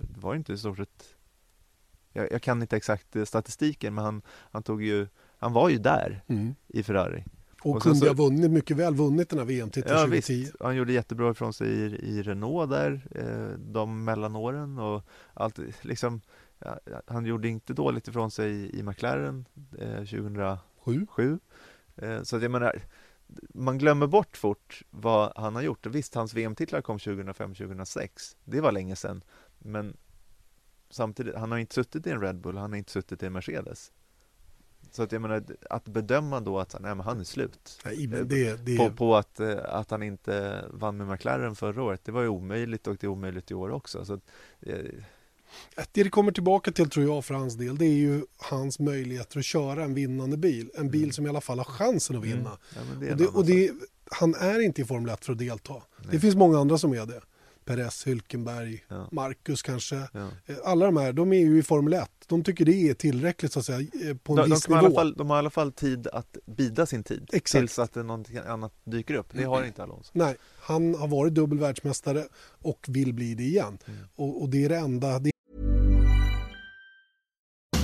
Det 0.00 0.20
var 0.20 0.32
ju 0.32 0.38
inte 0.38 0.52
i 0.52 0.58
stort 0.58 0.76
sett 0.76 1.04
jag, 2.12 2.32
jag 2.32 2.42
kan 2.42 2.62
inte 2.62 2.76
exakt 2.76 3.16
eh, 3.16 3.24
statistiken 3.24 3.94
men 3.94 4.04
han, 4.04 4.22
han 4.28 4.62
tog 4.62 4.82
ju 4.82 5.06
Han 5.38 5.52
var 5.52 5.68
ju 5.68 5.78
där 5.78 6.22
mm. 6.26 6.54
i 6.68 6.82
Ferrari 6.82 7.24
Och, 7.62 7.76
och 7.76 7.82
kunde 7.82 7.98
så- 7.98 8.06
ha 8.06 8.12
vunnit, 8.14 8.50
mycket 8.50 8.76
väl 8.76 8.94
vunnit 8.94 9.28
den 9.30 9.38
här 9.38 9.46
VM-titeln 9.46 9.94
Ja 9.96 10.00
2010. 10.04 10.34
visst, 10.34 10.54
han 10.60 10.76
gjorde 10.76 10.92
jättebra 10.92 11.30
ifrån 11.30 11.52
sig 11.52 11.68
i, 11.68 11.84
i 11.84 12.22
Renault 12.22 12.70
där, 12.70 13.06
eh, 13.10 13.58
de 13.58 14.04
mellanåren 14.04 14.78
och 14.78 15.02
allt 15.34 15.58
liksom 15.82 16.20
ja, 16.58 16.78
Han 17.06 17.26
gjorde 17.26 17.48
inte 17.48 17.74
dåligt 17.74 18.08
ifrån 18.08 18.30
sig 18.30 18.52
i, 18.52 18.78
i 18.78 18.82
McLaren 18.82 19.44
eh, 19.78 19.96
2007 19.98 21.06
Sju. 21.10 21.38
eh, 21.96 22.22
Så 22.22 22.36
att 22.36 22.42
jag 22.42 22.50
menar 22.50 22.82
Man 23.54 23.78
glömmer 23.78 24.06
bort 24.06 24.36
fort 24.36 24.82
vad 24.90 25.32
han 25.36 25.54
har 25.54 25.62
gjort 25.62 25.86
Visst, 25.86 26.14
hans 26.14 26.34
VM-titlar 26.34 26.82
kom 26.82 26.98
2005-2006 26.98 28.36
Det 28.44 28.60
var 28.60 28.72
länge 28.72 28.96
sedan 28.96 29.24
Men 29.58 29.96
Samtidigt, 30.90 31.34
han 31.34 31.50
har 31.50 31.58
inte 31.58 31.74
suttit 31.74 32.06
i 32.06 32.10
en 32.10 32.20
Red 32.20 32.40
Bull, 32.40 32.56
han 32.56 32.70
har 32.70 32.78
inte 32.78 32.92
suttit 32.92 33.22
i 33.22 33.26
en 33.26 33.32
Mercedes 33.32 33.92
Så 34.90 35.02
att 35.02 35.12
jag 35.12 35.22
menar, 35.22 35.44
att 35.70 35.84
bedöma 35.84 36.40
då 36.40 36.58
att 36.58 36.80
nej, 36.80 36.94
men 36.94 37.06
han 37.06 37.20
är 37.20 37.24
slut 37.24 37.80
Nej, 37.84 38.06
det, 38.06 38.66
det, 38.66 38.76
på, 38.76 38.90
på 38.90 39.16
att, 39.16 39.40
eh, 39.40 39.58
att 39.64 39.90
han 39.90 40.02
inte 40.02 40.64
vann 40.70 40.96
med 40.96 41.08
McLaren 41.08 41.54
förra 41.54 41.82
året. 41.82 42.04
Det 42.04 42.12
var 42.12 42.22
ju 42.22 42.28
omöjligt 42.28 42.86
och 42.86 42.96
det 42.96 43.06
är 43.06 43.08
omöjligt 43.08 43.50
i 43.50 43.54
år 43.54 43.70
också. 43.70 44.04
Så 44.04 44.14
att, 44.14 44.30
eh, 44.60 44.84
Det 45.92 46.02
det 46.02 46.10
kommer 46.10 46.32
tillbaka 46.32 46.72
till 46.72 46.90
tror 46.90 47.06
jag 47.06 47.24
för 47.24 47.34
hans 47.34 47.54
del 47.54 47.78
det 47.78 47.86
är 47.86 47.88
ju 47.94 48.24
hans 48.36 48.78
möjligheter 48.78 49.38
att 49.38 49.44
köra 49.44 49.84
en 49.84 49.94
vinnande 49.94 50.36
bil. 50.36 50.70
En 50.74 50.90
bil 50.90 51.12
som 51.12 51.26
i 51.26 51.28
alla 51.28 51.40
fall 51.40 51.58
har 51.58 51.64
chansen 51.64 52.16
att 52.16 52.24
vinna. 52.24 52.58
ja, 52.74 52.80
men 52.90 53.00
det 53.00 53.06
är 53.08 53.12
Och 53.12 53.16
det, 53.18 53.26
och 53.26 53.44
det, 53.44 53.70
han 54.10 54.34
är 54.34 54.60
inte 54.60 54.82
i 54.82 54.84
Formel 54.84 55.10
1 55.14 55.24
för 55.24 55.32
att 55.32 55.38
delta. 55.38 55.72
Det 55.74 56.08
Nej. 56.10 56.20
finns 56.20 56.34
många 56.34 56.58
andra 56.58 56.78
som 56.78 56.92
är 56.92 57.06
det. 57.06 57.20
Perez, 57.64 58.06
Hülkenberg, 58.06 58.78
Ja. 58.88 59.08
Marcus 59.12 59.62
kanske. 59.62 59.94
Ja. 60.12 60.28
Eh, 60.46 60.56
Alla 60.64 60.86
de 60.86 60.96
här, 60.96 61.12
de 61.12 61.32
är 61.32 61.40
ju 61.40 61.58
i 61.58 61.62
Formel 61.62 61.92
1. 61.92 62.10
De 62.26 62.44
tycker 62.44 62.64
det 62.64 62.74
är 62.90 62.94
tillräckligt 62.94 63.52
så 63.52 63.58
att 63.58 63.64
säga 63.66 63.78
eh, 63.78 64.16
på 64.16 64.32
en 64.32 64.36
De, 64.36 64.42
de, 64.42 64.50
viss 64.54 64.68
i 64.68 64.72
nivå. 64.72 64.94
fall, 64.94 65.14
de 65.14 65.30
har 65.30 65.36
i 65.36 65.38
alla 65.38 65.50
fall 65.50 65.72
tid 65.72 66.06
att 66.06 66.36
bida 66.46 66.86
sin 66.86 67.02
tid 67.02 67.28
Exakt. 67.32 67.60
tills 67.62 67.78
att 67.78 67.92
det 67.94 68.02
någonting 68.02 68.36
annat 68.36 68.72
dyker 68.84 69.14
upp. 69.14 69.26
Det 69.32 69.44
har 69.44 69.64
inte 69.64 69.82
Alonso. 69.82 70.10
Nej, 70.14 70.36
han 70.60 70.94
har 70.94 71.08
varit 71.08 71.34
dubbel 71.34 71.58
världsmästare 71.58 72.24
och 72.62 72.86
vill 72.88 73.12
bli 73.14 73.34
det 73.34 73.42
igen. 73.44 73.78
Mm. 73.86 74.00
Och, 74.16 74.42
och 74.42 74.48
det 74.48 74.64
är 74.64 74.68
det 74.68 74.76
enda. 74.78 75.18
Det 75.18 75.30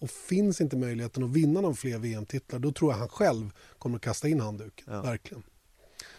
Och 0.00 0.10
finns 0.10 0.60
inte 0.60 0.76
möjligheten 0.76 1.24
att 1.24 1.30
vinna 1.30 1.60
någon 1.60 1.76
fler 1.76 1.98
VM-titlar 1.98 2.58
då 2.58 2.72
tror 2.72 2.92
jag 2.92 2.98
han 2.98 3.08
själv 3.08 3.50
kommer 3.78 3.96
att 3.96 4.02
kasta 4.02 4.28
in 4.28 4.40
handduken. 4.40 4.86
Ja. 4.90 5.02
Verkligen. 5.02 5.42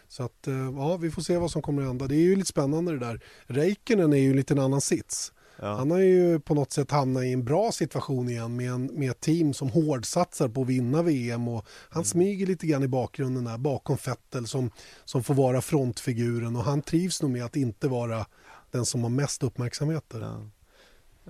Så 0.08 0.24
att, 0.24 0.48
eh, 0.48 0.54
ja, 0.56 0.98
vi 0.98 1.12
får 1.12 1.22
se 1.22 1.38
vad 1.38 1.52
som 1.52 1.62
kommer 1.62 1.82
att 1.82 1.88
hända. 1.88 2.08
Det 2.08 2.16
är 2.16 2.20
ju 2.20 2.36
lite 2.36 2.48
spännande 2.50 2.92
det 2.92 3.00
där. 3.00 3.24
Räikkönen 3.46 4.14
är 4.14 4.18
ju 4.18 4.34
lite 4.34 4.54
en 4.54 4.60
annan 4.60 4.82
sits. 4.82 5.34
Ja. 5.60 5.74
Han 5.76 5.92
har 5.92 6.00
ju 6.00 6.40
på 6.40 6.56
något 6.56 6.72
sätt 6.72 6.92
hamnat 6.92 7.24
i 7.24 7.32
en 7.32 7.44
bra 7.44 7.72
situation 7.72 8.30
igen 8.30 8.56
med, 8.56 8.72
en, 8.72 8.86
med 8.86 9.12
ett 9.12 9.20
team 9.20 9.54
som 9.54 9.70
hårdsatsar 9.70 10.50
på 10.50 10.62
att 10.62 10.68
vinna 10.68 11.02
VM 11.04 11.48
och 11.48 11.66
han 11.90 12.02
Mm. 12.02 12.06
smyger 12.06 12.48
lite 12.48 12.68
grann 12.68 12.84
i 12.84 12.88
bakgrunden 12.88 13.44
där 13.44 13.58
bakom 13.58 13.98
Vettel 14.06 14.48
som, 14.48 14.72
som 15.06 15.24
får 15.24 15.34
vara 15.34 15.62
frontfiguren 15.62 16.56
och 16.56 16.64
han 16.64 16.82
trivs 16.82 17.22
nog 17.22 17.32
med 17.32 17.46
att 17.46 17.56
inte 17.56 17.88
vara 17.88 18.26
den 18.72 18.86
som 18.86 19.04
har 19.04 19.10
mest 19.10 19.44
uppmärksamheter. 19.44 20.20
Ja. 20.22 20.50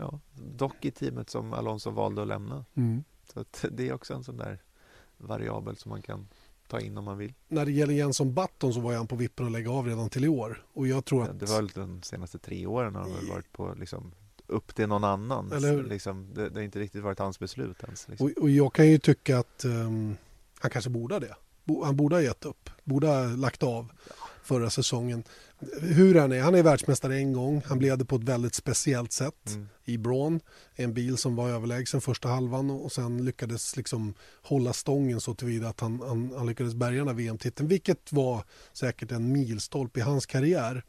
Ja. 0.01 0.19
Dock 0.33 0.85
i 0.85 0.91
teamet 0.91 1.29
som 1.29 1.53
Alonso 1.53 1.89
valde 1.89 2.21
att 2.21 2.27
lämna. 2.27 2.65
Mm. 2.75 3.03
Så 3.33 3.39
att 3.39 3.65
det 3.71 3.89
är 3.89 3.93
också 3.93 4.13
en 4.13 4.23
sån 4.23 4.37
där 4.37 4.59
variabel 5.17 5.75
som 5.75 5.89
man 5.89 6.01
kan 6.01 6.27
ta 6.67 6.79
in 6.79 6.97
om 6.97 7.03
man 7.03 7.17
vill. 7.17 7.33
När 7.47 7.65
det 7.65 7.71
gäller 7.71 7.93
Jenson 7.93 8.33
Button 8.33 8.73
så 8.73 8.79
var 8.79 8.93
han 8.93 9.07
på 9.07 9.15
vippen 9.15 9.45
att 9.45 9.51
lägga 9.51 9.71
av 9.71 9.87
redan 9.87 10.09
till 10.09 10.25
i 10.25 10.27
år 10.27 10.65
och 10.73 10.87
jag 10.87 11.05
tror 11.05 11.23
att 11.23 11.39
Det 11.39 11.45
var 11.45 11.55
väl 11.55 11.67
de 11.67 12.01
senaste 12.01 12.39
tre 12.39 12.65
åren 12.65 12.95
har 12.95 13.01
han 13.01 13.13
väl 13.13 13.29
varit 13.29 13.51
på 13.51 13.73
liksom 13.79 14.11
upp 14.47 14.75
till 14.75 14.87
någon 14.87 15.03
annan. 15.03 15.51
Eller? 15.51 15.83
Liksom, 15.83 16.27
det, 16.33 16.49
det 16.49 16.55
har 16.55 16.63
inte 16.63 16.79
riktigt 16.79 17.03
varit 17.03 17.19
hans 17.19 17.39
beslut 17.39 17.83
ens. 17.83 18.07
Liksom. 18.07 18.27
Och, 18.27 18.43
och 18.43 18.49
jag 18.49 18.73
kan 18.73 18.87
ju 18.87 18.97
tycka 18.97 19.39
att 19.39 19.63
ehm, 19.63 20.15
han 20.59 20.71
kanske 20.71 20.89
borde 20.89 21.15
ha 21.15 21.19
det. 21.19 21.35
Han 21.83 21.95
borde 21.95 22.15
ha 22.15 22.21
gett 22.21 22.45
upp. 22.45 22.69
Borde 22.83 23.07
ha 23.07 23.23
lagt 23.23 23.63
av 23.63 23.91
förra 24.43 24.69
säsongen. 24.69 25.23
Hur 25.81 26.15
han 26.15 26.31
är, 26.31 26.41
han 26.41 26.55
är 26.55 26.63
världsmästare 26.63 27.17
en 27.17 27.33
gång. 27.33 27.61
Han 27.65 27.79
blev 27.79 27.97
det 27.97 28.05
på 28.05 28.15
ett 28.15 28.23
väldigt 28.23 28.55
speciellt 28.55 29.11
sätt 29.11 29.35
Mm. 29.47 29.67
i 29.85 29.97
Braun. 29.97 30.39
En 30.75 30.93
bil 30.93 31.17
som 31.17 31.35
var 31.35 31.49
överlägsen 31.49 32.01
första 32.01 32.29
halvan 32.29 32.69
och 32.71 32.91
sen 32.91 33.25
lyckades 33.25 33.77
liksom 33.77 34.13
hålla 34.41 34.73
stången 34.73 35.21
så 35.21 35.33
tillvida 35.33 35.67
att 35.69 35.79
han, 35.79 36.01
han, 36.07 36.33
han 36.37 36.47
lyckades 36.47 36.73
bärga 36.75 36.97
den 36.97 37.07
här 37.07 37.15
VM-titeln. 37.15 37.69
Vilket 37.69 38.11
var 38.13 38.43
säkert 38.73 39.11
en 39.11 39.31
milstolpe 39.31 39.99
i 39.99 40.03
hans 40.03 40.25
karriär. 40.25 40.83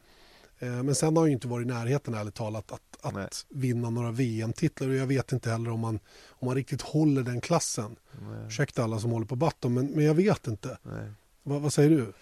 Eh, 0.59 0.83
Men 0.83 0.95
sen 0.95 1.15
har 1.15 1.21
han 1.23 1.29
ju 1.29 1.33
inte 1.33 1.47
varit 1.47 1.65
i 1.67 1.69
närheten 1.69 2.13
ärligt 2.13 2.35
talat 2.35 2.71
att, 2.71 3.13
Nej. 3.13 3.23
att 3.25 3.45
vinna 3.49 3.89
några 3.89 4.11
VM-titlar 4.11 4.89
och 4.89 4.95
jag 4.95 5.07
vet 5.07 5.31
inte 5.31 5.49
heller 5.51 5.69
om 5.69 5.79
man, 5.79 5.99
om 6.29 6.45
man 6.45 6.55
riktigt 6.55 6.81
håller 6.81 7.23
den 7.23 7.41
klassen. 7.41 7.95
Nej. 8.21 8.47
Ursäkta 8.47 8.83
alla 8.83 8.99
som 8.99 9.11
håller 9.11 9.25
på 9.27 9.35
Button 9.35 9.73
men, 9.73 9.85
men 9.85 10.05
jag 10.05 10.13
vet 10.15 10.47
inte. 10.47 10.77
Nej. 10.83 11.11
Vad, 11.43 11.61
vad 11.61 11.73
säger 11.73 11.89
du? 11.89 12.13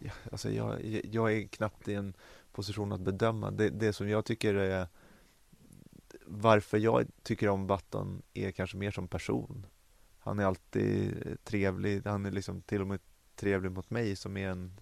Jag, 0.00 0.12
alltså 0.32 0.50
jag, 0.50 0.84
jag 1.04 1.32
är 1.32 1.46
knappt 1.46 1.88
i 1.88 1.94
en 1.94 2.14
position 2.52 2.92
att 2.92 3.00
bedöma. 3.00 3.50
Det, 3.50 3.70
det 3.70 3.92
som 3.92 4.08
jag 4.08 4.24
tycker 4.24 4.54
är 4.54 4.88
varför 6.26 6.78
jag 6.78 7.06
tycker 7.22 7.48
om 7.48 7.66
Button 7.66 8.22
är 8.34 8.50
kanske 8.50 8.76
mer 8.76 8.90
som 8.90 9.08
person. 9.08 9.66
Han 10.18 10.38
är 10.38 10.44
alltid 10.44 11.14
trevlig. 11.44 12.02
Han 12.04 12.26
är 12.26 12.30
liksom 12.30 12.62
till 12.62 12.80
och 12.80 12.86
med 12.86 13.00
trevlig 13.36 13.72
mot 13.72 13.90
mig 13.90 14.16
som 14.16 14.36
är 14.36 14.48
en 14.48 14.72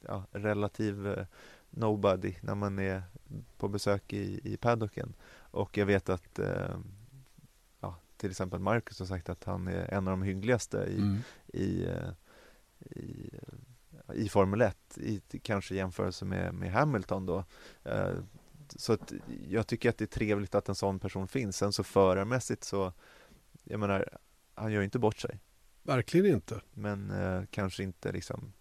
ja, 0.00 0.24
relativ 0.32 1.06
eh, 1.06 1.26
nobody 1.70 2.34
när 2.40 2.54
man 2.54 2.78
är 2.78 3.02
på 3.56 3.68
besök 3.68 4.12
i, 4.12 4.40
i 4.44 4.56
paddocken. 4.56 5.14
Och 5.50 5.76
jag 5.76 5.86
vet 5.86 6.08
att 6.08 6.38
eh, 6.38 6.78
ja, 7.80 7.96
till 8.16 8.30
exempel 8.30 8.60
Marcus 8.60 8.98
har 8.98 9.06
sagt 9.06 9.28
att 9.28 9.44
han 9.44 9.68
är 9.68 9.94
en 9.94 10.08
av 10.08 10.12
de 10.12 10.22
hyggligaste 10.22 10.78
i, 10.78 11.20
i, 11.58 11.84
eh, 11.84 12.10
i, 12.80 13.30
eh, 13.32 13.54
i 14.14 14.28
Formel 14.28 14.60
1 14.62 14.98
i 14.98 15.20
kanske 15.42 15.74
jämförelse 15.74 16.24
med, 16.24 16.54
med 16.54 16.72
Hamilton 16.72 17.26
då. 17.26 17.44
Eh, 17.84 18.10
Så 18.76 18.92
att 18.92 19.12
jag 19.48 19.66
tycker 19.66 19.88
att 19.90 19.98
det 19.98 20.04
är 20.04 20.18
trevligt 20.18 20.54
att 20.54 20.68
en 20.68 20.74
sån 20.74 20.98
person 20.98 21.28
finns. 21.28 21.56
Sen 21.56 21.72
så 21.72 21.84
förarmässigt 21.84 22.64
så, 22.64 22.92
jag 23.64 23.80
menar, 23.80 24.08
han 24.54 24.72
gör 24.72 24.80
ju 24.80 24.84
inte 24.84 24.98
bort 24.98 25.16
sig. 25.18 25.38
Verkligen 25.82 26.26
inte. 26.34 26.60
Men 26.74 27.10
eh, 27.10 27.42
kanske 27.50 27.82
inte 27.82 28.12
liksom 28.12 28.52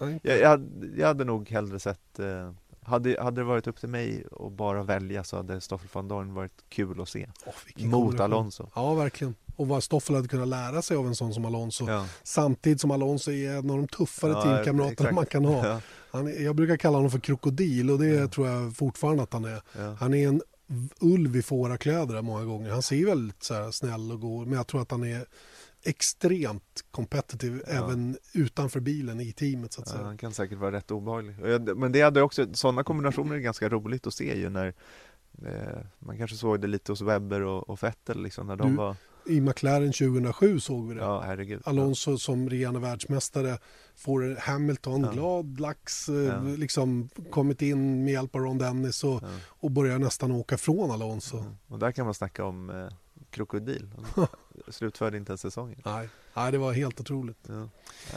Nej. 0.00 0.20
jag, 0.22 0.38
jag, 0.38 0.48
hade- 0.48 0.86
jag 1.00 1.06
hade 1.06 1.24
nog 1.24 1.48
hellre 1.50 1.78
sett 1.78 2.18
eh, 2.18 2.52
hade, 2.82 3.22
hade 3.22 3.40
det 3.40 3.44
varit 3.44 3.66
upp 3.66 3.80
till 3.80 3.88
mig 3.88 4.24
att 4.40 4.52
bara 4.52 4.82
välja 4.82 5.24
så 5.24 5.36
hade 5.36 5.60
Stoffel 5.60 5.88
van 5.92 6.08
Dorn 6.08 6.34
varit 6.34 6.64
kul 6.68 7.00
att 7.00 7.08
se. 7.08 7.28
Vilken 7.66 7.90
Mot. 7.90 8.20
Alonso. 8.20 8.68
Ja, 8.74 8.94
verkligen. 8.94 9.34
Och 9.60 9.68
vad 9.68 9.82
Stoffel 9.82 10.14
hade 10.16 10.28
kunnat 10.28 10.48
lära 10.48 10.82
sig 10.82 10.96
av 10.96 11.06
en 11.06 11.14
sån 11.14 11.34
som 11.34 11.44
Alonso. 11.44 11.88
Ja. 11.88 12.06
Samtidigt 12.22 12.80
som 12.80 12.90
Alonso 12.90 13.30
är 13.30 13.50
en 13.50 13.70
av 13.70 13.76
de 13.76 13.88
tuffare 13.88 14.32
Ja, 14.32 14.42
teamkamraterna 14.42 15.12
man 15.12 15.26
kan 15.26 15.44
ha. 15.44 15.66
Ja, 15.68 15.80
Han 16.10 16.44
jag 16.44 16.56
brukar 16.56 16.76
kalla 16.76 16.96
honom 16.98 17.10
för 17.10 17.18
krokodil 17.18 17.90
och 17.90 17.98
det 17.98 18.28
tror 18.28 18.48
jag 18.48 18.76
fortfarande 18.76 19.22
att 19.22 19.32
han 19.32 19.44
är. 19.44 19.62
ja. 19.78 19.96
Han 20.00 20.14
är 20.14 20.28
en 20.28 20.42
ulv 21.00 21.36
i 21.36 21.42
fårakläder 21.42 22.22
många 22.22 22.44
gånger. 22.44 22.70
Han 22.70 22.82
ser 22.82 23.06
väldigt 23.06 23.42
så 23.42 23.54
här 23.54 23.70
snäll 23.70 24.12
och 24.12 24.20
god 24.20 24.46
men 24.46 24.56
jag 24.56 24.66
tror 24.66 24.82
att 24.82 24.90
han 24.90 25.04
är 25.04 25.26
extremt 25.82 26.84
competitive 26.90 27.60
Ja. 27.66 27.72
även 27.72 28.16
utanför 28.34 28.80
bilen 28.80 29.20
i 29.20 29.32
teamet 29.32 29.72
så 29.72 29.80
att 29.82 29.88
Ja, 29.88 29.92
säga. 29.94 30.04
han 30.04 30.16
kan 30.18 30.32
säkert 30.32 30.58
vara 30.58 30.72
rätt 30.72 30.90
obehaglig. 30.90 31.34
Men 31.76 31.92
det 31.92 32.00
hade 32.00 32.22
också, 32.22 32.46
sådana 32.54 32.84
kombinationer 32.84 33.34
är 33.36 33.40
ganska 33.40 33.68
roligt 33.68 34.06
att 34.06 34.14
se 34.14 34.38
ju 34.38 34.48
när 34.48 34.74
eh, 35.46 35.78
man 35.98 36.18
kanske 36.18 36.36
såg 36.36 36.60
det 36.60 36.66
lite 36.66 36.92
hos 36.92 37.00
Webber 37.00 37.40
och, 37.40 37.70
och 37.70 37.82
Vettel 37.82 38.22
liksom 38.22 38.46
när 38.46 38.56
de 38.56 38.70
Du, 38.70 38.76
var, 38.76 38.96
I 39.26 39.40
McLaren 39.40 39.92
2007 39.92 40.60
såg 40.60 40.88
vi 40.88 40.94
det. 40.94 41.00
ja 41.00 41.20
herregud. 41.20 41.62
Alonso 41.64 42.18
som 42.18 42.50
regerande 42.50 42.80
världsmästare 42.80 43.58
får 43.96 44.36
Hamilton, 44.40 45.02
Ja. 45.02 45.10
glad 45.12 45.60
lax, 45.60 46.08
eh, 46.08 46.14
Ja. 46.14 46.40
liksom 46.42 47.08
kommit 47.30 47.62
in 47.62 48.04
med 48.04 48.12
hjälp 48.12 48.34
av 48.34 48.40
Ron 48.40 48.58
Dennis 48.58 49.04
och, 49.04 49.22
Ja. 49.22 49.28
och 49.46 49.70
börjar 49.70 49.98
nästan 49.98 50.32
åka 50.32 50.58
från 50.58 50.90
Alonso. 50.90 51.36
Ja. 51.36 51.44
Och 51.74 51.78
där 51.78 51.92
kan 51.92 52.04
man 52.04 52.14
snacka 52.14 52.44
om 52.44 52.70
eh, 52.70 52.88
krokodil. 53.30 53.90
Slutförde 54.68 55.16
inte 55.16 55.30
ens 55.32 55.40
säsongen. 55.40 55.80
Nej. 55.84 56.08
Nej, 56.34 56.52
det 56.52 56.58
var 56.58 56.72
helt 56.72 57.00
otroligt. 57.00 57.38
Ja. 57.48 57.68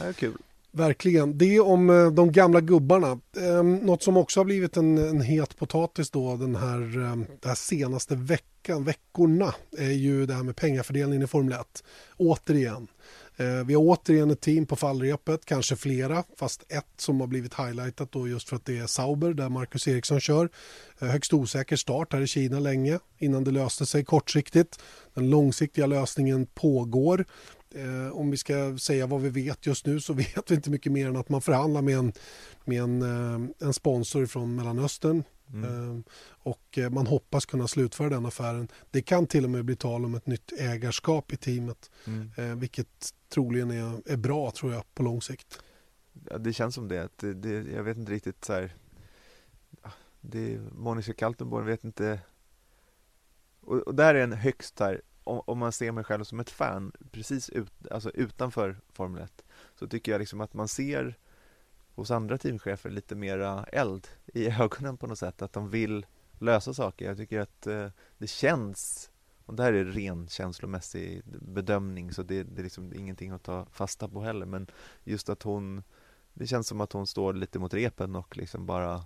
Ja, 0.04 0.12
kul. 0.12 0.36
Verkligen. 0.76 1.38
Det 1.38 1.60
om 1.60 1.90
eh, 1.90 2.10
de 2.10 2.32
gamla 2.32 2.60
gubbarna. 2.60 3.20
Ehm, 3.36 3.76
något 3.76 4.02
som 4.02 4.16
också 4.16 4.40
har 4.40 4.44
blivit 4.44 4.76
en, 4.76 4.98
en 4.98 5.20
het 5.20 5.56
potatis 5.56 6.10
då 6.10 6.36
den 6.36 6.56
här, 6.56 6.80
ehm, 6.80 7.26
den 7.40 7.48
här 7.48 7.54
senaste 7.54 8.16
veckan, 8.16 8.84
veckorna 8.84 9.54
är 9.78 9.90
ju 9.90 10.26
det 10.26 10.34
här 10.34 10.42
med 10.42 10.56
pengafördelningen 10.56 11.22
i 11.22 11.26
Formel 11.26 11.52
1. 11.52 11.84
Återigen. 12.16 12.88
Ehm, 13.36 13.66
vi 13.66 13.74
har 13.74 13.82
återigen 13.82 14.30
ett 14.30 14.40
team 14.40 14.66
på 14.66 14.76
fallrepet, 14.76 15.44
kanske 15.44 15.76
flera, 15.76 16.24
fast 16.36 16.64
ett 16.68 16.92
som 16.96 17.20
har 17.20 17.26
blivit 17.26 17.54
highlightat 17.54 18.12
då 18.12 18.28
just 18.28 18.48
för 18.48 18.56
att 18.56 18.64
det 18.64 18.78
är 18.78 18.86
Sauber 18.86 19.34
där 19.34 19.48
Marcus 19.48 19.88
Eriksson 19.88 20.20
kör. 20.20 20.48
Eh, 21.00 21.08
högst 21.08 21.32
osäker 21.32 21.76
start 21.76 22.12
här 22.12 22.20
i 22.20 22.26
Kina 22.26 22.58
länge 22.58 22.98
innan 23.18 23.44
det 23.44 23.50
löste 23.50 23.86
sig 23.86 24.04
kortsiktigt. 24.04 24.78
Den 25.14 25.30
långsiktiga 25.30 25.86
lösningen 25.86 26.46
pågår. 26.46 27.24
Eh, 27.74 28.08
om 28.12 28.30
vi 28.30 28.36
ska 28.36 28.78
säga 28.78 29.06
vad 29.06 29.20
vi 29.20 29.28
vet 29.28 29.66
just 29.66 29.86
nu 29.86 30.00
så 30.00 30.12
vet 30.12 30.50
vi 30.50 30.54
inte 30.54 30.70
mycket 30.70 30.92
mer 30.92 31.08
än 31.08 31.16
att 31.16 31.28
man 31.28 31.40
förhandlar 31.40 31.82
med 31.82 31.98
en, 31.98 32.12
med 32.64 32.82
en, 32.82 33.02
eh, 33.02 33.50
en 33.58 33.72
sponsor 33.72 34.26
från 34.26 34.56
Mellanöstern. 34.56 35.22
Mm. 35.52 35.96
Eh, 35.96 36.02
och 36.28 36.78
eh, 36.78 36.90
man 36.90 37.06
hoppas 37.06 37.46
kunna 37.46 37.68
slutföra 37.68 38.08
den 38.08 38.26
affären. 38.26 38.68
Det 38.90 39.02
kan 39.02 39.26
till 39.26 39.44
och 39.44 39.50
med 39.50 39.64
bli 39.64 39.76
tal 39.76 40.04
om 40.04 40.14
ett 40.14 40.26
nytt 40.26 40.52
ägarskap 40.58 41.32
i 41.32 41.36
teamet. 41.36 41.90
Mm. 42.06 42.30
Eh, 42.36 42.56
vilket 42.56 43.14
troligen 43.28 43.70
är, 43.70 44.12
är 44.12 44.16
bra 44.16 44.50
tror 44.50 44.72
jag 44.72 44.94
på 44.94 45.02
lång 45.02 45.22
sikt. 45.22 45.58
Ja, 46.30 46.38
det 46.38 46.52
känns 46.52 46.74
som 46.74 46.88
det. 46.88 47.08
Det, 47.16 47.34
det 47.34 47.72
jag 47.72 47.82
vet 47.82 47.96
inte 47.96 48.12
riktigt 48.12 48.44
så 48.44 48.52
här. 48.52 48.74
Det, 50.20 50.60
Monica 50.72 51.12
Kaltenborn 51.12 51.66
vet 51.66 51.84
inte. 51.84 52.20
Och, 53.60 53.78
och 53.78 53.94
där 53.94 54.14
är 54.14 54.22
en 54.22 54.32
högst 54.32 54.80
här. 54.80 55.02
Om, 55.24 55.42
om 55.46 55.58
man 55.58 55.72
ser 55.72 55.92
mig 55.92 56.04
själv 56.04 56.24
som 56.24 56.40
ett 56.40 56.50
fan 56.50 56.92
precis 57.10 57.50
ut, 57.50 57.72
alltså 57.90 58.10
utanför 58.10 58.80
Formel 58.92 59.22
1 59.22 59.44
så 59.74 59.88
tycker 59.88 60.12
jag 60.12 60.18
liksom 60.18 60.40
att 60.40 60.54
man 60.54 60.68
ser 60.68 61.18
hos 61.94 62.10
andra 62.10 62.38
teamchefer 62.38 62.90
lite 62.90 63.14
mera 63.14 63.64
eld 63.64 64.08
i 64.26 64.46
ögonen 64.60 64.96
på 64.96 65.06
något 65.06 65.18
sätt. 65.18 65.42
Att 65.42 65.52
de 65.52 65.70
vill 65.70 66.06
lösa 66.38 66.74
saker. 66.74 67.06
Jag 67.06 67.16
tycker 67.16 67.40
att 67.40 67.66
eh, 67.66 67.88
det 68.18 68.26
känns 68.26 69.10
och 69.46 69.54
det 69.54 69.62
här 69.62 69.72
är 69.72 69.84
ren 69.84 70.28
känslomässig 70.28 71.22
bedömning 71.26 72.12
så 72.12 72.22
det, 72.22 72.42
det 72.42 72.60
är 72.60 72.64
liksom 72.64 72.94
ingenting 72.94 73.30
att 73.30 73.42
ta 73.42 73.66
fasta 73.72 74.08
på 74.08 74.20
heller 74.20 74.46
men 74.46 74.66
just 75.04 75.28
att 75.28 75.42
hon 75.42 75.82
det 76.34 76.46
känns 76.46 76.68
som 76.68 76.80
att 76.80 76.92
hon 76.92 77.06
står 77.06 77.32
lite 77.34 77.58
mot 77.58 77.74
repen 77.74 78.16
och 78.16 78.36
liksom 78.36 78.66
bara 78.66 79.04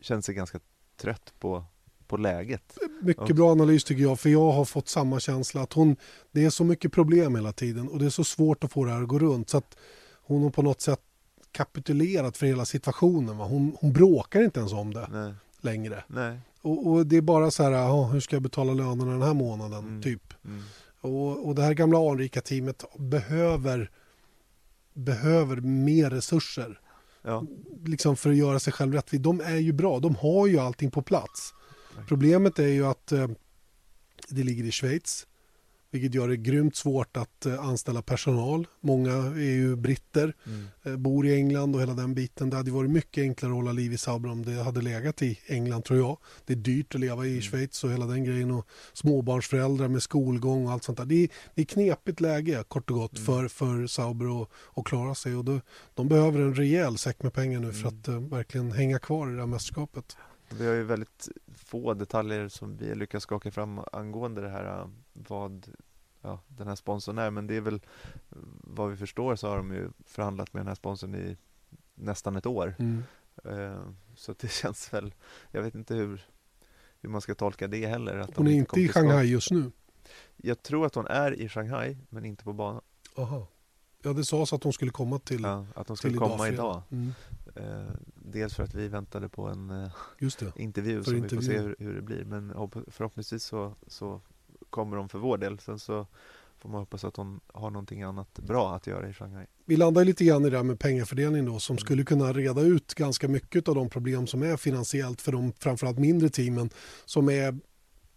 känner 0.00 0.22
sig 0.22 0.34
ganska 0.34 0.60
trött 0.96 1.34
på, 1.38 1.64
på 2.10 2.16
läget. 2.16 2.78
Mycket 3.02 3.36
bra 3.36 3.52
analys 3.52 3.84
tycker 3.84 4.02
jag, 4.02 4.20
för 4.20 4.30
jag 4.30 4.52
har 4.52 4.64
fått 4.64 4.88
samma 4.88 5.20
känsla 5.20 5.62
att 5.62 5.72
hon, 5.72 5.96
det 6.32 6.44
är 6.44 6.50
så 6.50 6.64
mycket 6.64 6.92
problem 6.92 7.34
hela 7.34 7.52
tiden 7.52 7.88
och 7.88 7.98
det 7.98 8.06
är 8.06 8.10
så 8.10 8.24
svårt 8.24 8.64
att 8.64 8.72
få 8.72 8.84
det 8.84 8.90
här 8.92 9.02
att 9.02 9.08
gå 9.08 9.18
runt 9.18 9.50
så 9.50 9.58
att 9.58 9.76
hon 10.22 10.42
har 10.42 10.50
på 10.50 10.62
något 10.62 10.80
sätt 10.80 11.00
kapitulerat 11.52 12.36
för 12.36 12.46
hela 12.46 12.64
situationen. 12.64 13.38
Va? 13.38 13.44
Hon, 13.44 13.76
hon 13.80 13.92
bråkar 13.92 14.42
inte 14.42 14.60
ens 14.60 14.72
om 14.72 14.94
det 14.94 15.08
Nej, 15.12 15.32
längre. 15.60 16.04
nej. 16.08 16.38
Och, 16.62 16.86
och 16.86 17.06
det 17.06 17.16
är 17.16 17.20
bara 17.22 17.50
så 17.50 17.62
här, 17.62 17.70
"Ja, 17.70 18.04
hur 18.04 18.20
ska 18.20 18.36
jag 18.36 18.42
betala 18.42 18.72
lönerna 18.74 19.12
den 19.12 19.22
här 19.22 19.34
månaden? 19.34 19.78
Mm. 19.78 20.02
Typ. 20.02 20.34
Mm. 20.44 20.62
Och, 21.00 21.48
och 21.48 21.54
det 21.54 21.62
här 21.62 21.74
gamla 21.74 22.10
anrika 22.10 22.40
teamet 22.40 22.84
behöver, 22.98 23.90
behöver 24.94 25.56
mer 25.56 26.10
resurser. 26.10 26.80
Ja, 27.22 27.44
Liksom 27.84 28.16
för 28.16 28.30
att 28.30 28.36
göra 28.36 28.58
sig 28.58 28.72
själv 28.72 28.92
rättvis. 28.92 29.20
De 29.20 29.40
är 29.40 29.56
ju 29.56 29.72
bra, 29.72 29.98
de 29.98 30.14
har 30.16 30.46
ju 30.46 30.58
allting 30.58 30.90
på 30.90 31.02
plats. 31.02 31.54
Problemet 32.08 32.58
är 32.58 32.68
ju 32.68 32.86
att 32.86 33.12
eh, 33.12 33.28
det 34.28 34.42
ligger 34.42 34.64
i 34.64 34.70
Schweiz. 34.72 35.26
Vilket 35.92 36.14
gör 36.14 36.28
det 36.28 36.36
grymt 36.36 36.76
svårt 36.76 37.16
att 37.16 37.46
eh, 37.46 37.64
anställa 37.64 38.02
personal. 38.02 38.66
Många 38.80 39.12
är 39.12 39.52
ju 39.52 39.76
britter, 39.76 40.34
mm. 40.46 40.66
eh, 40.82 40.96
bor 40.96 41.26
i 41.26 41.34
England 41.34 41.74
och 41.74 41.80
hela 41.80 41.94
den 41.94 42.14
biten. 42.14 42.50
Det 42.50 42.56
hade 42.56 42.70
varit 42.70 42.90
mycket 42.90 43.22
enklare 43.22 43.52
att 43.52 43.56
hålla 43.56 43.72
liv 43.72 43.92
i 43.92 43.98
Sauber 43.98 44.30
om 44.30 44.44
det 44.44 44.62
hade 44.62 44.80
legat 44.82 45.22
i 45.22 45.38
England 45.46 45.84
tror 45.84 45.98
jag. 45.98 46.18
Det 46.44 46.52
är 46.52 46.56
dyrt 46.56 46.94
att 46.94 47.00
leva 47.00 47.26
i 47.26 47.30
Mm. 47.30 47.42
Schweiz 47.42 47.84
och 47.84 47.90
hela 47.92 48.06
den 48.06 48.24
grejen. 48.24 48.50
Och 48.50 48.66
småbarnsföräldrar 48.92 49.88
med 49.88 50.02
skolgång 50.02 50.66
och 50.66 50.72
allt 50.72 50.84
sånt 50.84 50.98
där. 50.98 51.04
Det 51.04 51.24
är, 51.24 51.28
det 51.54 51.62
är 51.62 51.66
knepigt 51.66 52.20
läge 52.20 52.64
kort 52.68 52.90
och 52.90 52.96
gott 52.96 53.16
Mm. 53.18 53.26
för, 53.26 53.48
för 53.48 53.86
Sauber 53.86 54.42
att, 54.74 54.84
klara 54.84 55.14
sig. 55.14 55.36
Och 55.36 55.44
då, 55.44 55.60
de 55.94 56.08
behöver 56.08 56.40
en 56.40 56.54
rejäl 56.54 56.98
säck 56.98 57.22
med 57.22 57.32
pengar 57.32 57.60
nu 57.60 57.72
för 57.72 57.88
Mm. 57.88 58.00
att 58.00 58.08
eh, 58.08 58.20
verkligen 58.20 58.72
hänga 58.72 58.98
kvar 58.98 59.28
i 59.30 59.32
det 59.32 59.38
här 59.40 59.46
mästerskapet. 59.46 60.16
Vi 60.54 60.66
har 60.66 60.74
ju 60.74 60.82
väldigt 60.82 61.28
få 61.54 61.94
detaljer 61.94 62.48
som 62.48 62.76
vi 62.76 62.94
lyckas 62.94 63.22
skaka 63.22 63.50
fram 63.50 63.80
angående 63.92 64.40
det 64.40 64.48
här 64.48 64.80
äh, 64.80 64.88
vad 65.12 65.68
ja, 66.22 66.40
den 66.48 66.68
här 66.68 66.74
sponsorn 66.74 67.18
är 67.18 67.30
men 67.30 67.46
det 67.46 67.56
är 67.56 67.60
väl 67.60 67.74
äh, 67.74 68.36
vad 68.64 68.90
vi 68.90 68.96
förstår 68.96 69.36
så 69.36 69.48
har 69.48 69.56
de 69.56 69.72
ju 69.74 69.90
förhandlat 70.06 70.52
med 70.52 70.60
den 70.60 70.68
här 70.68 70.74
sponsorn 70.74 71.14
i 71.14 71.36
nästan 71.94 72.36
ett 72.36 72.46
år. 72.46 72.74
Mm. 72.78 73.02
Eh, 73.44 73.82
Så 74.14 74.34
det 74.40 74.50
känns 74.52 74.92
väl, 74.92 75.14
jag 75.50 75.62
vet 75.62 75.74
inte 75.74 75.94
hur, 75.94 76.26
hur 77.00 77.08
man 77.08 77.20
ska 77.20 77.34
tolka 77.34 77.68
det 77.68 77.86
heller. 77.86 78.16
Att 78.18 78.36
Hon 78.36 78.46
de 78.46 78.52
är 78.52 78.56
inte 78.56 78.80
i 78.80 78.82
till 78.82 78.90
skott. 78.90 79.02
Shanghai 79.02 79.26
just 79.26 79.50
nu. 79.50 79.70
Jag 80.36 80.62
tror 80.62 80.86
att 80.86 80.94
hon 80.94 81.06
är 81.06 81.32
i 81.40 81.48
Shanghai 81.48 81.96
men 82.08 82.24
inte 82.24 82.44
på 82.44 82.52
banan. 82.52 82.82
Aha. 83.16 83.46
Ja, 84.02 84.12
det 84.12 84.24
sades 84.24 84.52
att 84.52 84.62
hon 84.64 84.72
skulle 84.72 84.90
komma 84.90 85.18
till, 85.18 85.42
Ja, 85.42 85.66
att 85.74 85.88
hon 85.88 85.96
skulle 85.96 86.14
idag. 86.14 86.28
komma 86.30 86.44
fredag. 86.44 86.54
idag. 86.54 86.82
Mm. 86.90 87.12
Eh, 87.60 87.94
Dels 88.14 88.54
för 88.54 88.62
att 88.62 88.74
vi 88.74 88.88
väntade 88.88 89.28
på 89.28 89.46
en 89.48 89.70
eh, 89.70 89.92
intervju 90.56 91.02
För 91.02 91.10
så 91.10 91.16
vi 91.16 91.20
får 91.22 91.28
se 91.28 91.36
intervju. 91.36 91.58
hur, 91.60 91.76
hur 91.78 91.94
det 91.94 92.02
blir. 92.02 92.24
Men 92.24 92.50
hopp- 92.50 92.84
förhoppningsvis 92.88 93.44
så, 93.44 93.74
så 93.86 94.20
kommer 94.70 94.96
de 94.96 95.08
för 95.08 95.18
vår 95.18 95.38
del. 95.38 95.58
Sen 95.58 95.78
så 95.78 96.06
får 96.58 96.68
man 96.68 96.80
hoppas 96.80 97.04
att 97.04 97.16
hon 97.16 97.40
har 97.46 97.70
någonting 97.70 98.02
annat 98.02 98.38
bra 98.38 98.74
att 98.74 98.86
göra 98.86 99.08
i 99.08 99.12
Shanghai. 99.12 99.46
Vi 99.64 99.76
landar 99.76 100.04
lite 100.04 100.24
grann 100.24 100.44
i 100.44 100.50
det 100.50 100.56
här 100.56 100.64
med 100.64 100.78
pengafördelning 100.80 101.44
då 101.44 101.58
som 101.58 101.78
skulle 101.78 102.04
kunna 102.04 102.32
reda 102.32 102.60
ut 102.60 102.94
ganska 102.94 103.28
mycket 103.28 103.68
av 103.68 103.74
de 103.74 103.88
problem 103.90 104.26
som 104.26 104.42
är 104.42 104.56
finansiellt 104.56 105.20
för 105.20 105.32
de 105.32 105.52
framförallt 105.52 105.98
mindre 105.98 106.28
teamen 106.28 106.70
som 107.04 107.28
är 107.28 107.58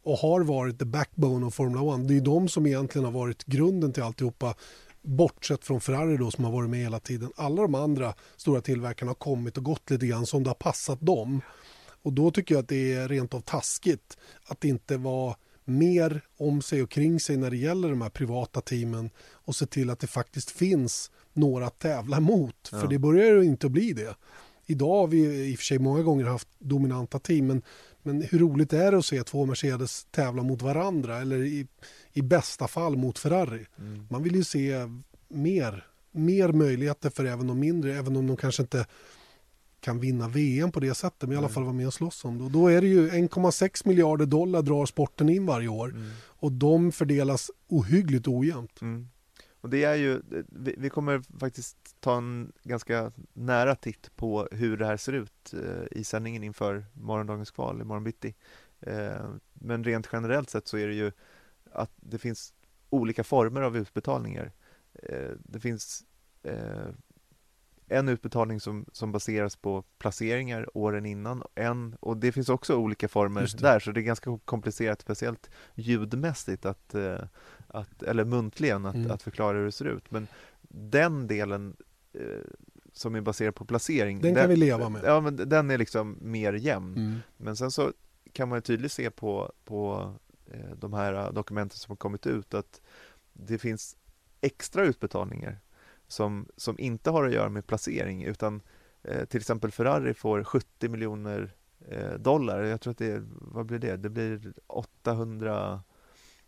och 0.04 0.18
har 0.18 0.42
varit 0.44 0.80
the 0.80 0.86
backbone 0.86 1.46
av 1.46 1.52
Formula 1.52 1.96
1. 2.02 2.08
Det 2.08 2.18
är 2.18 2.22
de 2.22 2.48
som 2.48 2.66
egentligen 2.66 3.06
har 3.06 3.12
varit 3.12 3.44
grunden 3.44 3.94
till 3.94 4.04
alltihopa 4.04 4.56
bortsett 5.04 5.66
från 5.66 5.82
Ferrari 5.82 6.18
då 6.18 6.32
som 6.32 6.44
har 6.44 6.52
varit 6.52 6.70
med 6.70 6.80
hela 6.80 7.00
tiden. 7.00 7.32
Alla 7.36 7.62
de 7.62 7.76
andra 7.76 8.14
stora 8.36 8.62
tillverkarna 8.62 9.10
har 9.10 9.16
kommit 9.16 9.58
och 9.58 9.64
gått 9.64 9.90
lite 9.90 10.08
grann 10.08 10.26
som 10.26 10.44
det 10.44 10.50
har 10.50 10.56
passat 10.56 11.02
dem. 11.02 11.42
Och 12.02 12.14
då 12.14 12.32
tycker 12.32 12.56
jag 12.56 12.62
att 12.62 12.68
det 12.70 12.94
är 12.94 13.08
rent 13.08 13.34
av 13.34 13.42
taskigt 13.42 14.18
att 14.46 14.64
inte 14.64 14.98
vara 14.98 15.36
mer 15.66 16.22
om 16.38 16.62
sig 16.62 16.84
och 16.84 16.90
kring 16.92 17.20
sig 17.20 17.38
när 17.38 17.50
det 17.50 17.58
gäller 17.58 17.90
de 17.90 18.02
här 18.02 18.10
privata 18.10 18.62
teamen 18.62 19.10
och 19.32 19.56
se 19.56 19.66
till 19.66 19.90
att 19.90 20.00
det 20.00 20.08
faktiskt 20.08 20.52
finns 20.52 21.12
några 21.34 21.68
att 21.68 21.80
tävla 21.80 22.20
mot. 22.20 22.68
För 22.68 22.78
Ja. 22.78 22.88
det 22.88 23.00
börjar 23.00 23.36
ju 23.36 23.44
inte 23.44 23.68
att 23.68 23.72
bli 23.72 23.94
det. 23.94 24.16
Idag 24.66 25.00
har 25.00 25.08
vi 25.08 25.52
i 25.52 25.56
och 25.56 25.60
för 25.60 25.66
sig 25.66 25.80
många 25.80 26.02
gånger 26.02 26.26
haft 26.26 26.48
dominanta 26.60 27.20
team 27.20 27.48
men, 27.48 27.62
men 28.04 28.22
hur 28.22 28.40
roligt 28.40 28.74
är 28.74 28.92
det 28.92 28.98
att 28.98 29.06
se 29.06 29.24
två 29.24 29.46
Mercedes 29.46 30.08
tävla 30.12 30.44
mot 30.44 30.62
varandra 30.62 31.18
eller 31.18 31.38
i, 31.44 31.68
i 32.14 32.22
bästa 32.22 32.68
fall 32.68 32.96
mot 32.98 33.20
Ferrari? 33.20 33.66
Mm. 33.80 34.08
Man 34.10 34.24
vill 34.24 34.36
ju 34.36 34.44
se 34.44 34.76
mer, 35.28 35.86
mer 36.12 36.52
möjligheter 36.52 37.10
för 37.10 37.26
även 37.26 37.48
de 37.48 37.60
mindre, 37.60 37.96
även 37.96 38.16
om 38.16 38.28
de 38.28 38.38
kanske 38.38 38.62
inte 38.62 38.86
kan 39.80 40.00
vinna 40.00 40.28
VM 40.28 40.72
på 40.72 40.80
det 40.80 40.94
sättet, 40.94 41.22
men 41.30 41.32
i 41.32 41.36
alla 41.36 41.50
fall 41.50 41.64
vara 41.64 41.74
med 41.74 41.88
och 41.88 41.94
slåss 41.94 42.26
om 42.26 42.38
det. 42.38 42.44
Och 42.44 42.52
då 42.52 42.68
är 42.68 42.82
det 42.82 42.88
ju 42.88 43.10
1,6 43.10 43.88
miljarder 43.88 44.26
dollar 44.26 44.62
drar 44.62 44.86
sporten 44.86 45.30
in 45.30 45.46
varje 45.46 45.68
år 45.68 45.90
Mm. 45.90 46.10
och 46.20 46.52
de 46.52 46.92
fördelas 46.92 47.52
ohyggligt 47.68 48.28
ojämnt. 48.28 48.82
Mm. 48.82 49.08
Och 49.64 49.70
det 49.70 49.84
är 49.84 49.96
ju, 49.96 50.22
vi, 50.78 50.90
kommer 50.90 51.40
faktiskt 51.40 51.96
ta 52.00 52.18
en 52.18 52.52
ganska 52.64 53.12
nära 53.34 53.76
titt 53.76 54.16
på 54.16 54.48
hur 54.52 54.78
det 54.78 54.86
här 54.86 54.98
ser 54.98 55.14
ut 55.14 55.54
eh, 55.54 56.00
i 56.00 56.04
sändningen 56.04 56.44
inför 56.44 56.86
morgondagens 56.94 57.52
kval 57.52 57.82
imorgon 57.82 58.04
bitti. 58.04 58.36
Eh, 58.80 59.30
men 59.54 59.84
rent 59.84 60.10
generellt 60.12 60.50
sett 60.50 60.68
så 60.68 60.78
är 60.78 60.88
det 60.88 60.94
ju 60.94 61.12
att 61.72 61.92
det 61.96 62.18
finns 62.18 62.54
olika 62.90 63.24
former 63.24 63.62
av 63.62 63.78
utbetalningar. 63.78 64.52
Eh, 64.94 65.32
det 65.40 65.60
finns 65.60 66.06
en 67.88 68.10
utbetalning 68.10 68.60
som, 68.60 68.86
som 68.92 69.12
baseras 69.12 69.56
på 69.56 69.84
placeringar 69.98 70.78
åren 70.78 71.06
innan 71.06 71.44
en, 71.56 71.96
och 72.00 72.18
det 72.18 72.32
finns 72.32 72.50
också 72.50 72.76
olika 72.76 73.08
former 73.08 73.62
där 73.62 73.80
så 73.80 73.92
det 73.92 74.00
är 74.00 74.02
ganska 74.02 74.40
komplicerat, 74.46 75.02
speciellt 75.02 75.50
ljudmässigt 75.76 76.66
att, 76.66 76.96
att 77.74 78.04
eller 78.04 78.26
muntligen 78.26 78.86
att, 78.86 78.96
Mm. 78.96 79.12
att 79.12 79.22
förklara 79.24 79.58
hur 79.58 79.66
det 79.66 79.72
ser 79.72 79.86
ut. 79.86 80.12
Men 80.12 80.28
den 80.70 81.28
delen 81.28 81.76
eh, 82.14 82.22
som 82.94 83.16
är 83.16 83.22
baserad 83.22 83.56
på 83.56 83.66
placering 83.66 84.22
Den 84.22 84.36
kan 84.36 84.50
vi 84.50 84.56
leva 84.56 84.90
med. 84.90 85.02
Ja, 85.06 85.22
men 85.22 85.36
den 85.36 85.72
är 85.72 85.78
liksom 85.78 86.18
mer 86.22 86.54
jämn. 86.54 86.98
Mm. 86.98 87.20
Men 87.38 87.56
sen 87.56 87.72
så 87.72 87.92
kan 88.34 88.50
man 88.50 88.58
ju 88.58 88.62
tydligt 88.62 88.92
se 88.92 89.10
på, 89.10 89.52
på 89.66 90.14
eh, 90.52 90.76
de 90.78 90.94
här 90.94 91.32
dokumenten 91.32 91.78
som 91.78 91.92
har 91.92 91.96
kommit 91.98 92.28
ut 92.28 92.54
att 92.54 92.82
det 93.34 93.58
finns 93.58 93.96
extra 94.42 94.84
utbetalningar 94.86 95.60
som, 96.08 96.48
som 96.58 96.80
inte 96.80 97.10
har 97.10 97.26
att 97.28 97.34
göra 97.34 97.50
med 97.50 97.68
placering 97.68 98.24
utan 98.24 98.62
eh, 99.04 99.26
till 99.26 99.40
exempel 99.40 99.72
Ferrari 99.72 100.14
får 100.14 100.44
70 100.44 100.90
miljoner 100.90 101.54
eh, 101.88 102.14
dollar. 102.14 102.64
Jag 102.64 102.82
tror 102.82 102.92
att 102.92 102.98
det 102.98 103.12
är, 103.12 103.24
vad 103.28 103.66
blir 103.66 103.80
det? 103.80 103.98
Det 103.98 104.10
blir 104.10 104.54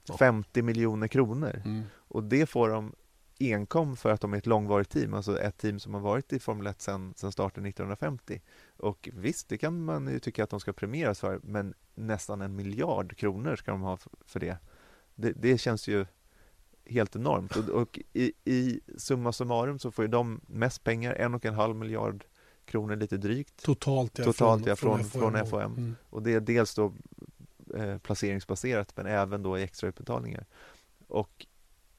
850 0.09 0.61
miljoner 0.61 1.07
kronor. 1.07 1.61
Mm. 1.65 1.83
Och 1.93 2.23
det 2.23 2.45
får 2.45 2.69
de 2.69 2.93
enkom 3.39 3.97
för 3.97 4.09
att 4.09 4.21
de 4.21 4.33
är 4.33 4.37
ett 4.37 4.45
långvarigt 4.45 4.89
team, 4.89 5.13
alltså 5.13 5.39
ett 5.39 5.57
team 5.57 5.79
som 5.79 5.93
har 5.93 6.01
varit 6.01 6.33
i 6.33 6.39
Formel 6.39 6.67
1 6.67 6.81
sedan, 6.81 7.13
starten 7.15 7.65
1950. 7.65 8.41
Och 8.77 9.09
visst, 9.13 9.49
det 9.49 9.57
kan 9.57 9.85
man 9.85 10.07
ju 10.07 10.19
tycka 10.19 10.43
att 10.43 10.49
de 10.49 10.59
ska 10.59 10.73
premieras 10.73 11.19
för, 11.19 11.39
men 11.43 11.73
nästan 11.95 12.41
en 12.41 12.55
miljard 12.55 13.17
kronor 13.17 13.55
ska 13.55 13.71
de 13.71 13.81
ha 13.81 13.97
för 14.25 14.39
det. 14.39 14.57
Det, 15.15 15.31
det 15.31 15.57
känns 15.57 15.87
ju 15.87 16.05
helt 16.85 17.15
enormt. 17.15 17.55
Och, 17.55 17.69
och 17.69 17.99
i, 18.13 18.31
i 18.45 18.79
summa 18.97 19.31
summarum 19.31 19.79
så 19.79 19.91
får 19.91 20.05
ju 20.05 20.11
de 20.11 20.41
mest 20.47 20.83
pengar, 20.83 21.13
en 21.13 21.33
och 21.33 21.45
en 21.45 21.53
halv 21.53 21.75
miljard 21.75 22.25
kronor 22.65 22.95
lite 22.95 23.17
drygt. 23.17 23.63
Totalt, 23.63 24.17
ja, 24.17 24.23
Totalt, 24.23 24.65
ja, 24.65 24.75
från- 24.75 25.03
FOM. 25.03 25.21
från 25.21 25.47
FOM. 25.47 25.61
Mm. 25.61 25.95
Och 26.09 26.23
det 26.23 26.33
är 26.33 26.39
dels 26.39 26.75
då 26.75 26.93
eh, 27.75 27.97
placeringsbaserat 27.97 28.97
men 28.97 29.05
även 29.05 29.43
då 29.43 29.57
i 29.59 29.63
extra 29.63 29.89
utbetalningar. 29.89 30.45
Och 31.07 31.45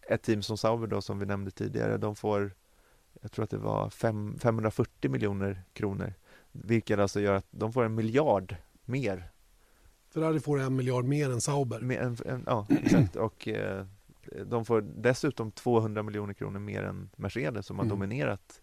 ett 0.08 0.22
team 0.22 0.42
som 0.42 0.58
Sauber 0.58 0.86
då 0.86 1.02
som 1.02 1.18
vi 1.18 1.26
nämnde 1.26 1.50
tidigare, 1.50 1.96
de 1.98 2.16
får 2.16 2.54
jag 3.22 3.32
tror 3.32 3.42
att 3.44 3.50
det 3.50 3.58
var 3.58 3.90
fem, 3.90 4.38
540 4.38 5.10
miljoner 5.10 5.62
kronor. 5.72 6.14
Vilket 6.52 6.98
alltså 6.98 7.20
gör 7.20 7.34
att 7.34 7.46
de 7.50 7.72
får 7.72 7.84
en 7.84 7.94
miljard 7.94 8.56
mer. 8.84 9.30
Ferrari 10.14 10.40
får 10.40 10.60
en 10.60 10.76
miljard 10.76 11.04
mer 11.04 11.30
än 11.30 11.40
Sauber. 11.40 11.80
mer 11.80 12.00
än, 12.00 12.16
än, 12.26 12.44
ja, 12.46 12.66
exakt. 12.70 13.16
Och 13.16 13.48
eh, 13.48 13.86
de 14.46 14.64
får 14.64 14.80
dessutom 14.96 15.52
200 15.52 16.02
miljoner 16.02 16.34
kronor 16.34 16.58
mer 16.60 16.82
än 16.82 17.10
Mercedes 17.16 17.66
som 17.66 17.76
har 17.78 17.84
Mm. 17.84 17.96
dominerat 17.98 18.60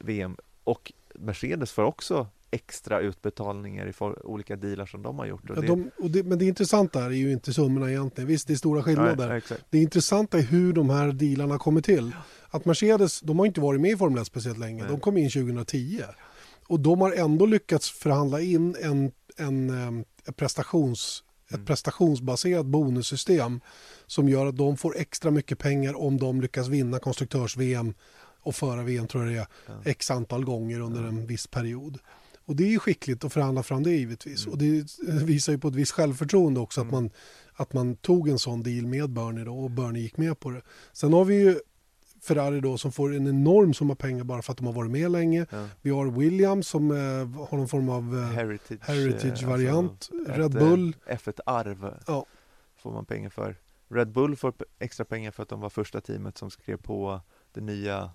VM. 0.00 0.36
Och 0.64 0.92
Mercedes 1.14 1.72
får 1.72 1.82
också 1.82 2.26
extra 2.50 3.00
utbetalningar 3.00 3.88
i 3.88 3.92
olika 4.24 4.56
dealar 4.56 4.86
som 4.86 5.02
de 5.02 5.18
har 5.18 5.26
gjort. 5.26 5.50
Och 5.50 5.56
Ja, 5.56 5.62
de, 5.62 5.90
och 5.98 6.10
det, 6.10 6.22
men 6.22 6.38
det 6.38 6.44
intressanta 6.44 7.00
här 7.00 7.06
är 7.06 7.14
ju 7.14 7.32
inte 7.32 7.52
summorna 7.52 7.90
egentligen. 7.90 8.28
Visst, 8.28 8.46
det 8.46 8.52
är 8.52 8.56
stora 8.56 8.82
skillnader. 8.82 9.28
Nej. 9.28 9.58
Det 9.70 9.78
intressanta 9.78 10.38
är 10.38 10.42
hur 10.42 10.72
de 10.72 10.90
här 10.90 11.12
dealarna 11.12 11.58
kommer 11.58 11.80
till. 11.80 12.12
Att 12.50 12.64
Mercedes, 12.64 13.20
de 13.20 13.38
har 13.38 13.46
inte 13.46 13.60
varit 13.60 13.80
med 13.80 13.90
i 13.90 13.96
Formel 13.96 14.22
1 14.22 14.26
speciellt 14.26 14.58
länge. 14.58 14.82
Nej. 14.82 14.90
De 14.92 15.00
kom 15.00 15.16
in 15.16 15.30
2010. 15.30 16.02
Och 16.66 16.80
de 16.80 17.00
har 17.00 17.12
ändå 17.12 17.46
lyckats 17.46 17.90
förhandla 17.90 18.40
in 18.40 18.76
en, 18.82 19.12
en, 19.36 20.04
ett, 20.24 20.36
prestations, 20.36 21.24
ett 21.48 21.54
Mm. 21.54 21.66
prestationsbaserat 21.66 22.66
bonussystem 22.66 23.60
som 24.06 24.28
gör 24.28 24.46
att 24.46 24.56
de 24.56 24.76
får 24.76 24.96
extra 24.96 25.30
mycket 25.30 25.58
pengar 25.58 25.94
om 25.94 26.18
de 26.18 26.40
lyckas 26.40 26.68
vinna 26.68 26.98
konstruktörs-VM 26.98 27.94
och 28.42 28.54
föra 28.54 28.82
VM 28.82 29.06
tror 29.06 29.24
jag 29.24 29.32
det 29.32 29.38
är, 29.40 29.46
Ja. 29.66 29.90
x 29.90 30.10
antal 30.10 30.44
gånger 30.44 30.80
under 30.80 31.02
en 31.02 31.26
viss 31.26 31.46
period. 31.46 31.98
Och 32.44 32.56
det 32.56 32.64
är 32.64 32.68
ju 32.68 32.78
skickligt 32.78 33.24
att 33.24 33.32
förhandla 33.32 33.62
fram 33.62 33.82
det 33.82 33.90
givetvis. 33.90 34.46
Och 34.46 34.58
det 34.58 34.84
visar 35.24 35.52
ju 35.52 35.58
på 35.58 35.68
ett 35.68 35.74
visst 35.74 35.92
självförtroende 35.92 36.60
också 36.60 36.80
att, 36.80 36.90
man, 36.90 37.10
att 37.54 37.72
man 37.72 37.96
tog 37.96 38.28
en 38.28 38.38
sån 38.38 38.62
deal 38.62 38.86
med 38.86 39.10
Bernie 39.10 39.44
då 39.44 39.58
och 39.58 39.70
Bernie 39.70 40.02
gick 40.02 40.16
med 40.16 40.40
på 40.40 40.50
det. 40.50 40.62
Sen 40.92 41.12
har 41.12 41.24
vi 41.24 41.34
ju 41.34 41.60
Ferrari 42.22 42.60
då 42.60 42.78
som 42.78 42.92
får 42.92 43.14
en 43.14 43.26
enorm 43.26 43.74
summa 43.74 43.94
pengar 43.94 44.24
bara 44.24 44.42
för 44.42 44.52
att 44.52 44.58
de 44.58 44.66
har 44.66 44.72
varit 44.74 44.90
med 44.90 45.10
länge. 45.10 45.46
Ja. 45.50 45.68
Vi 45.82 45.90
har 45.90 46.06
Williams 46.10 46.68
som 46.68 46.90
eh, 46.90 46.96
har 47.48 47.56
någon 47.56 47.68
form 47.68 47.88
av 47.88 48.18
eh, 48.18 48.24
Heritage, 48.24 48.78
heritage-variant. 48.82 50.10
eh, 50.12 50.18
alltså 50.18 50.32
Red 50.40 50.56
ett, 50.56 50.62
eh, 50.62 50.68
Bull. 50.68 50.96
F1-arv 51.06 51.94
Ja. 52.06 52.26
får 52.76 52.92
man 52.92 53.04
pengar 53.04 53.30
för. 53.30 53.56
Red 53.88 54.12
Bull 54.12 54.36
får 54.36 54.52
extra 54.78 55.04
pengar 55.04 55.30
för 55.30 55.42
att 55.42 55.48
de 55.48 55.60
var 55.60 55.70
första 55.70 56.00
teamet 56.00 56.38
som 56.38 56.50
skrev 56.50 56.76
på 56.76 57.20
det 57.52 57.60
nya 57.60 58.10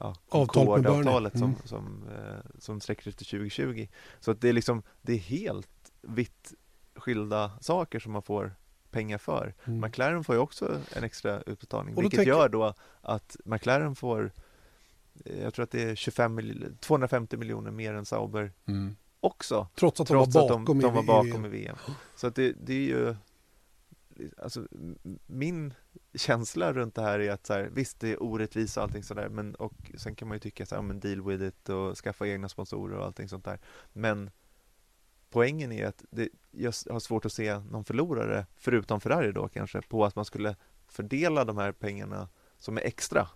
ja, 0.00 0.14
Avtal 0.28 0.66
med 0.66 0.82
Bernie. 0.82 0.84
Concorde-avtalet 0.84 1.32
som, 1.38 1.42
Mm. 1.42 1.54
som, 1.64 2.04
eh, 2.08 2.50
som 2.58 2.80
sträcker 2.80 3.02
sig 3.02 3.12
till 3.12 3.26
2020. 3.26 3.88
Så 4.20 4.30
att 4.30 4.40
det 4.40 4.48
är 4.48 4.52
liksom, 4.52 4.82
det 5.02 5.12
är 5.12 5.18
helt 5.18 5.68
vitt 6.02 6.54
skilda 6.96 7.50
saker 7.60 7.98
som 8.00 8.12
man 8.12 8.22
får 8.22 8.54
pengar 8.90 9.18
för. 9.18 9.54
Mm. 9.64 9.80
McLaren 9.80 10.24
får 10.24 10.34
ju 10.34 10.40
också 10.40 10.80
en 10.96 11.04
extra 11.04 11.40
utbetalning, 11.42 11.94
vilket 11.94 12.16
tänker- 12.18 12.32
gör 12.32 12.48
då 12.48 12.74
att 13.00 13.36
McLaren 13.44 13.94
får 13.94 14.32
eh, 15.24 15.42
jag 15.42 15.54
tror 15.54 15.62
att 15.62 15.70
det 15.70 15.82
är 15.82 15.94
25 15.94 16.34
mil- 16.34 16.76
250 16.80 17.36
miljoner 17.36 17.70
mer 17.70 17.94
än 17.94 18.04
Sauber 18.04 18.52
också. 19.20 19.68
Trots 19.74 20.00
att 20.00 20.06
de 20.08 20.12
Trots 20.14 20.34
var 20.34 20.42
att 20.42 20.48
de, 20.48 20.64
bakom, 20.64 20.80
de 20.80 20.88
i, 20.88 20.90
var 20.92 21.02
i 21.02 21.06
bakom 21.06 21.42
VM. 21.42 21.44
i 21.44 21.48
VM. 21.48 21.76
Så 22.16 22.26
att 22.26 22.34
det, 22.34 22.52
det 22.66 22.72
är 22.74 22.86
ju 22.86 23.16
alltså, 24.36 24.68
min 25.26 25.74
känsla 26.14 26.72
runt 26.72 26.94
det 26.94 27.02
här 27.02 27.18
är 27.18 27.30
att 27.30 27.46
så 27.46 27.52
här, 27.52 27.70
visst 27.72 28.00
det 28.00 28.12
är 28.12 28.22
orättvist 28.22 28.76
och 28.76 28.82
allting 28.82 29.02
sådär 29.02 29.28
men 29.28 29.54
och 29.54 29.92
sen 29.96 30.14
kan 30.14 30.28
man 30.28 30.34
ju 30.34 30.40
tycka 30.40 30.66
så 30.66 30.74
här, 30.74 30.82
men 30.82 31.00
deal 31.00 31.22
with 31.22 31.44
it 31.44 31.68
och 31.68 31.98
skaffa 31.98 32.26
egna 32.26 32.48
sponsorer 32.48 32.98
och 32.98 33.04
allting 33.04 33.28
sånt 33.28 33.44
där. 33.44 33.60
Men 33.92 34.30
poängen 35.30 35.72
är 35.72 35.86
att 35.86 36.04
det, 36.10 36.28
jag 36.50 36.72
har 36.90 37.00
svårt 37.00 37.24
att 37.24 37.32
se 37.32 37.58
någon 37.58 37.84
förlorare 37.84 38.46
förutom 38.56 39.00
Ferrari 39.00 39.32
då 39.32 39.48
kanske 39.48 39.82
på 39.82 40.04
att 40.04 40.16
man 40.16 40.24
skulle 40.24 40.56
fördela 40.86 41.44
de 41.44 41.58
här 41.58 41.72
pengarna 41.72 42.28
som 42.58 42.76
är 42.76 42.82
extra 42.82 43.28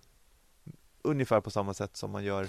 ungefär 1.01 1.41
på 1.41 1.49
samma 1.49 1.73
sätt 1.73 1.97
som 1.97 2.11
man 2.11 2.23
gör 2.23 2.47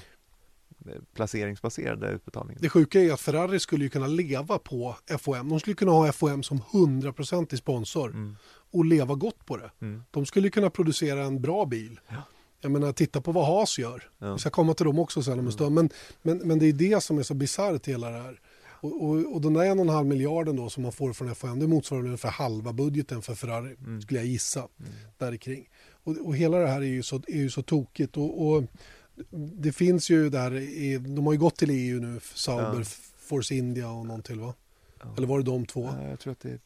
placeringsbaserade 1.14 2.08
utbetalningar. 2.10 2.60
Det 2.62 2.68
sjuka 2.68 3.00
är 3.00 3.12
att 3.12 3.20
Ferrari 3.20 3.60
skulle 3.60 3.84
ju 3.84 3.90
kunna 3.90 4.06
leva 4.06 4.58
på 4.58 4.96
FOM. 5.18 5.48
De 5.48 5.60
skulle 5.60 5.76
kunna 5.76 5.92
ha 5.92 6.12
FOM 6.12 6.42
som 6.42 6.58
100% 6.60 7.56
sponsor 7.56 8.10
Mm. 8.10 8.36
och 8.72 8.84
leva 8.84 9.14
gott 9.14 9.46
på 9.46 9.56
det. 9.56 9.70
Mm. 9.80 10.02
De 10.10 10.26
skulle 10.26 10.50
kunna 10.50 10.70
producera 10.70 11.24
en 11.24 11.42
bra 11.42 11.64
bil. 11.66 12.00
Jag 12.60 12.70
menar, 12.72 12.92
titta 12.92 13.20
på 13.20 13.32
vad 13.32 13.46
Haas 13.46 13.78
gör. 13.78 14.10
Ja. 14.18 14.32
Vi 14.32 14.38
ska 14.38 14.50
komma 14.50 14.74
till 14.74 14.86
dem 14.86 14.98
också 14.98 15.22
sen 15.22 15.38
om 15.38 15.46
en 15.46 15.52
stund. 15.52 15.74
Men, 15.74 15.90
men, 16.22 16.38
men 16.38 16.58
det 16.58 16.66
är 16.66 16.72
det 16.72 17.02
som 17.02 17.18
är 17.18 17.22
så 17.22 17.34
bisarrt 17.34 17.86
hela 17.88 18.10
det 18.10 18.18
här. 18.22 18.40
Och, 18.80 19.04
och, 19.04 19.34
och 19.34 19.40
den 19.40 19.54
där 19.54 19.64
en 19.64 19.78
och 19.78 19.84
en 19.84 19.92
halv 19.92 20.06
miljarden 20.06 20.56
då 20.56 20.70
som 20.70 20.82
man 20.82 20.92
får 20.92 21.12
från 21.12 21.34
FOM, 21.34 21.58
det 21.58 21.66
motsvarar 21.66 22.04
ungefär 22.04 22.30
halva 22.30 22.72
budgeten 22.72 23.22
för 23.22 23.34
Ferrari, 23.34 23.76
Mm. 23.78 24.02
skulle 24.02 24.20
jag 24.20 24.26
gissa. 24.26 24.68
Där 25.18 25.36
kring. 25.36 25.68
Och, 26.04 26.16
och 26.26 26.36
hela 26.36 26.58
det 26.58 26.66
här 26.68 26.80
är 26.80 26.84
ju 26.86 27.02
så, 27.02 27.16
är 27.26 27.36
ju 27.38 27.50
så 27.50 27.62
tokigt. 27.62 28.16
Och, 28.16 28.46
och 28.48 28.64
det 29.56 29.72
finns 29.72 30.10
ju 30.10 30.28
där, 30.30 30.54
i, 30.54 30.98
de 30.98 31.26
har 31.26 31.32
ju 31.32 31.38
gått 31.38 31.56
till 31.56 31.70
EU 31.70 32.00
nu, 32.00 32.20
Sauber, 32.34 32.78
Ja. 32.78 32.84
Force 33.18 33.54
India 33.54 33.90
och 33.90 34.06
någon 34.06 34.22
till 34.22 34.40
va? 34.40 34.54
Ja. 35.00 35.14
Eller 35.16 35.26
var 35.26 35.38
det 35.38 35.44
de 35.44 35.66
två? 35.66 35.84
Ja, 35.84 36.08
jag 36.08 36.20
tror 36.20 36.32
att 36.32 36.40
det 36.40 36.50
är... 36.50 36.60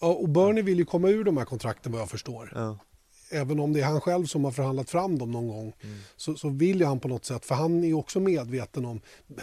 Ja, 0.00 0.06
och 0.12 0.28
Bernie 0.28 0.62
vill 0.62 0.78
ju 0.78 0.84
komma 0.84 1.08
ur 1.08 1.24
de 1.24 1.36
här 1.36 1.44
kontrakten 1.44 1.92
vad 1.92 2.00
jag 2.00 2.10
förstår. 2.10 2.52
Ja. 2.54 2.78
Även 3.30 3.60
om 3.60 3.72
det 3.72 3.80
är 3.80 3.84
han 3.84 4.00
själv 4.00 4.26
som 4.26 4.44
har 4.44 4.50
förhandlat 4.52 4.90
fram 4.90 5.18
dem 5.18 5.30
någon 5.30 5.48
gång 5.48 5.72
Mm. 5.82 5.96
så, 6.16 6.34
så 6.36 6.48
vill 6.48 6.80
ju 6.80 6.86
han 6.86 7.00
på 7.00 7.08
något 7.08 7.24
sätt, 7.24 7.44
för 7.44 7.54
han 7.54 7.84
är 7.84 7.88
ju 7.88 7.94
också 7.94 8.20
medveten 8.20 8.84
om, 8.84 9.00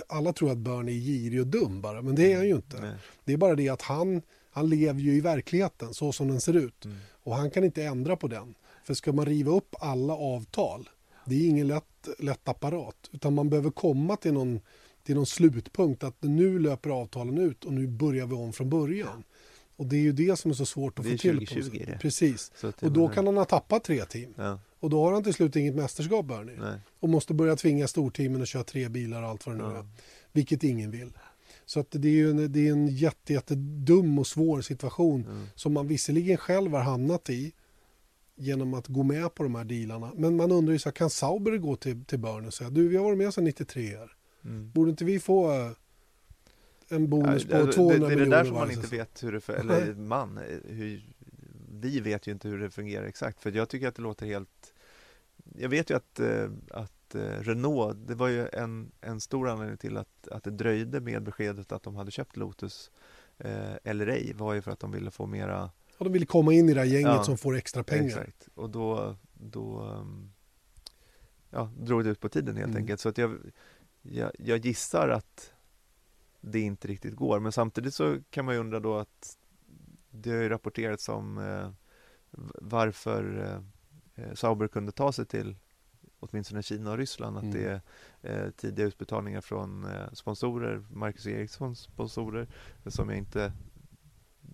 alla 0.07 0.33
tror 0.33 0.51
att 0.51 0.57
Bernie 0.57 0.95
är 0.97 0.99
girig 0.99 1.39
och 1.41 1.47
dum 1.47 1.81
bara, 1.81 2.01
men 2.01 2.15
det 2.15 2.31
är 2.33 2.37
han 2.37 2.47
ju 2.47 2.55
inte. 2.55 2.81
Nej. 2.81 2.95
Det 3.25 3.33
är 3.33 3.37
bara 3.37 3.55
det 3.55 3.69
att 3.69 3.81
han, 3.81 4.21
han 4.51 4.69
lever 4.69 4.99
ju 5.01 5.13
i 5.13 5.21
verkligheten 5.21 5.93
så 5.93 6.11
som 6.11 6.27
den 6.27 6.41
ser 6.41 6.53
ut 6.55 6.85
Mm. 6.85 6.97
och 7.23 7.35
han 7.35 7.51
kan 7.51 7.63
inte 7.63 7.83
ändra 7.83 8.15
på 8.15 8.27
den. 8.27 8.55
För 8.83 8.93
ska 8.93 9.13
man 9.13 9.25
riva 9.25 9.51
upp 9.51 9.75
alla 9.79 10.13
avtal, 10.15 10.89
det 11.25 11.35
är 11.35 11.47
ingen 11.47 11.67
lätt, 11.67 12.07
lätt 12.19 12.47
apparat, 12.47 13.09
utan 13.11 13.33
man 13.33 13.49
behöver 13.49 13.69
komma 13.71 14.15
till 14.15 14.33
någon, 14.33 14.59
till 15.03 15.15
någon 15.15 15.25
slutpunkt 15.25 16.03
att 16.03 16.15
nu 16.23 16.59
löper 16.59 16.89
avtalen 16.89 17.37
ut 17.37 17.65
och 17.65 17.73
nu 17.73 17.87
börjar 17.87 18.25
vi 18.25 18.35
om 18.35 18.53
från 18.53 18.69
början. 18.69 19.23
Och 19.75 19.85
det 19.85 19.95
är 19.95 20.01
ju 20.01 20.11
det 20.11 20.39
som 20.39 20.51
är 20.51 20.55
så 20.55 20.65
svårt 20.65 20.99
att 20.99 21.05
få 21.05 21.17
till. 21.17 21.39
på 21.39 21.45
2020 21.45 21.69
sig. 21.77 21.85
det. 21.85 21.97
Precis. 22.01 22.51
Och 22.81 22.91
då 22.91 23.07
kan 23.09 23.25
han 23.25 23.37
ha 23.37 23.45
tappat 23.45 23.83
tre 23.83 24.05
team. 24.05 24.33
Ja, 24.37 24.59
Och 24.79 24.89
då 24.89 25.03
har 25.03 25.13
han 25.13 25.23
till 25.23 25.33
slut 25.33 25.55
inget 25.55 25.75
mästerskap 25.75 26.25
Bernie. 26.25 26.55
nej. 26.59 26.79
Och 26.99 27.09
måste 27.09 27.33
börja 27.33 27.55
tvinga 27.55 27.87
storteamen 27.87 28.41
att 28.41 28.47
köra 28.47 28.63
tre 28.63 28.89
bilar 28.89 29.23
och 29.23 29.29
allt 29.29 29.45
vad 29.45 29.55
det 29.55 29.67
nu 29.67 29.73
Ja. 29.73 29.79
är. 29.79 29.85
Vilket 30.31 30.63
ingen 30.63 30.91
vill. 30.91 31.13
Så 31.65 31.79
att 31.79 31.87
det 31.91 32.07
är 32.07 32.11
ju 32.11 32.29
en, 32.29 32.51
det 32.51 32.67
är 32.67 32.71
en 32.71 32.87
jätte, 32.87 33.33
jätte 33.33 33.55
dum 33.55 34.19
och 34.19 34.27
svår 34.27 34.61
situation 34.61 35.21
Mm. 35.29 35.45
som 35.55 35.73
man 35.73 35.87
visserligen 35.87 36.37
själv 36.37 36.71
har 36.73 36.81
hamnat 36.81 37.29
i 37.29 37.53
genom 38.35 38.73
att 38.73 38.87
gå 38.87 39.03
med 39.03 39.35
på 39.35 39.43
de 39.43 39.55
här 39.55 39.63
dealarna. 39.63 40.11
Men 40.15 40.35
man 40.35 40.51
undrar 40.51 40.73
ju 40.73 40.79
så 40.79 40.89
här, 40.89 40.93
kan 40.93 41.09
Sauber 41.09 41.57
gå 41.57 41.75
till, 41.75 42.05
till 42.05 42.19
Bernie 42.19 42.47
och 42.47 42.53
säga 42.53 42.69
du 42.69 42.87
vi 42.87 42.97
har 42.97 43.03
varit 43.03 43.17
med 43.17 43.33
sedan 43.33 43.43
93 43.43 43.95
här. 43.97 44.11
Mm. 44.45 44.71
Borde 44.71 44.89
inte 44.91 45.05
vi 45.05 45.19
få 45.19 45.51
eh, 45.51 45.71
en 46.89 47.09
bonus 47.09 47.45
Ja, 47.49 47.59
på 47.59 47.65
det- 47.65 47.71
200 47.73 47.93
det, 47.99 47.99
det 47.99 48.05
är 48.05 48.09
det 48.09 48.15
miljoner 48.15 48.37
där 48.37 48.45
som 48.45 48.53
man 48.53 48.71
inte 48.71 48.87
vet 48.87 49.23
hur 49.23 49.31
det, 49.31 49.41
för, 49.41 49.53
eller 49.59 49.93
man, 49.93 50.37
eh, 50.37 50.43
hur, 50.65 51.13
vi 51.81 51.99
vet 51.99 52.27
ju 52.27 52.31
inte 52.31 52.47
hur 52.47 52.59
det 52.59 52.69
fungerar 52.69 53.05
exakt 53.05 53.39
för 53.41 53.51
jag 53.51 53.69
tycker 53.69 53.87
att 53.87 53.95
det 53.95 54.01
låter 54.01 54.25
helt 54.25 54.73
Jag 55.59 55.69
vet 55.69 55.89
ju 55.89 55.95
att, 55.95 56.19
eh, 56.19 56.49
att 56.71 57.15
Renault, 57.39 58.07
det 58.07 58.15
var 58.15 58.27
ju 58.27 58.47
en, 58.53 58.91
en 59.01 59.21
stor 59.21 59.49
anledning 59.49 59.77
till 59.77 59.97
att, 59.97 60.27
att 60.27 60.43
det 60.43 60.51
dröjde 60.51 60.99
med 60.99 61.23
beskedet 61.23 61.71
att 61.71 61.83
de 61.83 61.95
hade 61.95 62.11
köpt 62.11 62.37
Lotus 62.37 62.91
eh, 63.37 63.73
eller 63.83 64.07
ej 64.07 64.33
var 64.35 64.53
ju 64.53 64.61
för 64.61 64.71
att 64.71 64.79
de 64.79 64.91
ville 64.91 65.11
få 65.11 65.25
mera 65.25 65.69
Och 65.97 66.05
de 66.05 66.13
vill 66.13 66.27
komma 66.27 66.53
in 66.53 66.69
i 66.69 66.73
det 66.73 66.79
här 66.79 66.87
gänget 66.87 67.07
Ja, 67.11 67.23
som 67.23 67.37
får 67.37 67.55
extra 67.55 67.83
pengar. 67.83 68.05
Exakt, 68.07 68.49
och 68.55 68.69
då, 68.69 69.15
då 69.33 69.81
um, 69.81 70.31
ja, 71.49 71.71
drog 71.79 72.03
det 72.03 72.09
ut 72.09 72.19
på 72.19 72.29
tiden 72.29 72.55
helt 72.55 72.67
Mm. 72.69 72.81
enkelt. 72.81 72.99
Så 73.01 73.09
att 73.09 73.17
jag, 73.17 73.37
jag, 74.01 74.31
jag 74.39 74.65
gissar 74.65 75.09
att 75.09 75.51
det 76.41 76.59
inte 76.59 76.87
riktigt 76.87 77.15
går. 77.15 77.39
Men 77.39 77.51
samtidigt 77.51 77.93
så 77.93 78.17
kan 78.29 78.45
man 78.45 78.53
ju 78.55 78.59
undra 78.61 78.79
då 78.79 78.97
att 78.97 79.37
det 80.11 80.29
har 80.29 80.37
ju 80.41 80.49
rapporterats 80.49 81.09
om 81.09 81.37
eh, 81.37 81.69
varför 82.61 83.39
eh, 84.15 84.25
eh, 84.25 84.33
Sauber 84.33 84.67
kunde 84.67 84.91
ta 84.91 85.11
sig 85.11 85.25
till 85.25 85.55
åtminstone 86.19 86.63
Kina 86.63 86.91
och 86.91 86.97
Ryssland. 86.97 87.37
Att 87.37 87.43
Mm. 87.43 87.55
det 87.55 87.81
är 88.21 88.45
eh, 88.45 88.49
tidiga 88.51 88.85
utbetalningar 88.85 89.41
från 89.41 89.85
eh, 89.85 90.11
sponsorer, 90.13 90.85
Marcus 90.91 91.27
Erikssons 91.27 91.79
sponsorer, 91.79 92.47
som 92.85 93.09
jag 93.09 93.17
inte 93.17 93.53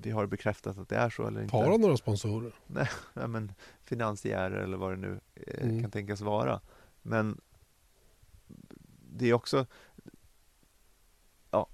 vi 0.02 0.12
har 0.12 0.26
bekräftat 0.26 0.78
att 0.78 0.90
det 0.90 0.96
är 0.96 1.10
så 1.10 1.28
eller 1.28 1.42
inte. 1.42 1.56
Har 1.56 1.72
han 1.72 1.82
några 1.82 1.98
sponsorer? 1.98 2.52
Nej, 2.68 2.90
men 3.28 3.52
finansiärer 3.84 4.58
eller 4.64 4.78
vad 4.78 4.92
det 4.92 4.98
nu 4.98 5.20
eh, 5.36 5.64
Mm. 5.64 5.82
kan 5.82 5.92
tänkas 5.92 6.22
vara. 6.22 6.62
Men 7.02 7.42
det 9.12 9.30
är 9.30 9.34
också 9.34 9.66
ja, 11.52 11.68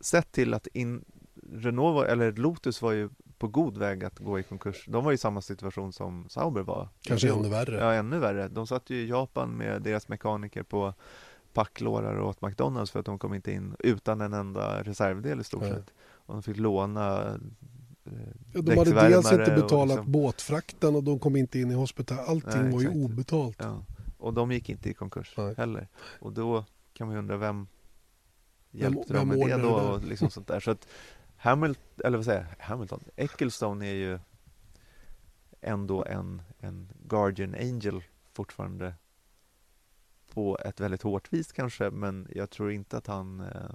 sett 0.00 0.32
till 0.32 0.54
att 0.54 0.66
in, 0.66 1.04
Renault 1.52 2.08
eller 2.08 2.32
Lotus 2.32 2.82
var 2.82 2.92
ju 2.92 3.08
på 3.38 3.48
god 3.48 3.76
väg 3.78 4.04
att 4.04 4.18
gå 4.18 4.38
i 4.38 4.42
konkurs. 4.42 4.84
De 4.88 5.04
var 5.04 5.12
i 5.12 5.18
samma 5.18 5.40
situation 5.42 5.92
som 5.92 6.28
Sauber 6.28 6.62
var. 6.62 6.88
Kanske 7.00 7.32
ännu 7.32 7.48
värre. 7.48 7.76
Ja, 7.76 7.94
ännu 7.94 8.18
värre. 8.18 8.48
De 8.48 8.66
satt 8.66 8.90
ju 8.90 8.96
i 8.96 9.08
Japan 9.08 9.50
med 9.50 9.82
deras 9.82 10.08
mekaniker 10.08 10.62
på 10.62 10.94
packlårar 11.52 12.20
åt 12.20 12.42
McDonalds 12.42 12.90
för 12.90 13.00
att 13.00 13.06
de 13.06 13.18
kom 13.18 13.34
inte 13.34 13.52
in 13.52 13.76
utan 13.78 14.20
en 14.20 14.32
enda 14.32 14.82
reservdel 14.82 15.40
i 15.40 15.44
stort 15.44 15.62
sett. 15.64 15.90
Och 16.28 16.34
de 16.34 16.42
fick 16.42 16.56
låna 16.56 17.26
eh, 18.04 18.12
Ja, 18.52 18.62
de 18.62 18.78
hade 18.78 19.08
dels 19.08 19.32
inte 19.32 19.54
betalat 19.54 19.96
liksom- 19.96 20.12
båtfrakten 20.12 20.96
och 20.96 21.04
de 21.04 21.18
kom 21.18 21.36
inte 21.36 21.58
in 21.58 21.70
i 21.70 21.74
hospital. 21.74 22.18
Allting 22.18 22.62
Nej, 22.62 22.72
var 22.72 22.80
ju 22.80 22.88
obetalt. 22.88 23.56
Ja, 23.60 23.84
och 24.18 24.34
de 24.34 24.52
gick 24.52 24.68
inte 24.68 24.90
i 24.90 24.94
konkurs 24.94 25.34
Nej. 25.36 25.54
heller. 25.56 25.88
Och 26.20 26.32
då 26.32 26.64
kan 26.92 27.06
man 27.06 27.14
ju 27.14 27.18
undra 27.18 27.36
vem 27.36 27.66
hjälpte 28.70 29.12
vem 29.12 29.28
dem 29.28 29.38
med 29.38 29.48
det 29.48 29.62
då 29.62 29.70
och 29.74 30.04
liksom 30.04 30.30
sånt 30.30 30.48
där. 30.48 30.60
Så 30.60 30.70
att 30.70 30.88
Hamilton, 31.36 31.82
eller 32.04 32.18
vad 32.18 32.24
säger 32.24 32.56
jag, 32.58 32.64
Hamilton, 32.64 33.04
Ecclestone 33.16 33.86
är 33.86 33.94
ju 33.94 34.18
ändå 35.60 36.04
en, 36.04 36.42
en 36.58 36.88
Guardian 37.06 37.54
Angel 37.54 38.02
fortfarande 38.32 38.94
på 40.34 40.58
ett 40.64 40.80
väldigt 40.80 41.02
hårt 41.02 41.32
vis 41.32 41.52
kanske, 41.52 41.90
men 41.90 42.28
jag 42.34 42.50
tror 42.50 42.72
inte 42.72 42.96
att 42.96 43.06
han 43.06 43.40
eh, 43.40 43.74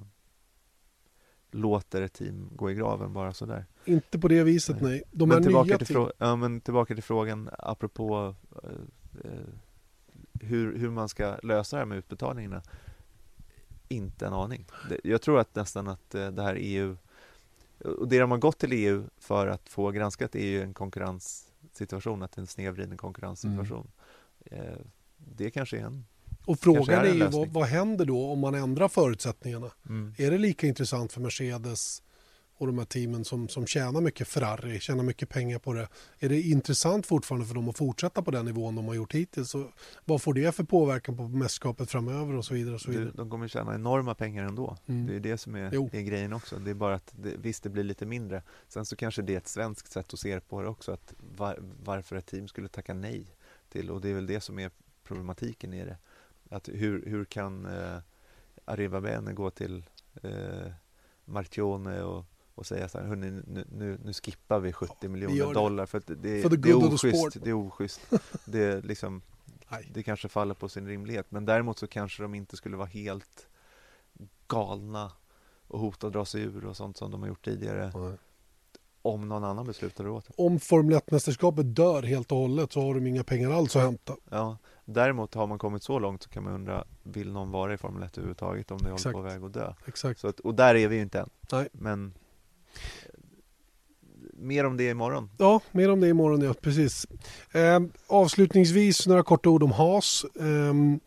låter 1.54 2.02
ett 2.02 2.14
team 2.14 2.50
gå 2.56 2.72
i 2.72 2.74
graven 2.74 3.14
bara 3.14 3.34
sådär. 3.34 3.66
Inte 3.86 4.20
på 4.20 4.28
det 4.28 4.44
viset, 4.44 4.82
Nej. 4.82 4.92
nej. 4.92 5.04
De 5.12 5.30
men, 5.30 5.38
här 5.38 5.44
tillbaka 5.44 5.68
nya 5.68 5.78
till 5.78 5.88
team, 5.88 6.10
ja, 6.18 6.36
men 6.36 6.62
tillbaka 6.62 6.94
till 6.94 7.04
frågan 7.04 7.50
apropå 7.60 8.36
eh, 8.64 8.70
eh, 9.24 9.48
hur, 10.42 10.78
hur 10.78 10.90
man 10.90 11.10
ska 11.10 11.38
lösa 11.44 11.76
det 11.76 11.82
här 11.82 11.86
med 11.86 11.98
utbetalningarna. 11.98 12.62
Inte 13.88 14.28
en 14.28 14.34
aning. 14.34 14.66
Jag 15.04 15.22
tror 15.22 15.40
att 15.40 15.56
nästan 15.56 15.88
att 15.88 16.16
eh, 16.16 16.28
det 16.28 16.44
här 16.44 16.58
EU 16.60 16.98
och 17.84 18.08
det 18.08 18.20
de 18.20 18.32
har 18.32 18.38
gått 18.38 18.58
till 18.58 18.72
EU 18.72 19.04
för 19.18 19.48
att 19.48 19.70
få 19.70 19.92
granskat 19.92 20.36
är 20.36 20.46
ju 20.46 20.62
en 20.62 20.74
konkurrenssituation, 20.74 22.24
att 22.24 22.32
det 22.32 22.40
är 22.40 22.42
en 22.42 22.48
snedvriden 22.48 22.98
konkurrenssituation. 22.98 23.88
Mm. 24.46 24.64
Eh, 24.64 24.78
det 25.18 25.52
kanske 25.52 25.78
är 25.78 25.86
en 25.86 26.06
och 26.46 26.60
frågan 26.60 27.00
är 27.00 27.10
är 27.10 27.14
ju 27.14 27.28
vad, 27.28 27.48
vad 27.48 27.68
händer 27.68 28.06
då 28.06 28.32
om 28.32 28.40
man 28.40 28.56
ändrar 28.56 28.88
förutsättningarna? 28.88 29.72
mm. 29.90 30.14
Är 30.18 30.32
det 30.32 30.38
lika 30.38 30.68
intressant 30.68 31.14
för 31.14 31.22
Mercedes 31.22 32.02
och 32.64 32.68
de 32.68 32.78
här 32.78 32.86
teamen 32.86 33.26
som, 33.26 33.48
som 33.48 33.68
tjänar 33.68 34.02
mycket 34.02 34.28
Ferrari, 34.28 34.80
tjänar 34.80 35.04
mycket 35.04 35.30
pengar 35.30 35.60
på 35.60 35.74
det. 35.74 35.88
Är 36.20 36.30
det 36.30 36.42
intressant 36.42 37.06
fortfarande 37.06 37.48
för 37.48 37.56
dem 37.56 37.70
att 37.70 37.78
fortsätta 37.78 38.22
på 38.22 38.32
den 38.32 38.46
nivån 38.46 38.76
de 38.76 38.88
har 38.88 38.94
gjort 38.94 39.14
hittills? 39.14 39.56
Och 39.56 39.72
vad 40.06 40.22
får 40.22 40.34
det 40.34 40.56
för 40.56 40.64
påverkan 40.64 41.18
på 41.18 41.28
mästerskapet 41.28 41.92
framöver 41.92 42.36
och 42.36 42.46
så 42.46 42.54
vidare? 42.54 42.76
Och 42.76 42.82
så 42.82 42.92
vidare? 42.92 43.06
Du, 43.06 43.12
de 43.12 43.30
kommer 43.30 43.48
tjäna 43.48 43.76
enorma 43.76 44.16
pengar 44.16 44.44
ändå. 44.44 44.78
Mm. 44.86 45.08
Det 45.08 45.16
är 45.16 45.20
det 45.20 45.38
som 45.38 45.56
är, 45.56 45.96
är 45.96 46.02
grejen 46.02 46.34
också. 46.34 46.60
Det 46.60 46.72
är 46.72 46.76
bara 46.76 46.96
att 46.96 47.14
det, 47.22 47.34
visst, 47.38 47.64
det 47.64 47.70
blir 47.70 47.84
lite 47.84 48.06
mindre. 48.06 48.44
Sen 48.68 48.86
så 48.86 48.96
kanske 48.96 49.22
det 49.22 49.34
är 49.34 49.38
ett 49.38 49.48
svenskt 49.48 49.92
sätt 49.92 50.14
att 50.14 50.20
se 50.20 50.40
på 50.40 50.62
det 50.62 50.68
också. 50.68 50.92
Att 50.92 51.14
var, 51.38 51.60
varför 51.84 52.16
ett 52.16 52.26
team 52.26 52.48
skulle 52.48 52.68
tacka 52.68 52.94
nej 52.94 53.26
till. 53.70 53.90
Och 53.90 54.02
det 54.02 54.10
är 54.10 54.14
väl 54.14 54.28
det 54.28 54.42
som 54.42 54.60
är 54.60 54.72
problematiken 55.04 55.74
i 55.74 55.86
det. 55.86 55.98
Att 56.54 56.70
hur, 56.70 57.06
hur 57.06 57.26
kan 57.26 57.66
eh, 57.66 57.98
Arriva 58.66 59.02
Bene 59.02 59.34
gå 59.34 59.50
till 59.50 59.84
eh, 60.22 60.72
Martione 61.26 62.04
och, 62.04 62.26
och 62.56 62.66
säga 62.66 62.90
så 62.90 62.98
här, 63.00 63.06
hörni, 63.06 63.32
nu, 63.32 63.66
nu, 63.72 64.00
nu 64.04 64.14
skippar 64.14 64.60
vi 64.60 64.74
70 64.74 64.94
gör 65.02 65.10
miljoner 65.10 65.48
det. 65.48 65.54
dollar 65.54 65.86
för 65.86 65.98
att 65.98 66.08
det, 66.08 66.16
det, 66.16 66.58
det 66.58 66.70
är 66.70 66.94
oschysst. 66.94 67.44
Det 67.44 67.50
är 67.50 67.54
oschysst. 67.54 68.02
Det 68.46 68.64
är 68.64 68.82
liksom 68.82 69.22
det 69.94 70.04
kanske 70.04 70.28
faller 70.28 70.54
på 70.54 70.70
sin 70.70 70.88
rimlighet. 70.88 71.26
Men 71.30 71.46
däremot 71.46 71.80
så 71.80 71.88
kanske 71.88 72.24
de 72.24 72.36
inte 72.36 72.58
skulle 72.58 72.78
vara 72.78 72.88
helt 72.88 73.48
galna 74.48 75.12
och 75.68 75.80
hota 75.80 76.08
att 76.08 76.14
dra 76.14 76.26
sig 76.26 76.42
ur 76.42 76.66
och 76.66 76.78
sånt 76.78 76.98
som 76.98 77.12
de 77.12 77.22
har 77.22 77.28
gjort 77.28 77.46
tidigare. 77.46 77.92
Nej. 77.96 78.18
Om 79.02 79.30
någon 79.30 79.44
annan 79.44 79.66
beslutar 79.66 80.08
åt 80.08 80.26
dem. 80.26 80.34
Om 80.46 80.60
Formel 80.60 80.98
1-mästerskapet 81.00 81.64
dör 81.64 82.04
helt 82.04 82.32
och 82.32 82.38
hållet 82.38 82.72
så 82.72 82.82
har 82.82 82.94
de 82.96 83.08
inga 83.08 83.24
pengar 83.24 83.52
alls 83.52 83.76
att 83.76 83.82
hämta. 83.82 84.16
Ja, 84.30 84.58
däremot 84.86 85.34
har 85.34 85.48
man 85.48 85.60
kommit 85.60 85.84
så 85.84 86.00
långt 86.00 86.24
så 86.24 86.30
kan 86.30 86.44
man 86.44 86.54
undra, 86.54 86.84
vill 87.04 87.32
någon 87.32 87.52
vara 87.52 87.74
i 87.74 87.78
Formel 87.78 88.04
1 88.04 88.18
överhuvudtaget 88.18 88.72
om 88.72 88.78
det 88.78 88.84
håller 88.84 88.96
Exakt. 88.96 89.14
på 89.14 89.22
väg 89.22 89.44
att 89.44 89.54
dö? 89.54 89.74
Exakt. 89.86 90.20
Så 90.20 90.28
att, 90.28 90.40
och 90.40 90.56
där 90.56 90.76
är 90.76 90.88
vi 90.88 90.96
ju 90.96 91.02
inte 91.02 91.20
än. 91.20 91.30
Nej. 91.52 91.68
Men 91.72 92.14
eh, 93.04 93.20
mer 94.34 94.66
om 94.66 94.78
det 94.78 94.90
imorgon. 94.90 95.30
Ja, 95.38 95.62
mer 95.72 95.92
om 95.92 96.00
det 96.00 96.10
imorgon, 96.10 96.42
ja. 96.42 96.54
Precis. 96.54 97.08
Eh, 97.52 97.80
avslutningsvis 98.08 99.08
några 99.08 99.24
korta 99.24 99.50
ord 99.50 99.64
om 99.64 99.72
Haas. 99.72 100.26
Ehm, 100.40 101.00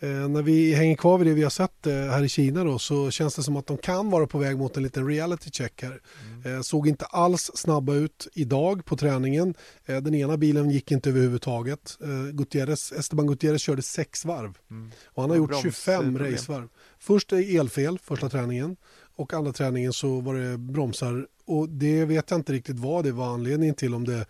eh, 0.00 0.28
när 0.28 0.42
vi 0.42 0.74
hänger 0.74 0.96
kvar 0.96 1.18
vid 1.18 1.26
det 1.26 1.34
vi 1.34 1.42
har 1.42 1.50
sett 1.50 1.86
eh, 1.86 1.94
här 1.94 2.24
i 2.24 2.28
Kina 2.28 2.64
då, 2.64 2.78
så 2.78 3.10
känns 3.10 3.34
det 3.34 3.42
som 3.42 3.56
att 3.56 3.66
de 3.66 3.76
kan 3.78 4.10
vara 4.10 4.26
på 4.26 4.38
väg 4.38 4.58
mot 4.58 4.76
en 4.76 4.82
liten 4.82 5.06
reality 5.06 5.50
check 5.50 5.82
här. 5.82 6.00
Eh, 6.44 6.60
såg 6.60 6.88
inte 6.88 7.04
alls 7.04 7.50
snabba 7.54 7.94
ut 7.94 8.28
idag 8.34 8.84
på 8.84 8.96
träningen. 8.96 9.54
Den 9.86 10.14
ena 10.14 10.36
bilen 10.36 10.70
gick 10.70 10.92
inte 10.92 11.08
överhuvudtaget. 11.08 11.98
Gutierrez, 12.32 12.92
Esteban 12.92 13.26
Gutierrez 13.26 13.62
körde 13.62 13.82
sex 13.82 14.24
varv. 14.24 14.58
Mm. 14.70 14.90
Och 15.06 15.22
han 15.22 15.30
har 15.30 15.36
gjort 15.36 15.62
25 15.62 16.00
bromsproblem. 16.00 16.32
racevarv. 16.32 16.68
Först 16.98 17.32
är 17.32 17.60
elfel, 17.60 17.98
första 17.98 18.28
träningen. 18.28 18.76
Och 19.16 19.34
andra 19.34 19.52
träningen 19.52 19.92
så 19.92 20.20
var 20.20 20.34
det 20.34 20.58
bromsar. 20.58 21.26
Och 21.44 21.68
det 21.68 22.04
vet 22.04 22.30
jag 22.30 22.38
inte 22.38 22.52
riktigt 22.52 22.78
vad 22.78 23.04
det 23.04 23.12
var 23.12 23.26
anledningen 23.34 23.74
till. 23.74 23.94
Om 23.94 24.04
det, 24.04 24.26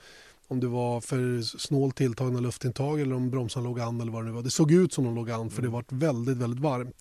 om 0.49 0.61
det 0.61 0.67
var 0.67 1.01
för 1.01 1.43
snålt 1.43 1.97
tilltagna 1.97 2.41
luftintag 2.41 3.01
eller 3.01 3.15
om 3.15 3.31
bromsarna 3.31 3.69
låg 3.69 3.81
an 3.81 4.01
eller 4.01 4.13
vad 4.13 4.23
det 4.23 4.27
nu 4.27 4.33
var. 4.33 4.43
Det 4.43 4.51
såg 4.51 4.73
ut 4.73 4.93
som 4.93 5.05
de 5.05 5.15
låg 5.15 5.31
an 5.31 5.51
för 5.51 5.63
det 5.63 5.69
var 5.69 5.85
väldigt, 5.89 6.37
väldigt 6.37 6.61
varmt. 6.61 6.97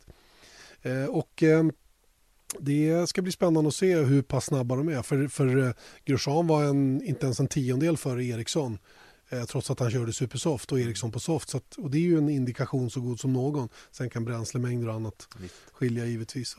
Eh, 0.82 1.06
och 1.06 1.44
eh, 1.44 1.66
det 2.60 3.10
ska 3.10 3.22
bli 3.22 3.32
spännande 3.32 3.68
att 3.68 3.76
se 3.76 3.96
hur 3.96 4.22
pass 4.22 4.46
snabba 4.46 4.76
de 4.76 4.90
är. 4.90 5.02
För, 5.02 5.28
för 5.28 5.68
eh, 5.68 5.72
Grosjean 6.06 6.48
var 6.48 6.64
en, 6.64 7.02
inte 7.04 7.26
ens 7.26 7.40
en 7.40 7.48
tiondel 7.48 7.98
före 7.98 8.26
Eriksson. 8.26 8.78
Eh, 9.30 9.44
trots 9.44 9.72
att 9.72 9.80
han 9.80 9.92
körde 9.92 10.14
supersoft 10.14 10.72
och 10.72 10.80
Eriksson 10.80 11.12
på 11.12 11.20
soft. 11.20 11.50
Så 11.50 11.58
att, 11.58 11.76
och 11.76 11.92
det 11.92 11.98
är 11.98 12.02
ju 12.02 12.18
en 12.18 12.30
indikation 12.30 12.90
så 12.90 13.02
god 13.02 13.20
som 13.20 13.34
någon. 13.34 13.70
Sen 13.92 14.10
kan 14.10 14.26
bränslemängder 14.26 14.88
och 14.88 14.94
annat 14.94 15.28
Visst. 15.38 15.56
skilja 15.72 16.06
givetvis. 16.06 16.56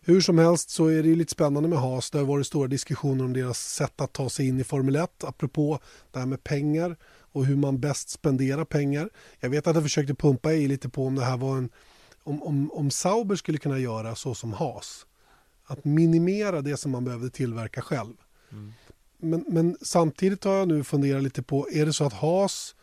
Hur 0.00 0.20
som 0.20 0.38
helst 0.38 0.70
så 0.70 0.86
är 0.86 1.02
det 1.02 1.08
ju 1.08 1.16
lite 1.16 1.32
spännande 1.32 1.68
med 1.68 1.78
Haas. 1.78 2.10
Det 2.10 2.18
har 2.18 2.24
varit 2.24 2.46
stora 2.46 2.68
diskussioner 2.68 3.24
om 3.24 3.32
deras 3.32 3.58
sätt 3.58 4.00
att 4.00 4.12
ta 4.12 4.30
sig 4.30 4.48
in 4.48 4.60
i 4.60 4.64
Formel 4.64 4.96
1. 4.96 5.24
Apropå 5.24 5.80
det 6.12 6.18
här 6.18 6.26
med 6.26 6.44
pengar 6.44 6.96
och 7.32 7.46
hur 7.46 7.56
man 7.56 7.80
bäst 7.80 8.10
spenderar 8.10 8.64
pengar. 8.64 9.10
Jag 9.40 9.50
vet 9.50 9.66
att 9.66 9.74
jag 9.74 9.84
försökte 9.84 10.14
pumpa 10.14 10.52
i 10.52 10.68
lite 10.68 10.88
på 10.88 11.06
om 11.06 11.14
det 11.14 11.24
här 11.24 11.36
var 11.36 11.56
en 11.56 11.70
om, 12.22 12.42
om, 12.42 12.70
om 12.72 12.90
Sauber 12.90 13.36
skulle 13.36 13.58
kunna 13.58 13.78
göra 13.78 14.14
så 14.14 14.34
som 14.34 14.52
Haas. 14.52 15.06
Att 15.64 15.84
minimera 15.84 16.60
det 16.60 16.76
som 16.76 16.90
man 16.90 17.04
behövde 17.04 17.30
tillverka 17.30 17.82
själv. 17.82 18.14
Mm. 18.52 18.72
Men, 19.20 19.44
men 19.48 19.76
samtidigt 19.82 20.44
har 20.44 20.54
jag 20.54 20.68
nu 20.68 20.84
funderat 20.84 21.22
lite 21.22 21.42
på, 21.42 21.68
är 21.72 21.86
det 21.86 21.92
så 21.92 22.04
att 22.04 22.12
Haas 22.12 22.74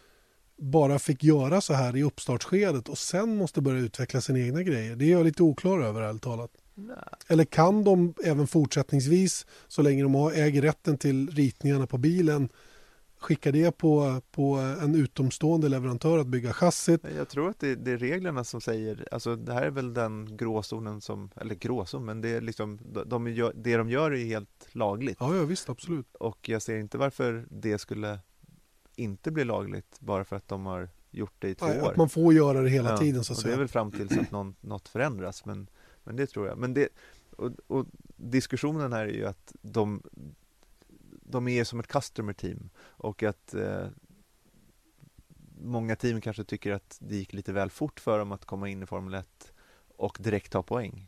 bara 0.58 1.00
fick 1.00 1.24
göra 1.24 1.62
så 1.62 1.74
här 1.74 1.96
i 1.98 2.04
uppstartsskedet 2.04 2.90
och 2.90 2.98
sen 2.98 3.36
måste 3.38 3.62
börja 3.62 3.80
utveckla 3.80 4.22
sina 4.22 4.40
egna 4.40 4.64
grejer? 4.64 4.96
Det 4.96 5.06
är 5.06 5.12
jag 5.12 5.26
lite 5.26 5.44
oklar 5.44 5.80
över 5.80 6.02
ärligt 6.02 6.22
talat. 6.22 6.52
Nej. 6.76 6.96
Eller 7.28 7.46
kan 7.46 7.84
de 7.84 8.14
även 8.24 8.48
fortsättningsvis, 8.48 9.46
så 9.68 9.82
länge 9.82 10.04
de 10.04 10.16
har- 10.16 10.32
äger 10.32 10.62
rätten 10.62 10.98
till 10.98 11.30
ritningarna 11.30 11.88
på 11.88 11.98
bilen, 11.98 12.50
skicka 13.20 13.52
det 13.52 13.78
på, 13.78 14.22
på 14.32 14.56
en 14.56 14.96
utomstående 14.96 15.70
leverantör 15.70 16.18
att 16.18 16.28
bygga 16.28 16.54
chassit? 16.54 17.02
Jag 17.18 17.30
tror 17.30 17.50
att 17.50 17.60
det, 17.60 17.76
det 17.76 17.92
är 17.92 17.98
reglerna 17.98 18.44
som 18.44 18.62
säger, 18.62 19.08
alltså 19.12 19.36
det 19.36 19.54
här 19.54 19.62
är 19.62 19.72
väl 19.72 19.94
den 19.94 20.38
gråzonen 20.38 21.02
som, 21.02 21.32
eller 21.36 21.56
gråzon, 21.56 22.06
men 22.06 22.22
det 22.22 22.30
är 22.30 22.42
liksom, 22.42 22.80
de, 22.94 23.10
de 23.10 23.28
gör, 23.28 23.54
det 23.56 23.78
de 23.78 23.90
gör 23.90 24.12
är 24.12 24.26
helt 24.26 24.68
lagligt. 24.72 25.18
Ja, 25.20 25.36
ja 25.36 25.44
visst, 25.44 25.70
absolut. 25.70 26.16
Och 26.16 26.50
jag 26.50 26.62
ser 26.62 26.78
inte 26.78 26.98
varför 26.98 27.46
det 27.50 27.78
skulle 27.78 28.20
inte 28.96 29.32
bli 29.32 29.44
lagligt 29.44 30.00
bara 30.00 30.26
för 30.26 30.36
att 30.36 30.48
de 30.48 30.66
har 30.66 30.90
gjort 31.12 31.34
det 31.40 31.50
i 31.50 31.56
två 31.56 31.66
Nej, 31.66 31.82
år. 31.82 31.92
att 31.92 31.98
man 31.98 32.10
får 32.10 32.34
göra 32.34 32.62
det 32.62 32.70
hela 32.70 32.90
Ja, 32.90 32.98
tiden 32.98 33.24
så 33.24 33.34
att 33.34 33.40
och 33.40 33.44
det 33.44 33.50
är 33.50 33.52
säga. 33.52 33.60
väl 33.60 33.68
fram 33.68 33.92
tills 33.92 34.18
att 34.18 34.32
någon, 34.32 34.56
något 34.62 34.88
förändras, 34.88 35.46
men, 35.46 35.68
men 36.04 36.16
det 36.16 36.28
tror 36.28 36.48
jag. 36.48 36.58
Men 36.58 36.74
det, 36.74 36.90
och, 37.38 37.52
och 37.68 37.86
diskussionen 38.16 38.94
här 38.94 39.06
är 39.06 39.14
ju 39.14 39.26
att 39.26 39.56
de, 39.62 40.04
de 41.28 41.48
är 41.48 41.64
som 41.64 41.80
ett 41.80 41.88
customer 41.88 42.34
team 42.34 42.70
och 42.80 43.24
att 43.24 43.54
eh, 43.54 43.88
många 45.62 45.96
team 45.96 46.22
kanske 46.22 46.44
tycker 46.44 46.72
att 46.72 46.98
det 47.02 47.16
gick 47.16 47.34
lite 47.34 47.54
väl 47.54 47.70
fort 47.70 48.00
för 48.00 48.20
dem 48.20 48.32
att 48.32 48.46
komma 48.46 48.70
in 48.70 48.84
i 48.84 48.86
Formel 48.86 49.14
1 49.14 49.54
och 49.98 50.18
direkt 50.22 50.52
ta 50.52 50.64
poäng. 50.64 51.08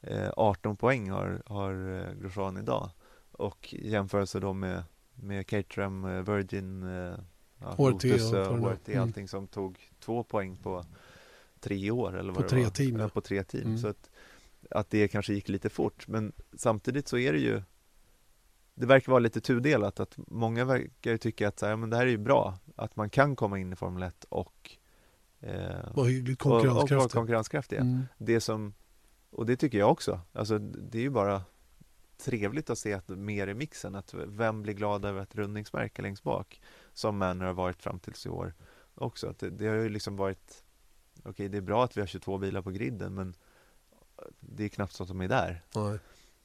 Eh, 0.00 0.30
18 0.36 0.76
poäng 0.76 1.10
har, 1.10 1.42
har 1.46 1.98
eh, 1.98 2.14
Grosjean 2.20 2.56
idag 2.56 2.90
och 3.32 3.74
i 3.74 3.90
jämförelse 3.90 4.40
då 4.40 4.52
med, 4.52 4.82
med 5.14 5.46
Caterham, 5.46 6.04
eh, 6.04 6.22
Virgin, 6.34 6.82
eh, 6.82 7.18
ja, 7.58 7.70
HRT 7.76 7.78
Lotus, 7.78 8.32
och 8.32 8.38
eh. 8.38 8.56
HRT, 8.56 8.88
Mm. 8.88 9.02
allting 9.02 9.28
som 9.28 9.46
tog 9.46 9.78
två 10.00 10.22
poäng 10.24 10.56
på 10.56 10.84
tre 11.60 11.90
år 11.90 12.16
eller 12.18 12.32
På 12.32 12.40
vad 12.40 12.44
det 12.44 12.48
tre 12.48 12.62
var. 12.62 12.70
team, 12.70 13.00
ja. 13.00 13.08
på 13.08 13.20
tre 13.20 13.44
team. 13.44 13.66
Mm. 13.66 13.78
Så 13.78 13.88
att, 13.88 14.10
att 14.70 14.90
det 14.90 15.08
kanske 15.08 15.34
gick 15.34 15.48
lite 15.48 15.70
fort. 15.70 16.08
Men 16.08 16.32
samtidigt 16.56 17.08
så 17.08 17.18
är 17.18 17.32
det 17.32 17.38
ju 17.38 17.62
det 18.74 18.86
verkar 18.86 19.12
vara 19.12 19.20
lite 19.20 19.40
tudelat 19.40 20.00
att 20.00 20.14
många 20.16 20.64
verkar 20.64 21.16
tycka 21.16 21.48
att 21.48 21.58
så 21.58 21.66
här, 21.66 21.76
men 21.76 21.90
det 21.90 21.96
här 21.96 22.06
är 22.06 22.10
ju 22.10 22.18
bra 22.18 22.58
att 22.76 22.96
man 22.96 23.10
kan 23.10 23.36
komma 23.36 23.58
in 23.58 23.72
i 23.72 23.76
Formel 23.76 24.02
1 24.02 24.24
och 24.28 24.70
eh, 25.40 25.94
Var 25.94 26.04
hyggligt 26.04 26.42
och, 26.42 26.46
och 26.46 26.52
vara 26.52 26.62
konkurrenskraftig. 26.62 27.12
konkurrenskraftiga. 27.18 27.80
Mm. 27.80 28.02
Det 28.18 28.40
som, 28.40 28.74
och 29.30 29.46
det 29.46 29.56
tycker 29.56 29.78
jag 29.78 29.90
också, 29.90 30.20
alltså 30.32 30.58
det 30.58 30.98
är 30.98 31.02
ju 31.02 31.10
bara 31.10 31.42
trevligt 32.18 32.70
att 32.70 32.78
se 32.78 32.92
att 32.92 33.08
mer 33.08 33.46
i 33.46 33.54
mixen, 33.54 33.94
att 33.94 34.14
vem 34.14 34.62
blir 34.62 34.74
glad 34.74 35.04
över 35.04 35.22
ett 35.22 35.34
rundningsmärke 35.34 36.02
längst 36.02 36.22
bak 36.22 36.60
som 36.92 37.18
Manor 37.18 37.44
har 37.46 37.52
varit 37.52 37.82
fram 37.82 37.98
tills 37.98 38.26
i 38.26 38.28
år 38.28 38.54
också. 38.94 39.28
Att 39.28 39.38
det, 39.38 39.50
det 39.50 39.66
har 39.66 39.76
ju 39.76 39.88
liksom 39.88 40.16
varit, 40.16 40.64
okej 41.22 41.48
det 41.48 41.56
är 41.56 41.62
bra 41.62 41.84
att 41.84 41.96
vi 41.96 42.00
har 42.00 42.08
22 42.08 42.38
bilar 42.38 42.62
på 42.62 42.70
griden 42.70 43.14
men 43.14 43.34
det 44.40 44.64
är 44.64 44.68
knappt 44.68 44.92
så 44.92 45.02
att 45.02 45.08
de 45.08 45.20
är 45.20 45.28
där. 45.28 45.62
Nej. 45.74 45.98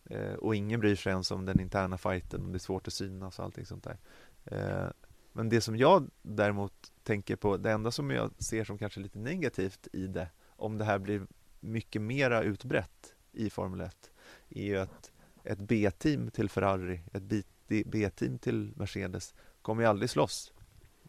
Eh, 0.06 0.34
och 0.34 0.56
ingen 0.56 0.80
bryr 0.80 0.96
sig 0.96 1.12
ens 1.12 1.32
om 1.32 1.46
den 1.46 1.60
interna 1.60 1.98
fighten 1.98 2.46
och 2.46 2.52
det 2.52 2.58
är 2.58 2.60
svårt 2.60 2.88
att 2.88 2.94
synas 2.94 3.40
och 3.40 3.46
allting 3.46 3.66
sånt 3.66 3.84
där. 3.84 3.98
Eh, 4.46 4.92
men 5.34 5.50
det 5.50 5.62
som 5.62 5.78
jag 5.78 6.10
däremot 6.22 6.92
tänker 7.04 7.36
på, 7.36 7.58
det 7.58 7.72
enda 7.72 7.92
som 7.92 8.12
jag 8.12 8.32
ser 8.44 8.64
som 8.64 8.78
kanske 8.78 9.00
lite 9.00 9.20
negativt 9.20 9.88
i 9.94 10.08
det, 10.08 10.30
om 10.48 10.78
det 10.78 10.86
här 10.86 11.00
blir 11.00 11.28
mycket 11.60 12.02
mera 12.02 12.42
utbrett 12.42 13.16
i 13.32 13.50
Formel 13.50 13.82
1 13.82 14.12
är 14.50 14.64
ju 14.64 14.78
att 14.78 15.12
ett 15.44 15.60
B-team 15.60 16.32
till 16.32 16.50
Ferrari, 16.50 17.02
ett 17.14 17.46
B-team 17.68 18.40
till 18.40 18.72
Mercedes 18.76 19.34
kommer 19.62 19.84
ju 19.84 19.90
aldrig 19.90 20.10
slåss 20.10 20.54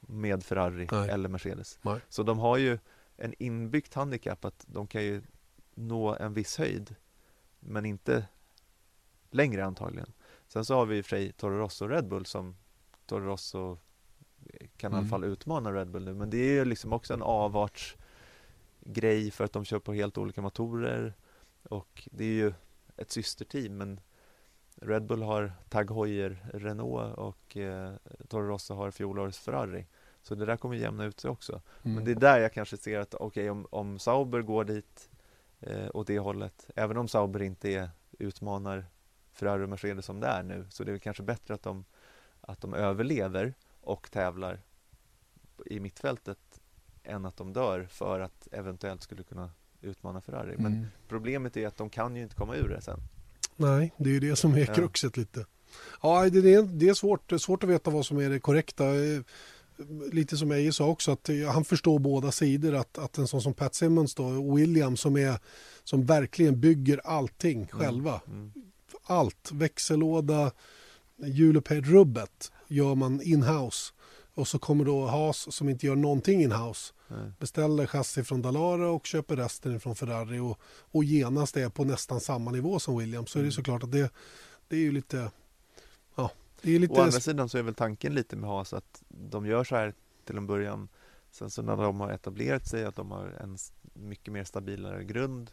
med 0.01 0.45
Ferrari 0.45 0.89
Nej. 0.93 1.11
eller 1.11 1.29
Mercedes. 1.29 1.79
Nej. 1.83 2.01
Så 2.09 2.23
de 2.23 2.39
har 2.39 2.57
ju 2.57 2.79
en 3.17 3.35
inbyggt 3.39 3.95
handikapp 3.95 4.45
att 4.45 4.65
de 4.69 4.87
kan 4.87 5.03
ju 5.03 5.23
nå 5.75 6.17
en 6.17 6.35
viss 6.35 6.59
höjd 6.59 6.95
men 7.61 7.87
inte 7.87 8.27
längre 9.31 9.65
antagligen. 9.65 10.13
Sen 10.49 10.65
så 10.65 10.75
har 10.75 10.87
vi 10.87 10.99
i 10.99 11.01
och 11.01 11.05
för 11.05 11.11
sig 11.17 11.33
Toro 11.33 11.59
Rosso 11.59 11.85
och 11.85 11.91
Red 11.91 12.09
Bull 12.09 12.27
som 12.27 12.57
Toro 13.07 13.25
Rosso 13.25 13.79
kan 14.77 14.93
i 14.93 14.95
alla 14.95 14.99
Mm. 14.99 15.09
fall 15.11 15.25
utmana 15.25 15.73
Red 15.73 15.91
Bull 15.91 16.05
nu 16.05 16.15
men 16.15 16.31
det 16.31 16.37
är 16.39 16.53
ju 16.53 16.65
liksom 16.65 16.93
också 16.93 17.15
en 17.15 17.23
avartsgrej 18.83 19.31
för 19.31 19.45
att 19.45 19.53
de 19.53 19.65
kör 19.65 19.79
på 19.79 19.93
helt 19.93 20.19
olika 20.19 20.43
motorer 20.43 21.15
och 21.63 22.09
det 22.13 22.25
är 22.25 22.29
ju 22.33 22.53
ett 22.97 23.11
systerteam 23.11 23.77
men 23.77 24.01
Red 24.77 25.07
Bull 25.07 25.23
har 25.23 25.53
Tag 25.69 25.91
Heuer 25.91 26.47
Renault 26.55 27.19
och 27.19 27.57
eh, 27.57 27.93
Toro 28.29 28.47
Rosso 28.49 28.75
har 28.75 28.91
fjolårets 28.91 29.39
Ferrari 29.39 29.87
så 30.23 30.35
det 30.35 30.47
där 30.47 30.57
kommer 30.57 30.77
jämna 30.77 31.05
ut 31.05 31.21
sig 31.21 31.31
också 31.31 31.53
Mm. 31.83 31.95
men 31.95 32.05
det 32.05 32.11
är 32.11 32.15
där 32.15 32.39
jag 32.41 32.53
kanske 32.53 32.77
ser 32.77 32.99
att 33.01 33.15
okej 33.15 33.51
om, 33.51 33.67
om 33.71 33.99
Sauber 33.99 34.43
går 34.43 34.65
dit 34.65 35.11
eh, 35.61 35.89
åt 35.95 36.07
det 36.07 36.19
hållet 36.19 36.71
även 36.77 36.97
om 36.97 37.09
Sauber 37.09 37.43
inte 37.43 37.69
är, 37.69 37.91
utmanar 38.19 38.87
Ferrari 39.41 39.65
och 39.65 39.69
Mercedes 39.69 40.05
som 40.05 40.21
det 40.21 40.27
är 40.27 40.43
nu 40.43 40.67
så 40.71 40.85
det 40.85 40.93
är 40.93 40.99
kanske 40.99 41.23
bättre 41.23 41.55
att 41.55 41.63
de, 41.63 41.85
att 42.41 42.61
de 42.61 42.75
överlever 42.75 43.55
och 43.81 44.11
tävlar 44.11 44.61
i 45.67 45.81
mittfältet 45.81 46.39
än 47.05 47.27
att 47.27 47.37
de 47.37 47.53
dör 47.53 47.87
för 47.91 48.21
att 48.21 48.49
eventuellt 48.53 49.03
skulle 49.03 49.23
kunna 49.23 49.51
utmana 49.81 50.21
Ferrari. 50.21 50.55
Men 50.59 50.73
Mm. 50.73 50.87
problemet 51.09 51.57
är 51.57 51.67
att 51.67 51.77
de 51.77 51.91
kan 51.91 52.17
ju 52.17 52.23
inte 52.23 52.35
komma 52.35 52.57
ur 52.57 52.69
det 52.69 52.81
sen. 52.81 53.01
Nej, 53.57 53.93
det 53.99 54.11
är 54.11 54.15
ju 54.15 54.21
det 54.21 54.37
som 54.37 54.55
är 54.55 54.59
Ja. 54.69 54.75
kruxet 54.75 55.17
lite. 55.17 55.47
Ja, 56.03 56.29
det 56.31 56.55
är, 56.55 56.63
det 56.63 56.89
är 56.89 56.95
svårt, 56.95 57.33
svårt 57.41 57.65
att 57.65 57.71
veta 57.71 57.91
vad 57.91 58.07
som 58.07 58.19
är 58.19 58.31
det 58.31 58.41
korrekta. 58.41 58.85
Lite 60.13 60.37
som 60.37 60.53
Eje 60.53 60.73
sa 60.73 60.87
också, 60.87 61.13
att 61.13 61.31
han 61.53 61.65
förstår 61.65 61.99
båda 61.99 62.33
sidor. 62.33 62.75
Att, 62.75 62.99
att 62.99 63.19
en 63.19 63.27
sån 63.29 63.43
som 63.43 63.55
Pat 63.55 63.75
Simmons 63.75 64.15
då, 64.15 64.55
William 64.55 64.97
som, 64.97 65.17
är, 65.17 65.39
som 65.85 66.05
verkligen 66.07 66.61
bygger 66.61 67.01
allting 67.05 67.67
själva. 67.67 68.21
Mm. 68.27 68.53
Allt, 69.03 69.53
växellåda, 69.53 70.53
hjulupphöjd-rubbet 71.17 72.53
gör 72.69 72.95
man 72.95 73.23
in-house. 73.23 73.93
Och 74.35 74.49
så 74.49 74.59
kommer 74.59 74.85
då 74.85 75.07
Haas 75.07 75.55
som 75.55 75.69
inte 75.69 75.87
gör 75.87 75.97
någonting 75.97 76.43
in-house. 76.43 76.93
Nej. 77.09 77.33
Beställer 77.39 77.87
chassi 77.87 78.25
från 78.25 78.43
Dalara 78.43 78.91
och 78.91 79.07
köper 79.07 79.37
resten 79.37 79.81
från 79.81 79.97
Ferrari 79.97 80.39
och, 80.39 80.61
och 80.65 81.05
genast 81.05 81.57
är 81.57 81.69
på 81.69 81.85
nästan 81.85 82.21
samma 82.21 82.51
nivå 82.51 82.79
som 82.79 82.99
Williams. 82.99 83.31
Så 83.31 83.39
är 83.39 83.43
det 83.43 83.47
Mm. 83.47 83.53
såklart 83.53 83.83
att 83.83 83.93
det, 83.93 84.11
det 84.69 84.77
är 84.77 84.81
ju 84.81 84.93
lite... 84.93 85.31
Ja, 86.15 86.31
det 86.63 86.75
är 86.75 86.79
lite... 86.79 86.95
Å 86.95 87.03
andra 87.03 87.21
sidan 87.21 87.49
så 87.49 87.59
är 87.59 87.63
väl 87.63 87.75
tanken 87.75 88.15
lite 88.15 88.37
med 88.37 88.51
Haas 88.51 88.73
att 88.73 89.03
de 89.09 89.47
gör 89.47 89.65
så 89.65 89.77
här 89.77 89.95
till 90.25 90.37
en 90.37 90.47
början. 90.47 90.89
Sen 91.31 91.51
så 91.51 91.63
när 91.63 91.77
de 91.77 92.01
har 92.01 92.11
etablerat 92.11 92.69
sig, 92.69 92.85
att 92.85 92.97
de 92.97 93.11
har 93.11 93.27
en 93.27 93.59
mycket 93.95 94.33
mer 94.33 94.45
stabilare 94.45 95.05
grund 95.05 95.51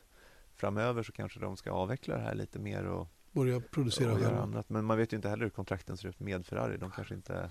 framöver 0.56 1.04
så 1.04 1.12
kanske 1.12 1.40
de 1.40 1.58
ska 1.58 1.72
avveckla 1.72 2.16
det 2.16 2.22
här 2.22 2.36
lite 2.36 2.60
mer 2.60 2.84
och, 2.84 3.08
börja 3.38 3.60
producera 3.60 4.14
och 4.14 4.20
själva. 4.20 4.42
annat. 4.42 4.70
Men 4.70 4.86
man 4.86 4.98
vet 4.98 5.14
ju 5.14 5.18
inte 5.18 5.30
heller 5.30 5.44
hur 5.44 5.50
kontrakten 5.50 5.98
ser 5.98 6.10
ut 6.10 6.20
med 6.20 6.46
Ferrari. 6.46 6.78
De 6.78 6.92
kanske 6.92 7.16
inte 7.16 7.50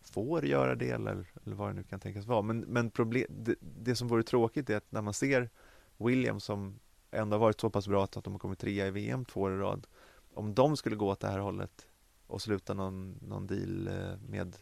får 0.00 0.44
göra 0.44 0.74
det 0.74 0.90
eller, 0.90 1.26
eller 1.44 1.56
vad 1.56 1.68
det 1.68 1.74
nu 1.74 1.82
kan 1.82 2.00
tänkas 2.00 2.26
vara. 2.26 2.42
Men, 2.42 2.60
men 2.60 2.90
problem, 2.90 3.26
det, 3.28 3.54
det 3.60 3.96
som 3.96 4.08
vore 4.08 4.22
tråkigt 4.22 4.70
är 4.70 4.76
att 4.76 4.92
när 4.92 5.02
man 5.02 5.14
ser 5.14 5.50
Williams 5.96 6.44
som 6.44 6.80
ändå 7.10 7.34
har 7.34 7.40
varit 7.40 7.60
så 7.60 7.70
pass 7.70 7.88
bra 7.88 8.04
att 8.04 8.24
de 8.24 8.32
har 8.32 8.38
kommit 8.38 8.58
trea 8.58 8.86
i 8.86 8.90
VM 8.90 9.24
två 9.24 9.40
år 9.40 9.54
i 9.54 9.56
rad. 9.56 9.86
Om 10.34 10.54
de 10.54 10.76
skulle 10.76 10.96
gå 10.96 11.08
åt 11.08 11.20
det 11.20 11.28
här 11.28 11.38
hållet 11.38 11.86
och 12.26 12.42
sluta 12.42 12.74
någon, 12.74 13.18
någon 13.22 13.46
deal 13.46 13.88
eh, 13.88 14.18
med 14.28 14.56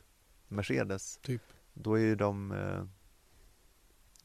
Mercedes. 0.49 1.17
Typ. 1.23 1.43
Då 1.75 1.95
är 1.95 2.03
ju 2.03 2.15
de 2.15 2.53
eh, 2.53 2.85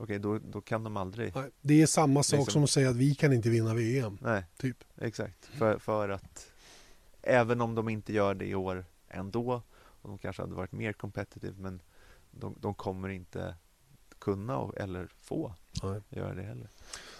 Okej, 0.01 0.19
då, 0.19 0.39
då 0.39 0.61
kan 0.61 0.83
de 0.83 0.97
aldrig 0.97 1.35
Nej, 1.35 1.49
Det 1.61 1.81
är 1.81 1.85
samma 1.85 2.23
sak 2.23 2.37
Liksom- 2.37 2.51
som 2.53 2.63
att 2.63 2.69
säga 2.69 2.89
att 2.89 2.95
vi 2.95 3.15
kan 3.15 3.33
inte 3.33 3.49
vinna 3.49 3.73
VM. 3.73 4.17
Nej, 4.21 4.43
Typ. 4.57 4.77
exakt. 4.97 5.45
För, 5.45 5.77
för 5.77 6.09
att 6.09 6.47
även 7.21 7.61
om 7.61 7.75
de 7.75 7.89
inte 7.89 8.13
gör 8.13 8.33
det 8.33 8.45
i 8.45 8.55
år 8.55 8.85
ändå 9.09 9.61
och 9.73 10.09
de 10.09 10.17
kanske 10.17 10.41
hade 10.41 10.53
varit 10.55 10.71
mer 10.71 10.93
competitive 10.93 11.53
men 11.57 11.81
de, 12.31 12.55
de 12.59 12.73
kommer 12.73 13.09
inte 13.09 13.55
kunna 14.19 14.69
eller 14.77 15.07
få 15.21 15.53
Nej. 15.83 16.01
göra 16.09 16.33
det 16.33 16.41
heller. 16.43 16.69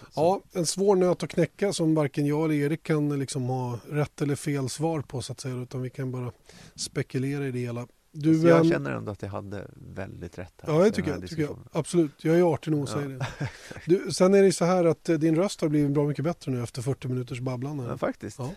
Så- 0.00 0.08
Ja, 0.14 0.42
en 0.52 0.66
svår 0.66 0.96
nöt 0.96 1.22
att 1.22 1.30
knäcka 1.30 1.72
som 1.72 1.94
varken 1.94 2.26
jag 2.26 2.44
eller 2.44 2.54
Erik 2.54 2.82
kan 2.82 3.18
liksom 3.18 3.42
ha 3.42 3.78
rätt 3.90 4.22
eller 4.22 4.36
fel 4.36 4.68
svar 4.68 5.00
på 5.00 5.22
så 5.22 5.32
att 5.32 5.40
säga. 5.40 5.54
Utan 5.54 5.82
vi 5.82 5.90
kan 5.90 6.12
bara 6.12 6.32
spekulera 6.74 7.46
i 7.46 7.50
det 7.50 7.58
hela. 7.58 7.86
Du, 8.14 8.40
så 8.40 8.46
jag 8.48 8.60
ehm, 8.60 8.70
känner 8.70 8.90
ändå 8.90 9.12
att 9.12 9.22
jag 9.22 9.28
hade 9.28 9.66
väldigt 9.94 10.38
rätt 10.38 10.54
här. 10.62 10.72
Ja, 10.72 10.84
det 10.84 10.90
tycker 10.90 11.10
jag, 11.10 11.28
tycker 11.28 11.42
jag. 11.42 11.58
Absolut. 11.72 12.24
Jag 12.24 12.38
är 12.38 12.42
artig 12.54 12.70
nog 12.70 12.82
att 12.82 12.90
Ja. 12.90 12.96
säga 12.96 13.08
det. 13.08 13.26
Du, 13.86 14.10
sen 14.12 14.34
är 14.34 14.42
det 14.42 14.52
så 14.52 14.64
här 14.64 14.84
att 14.84 15.08
eh, 15.08 15.18
din 15.18 15.36
röst 15.36 15.60
har 15.60 15.68
blivit 15.68 15.90
bra 15.90 16.06
mycket 16.06 16.24
bättre 16.24 16.52
nu 16.52 16.62
efter 16.62 16.82
40 16.82 17.08
minuters 17.08 17.40
babblande. 17.40 17.84
Ja, 17.84 17.98
faktiskt. 17.98 18.38
Ja. 18.38 18.50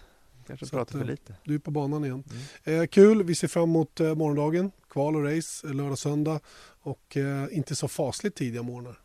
Kanske 0.47 0.65
pratar 0.69 0.91
för 0.91 0.99
eh, 0.99 1.05
lite. 1.05 1.35
Du 1.43 1.55
är 1.55 1.59
på 1.59 1.71
banan 1.71 2.05
igen. 2.05 2.23
Mm. 2.63 2.81
Eh, 2.81 2.87
kul, 2.87 3.23
vi 3.23 3.35
ser 3.35 3.47
fram 3.47 3.63
emot 3.63 3.99
eh, 3.99 4.15
morgondagen. 4.15 4.71
Kval 4.89 5.15
och 5.15 5.23
race 5.23 5.67
eh, 5.67 5.73
lördag 5.73 5.97
söndag. 5.97 6.39
Och 6.81 7.17
eh, 7.17 7.47
inte 7.51 7.75
så 7.75 7.87
fasligt 7.87 8.37
tidiga 8.37 8.63
morgnar. 8.63 8.99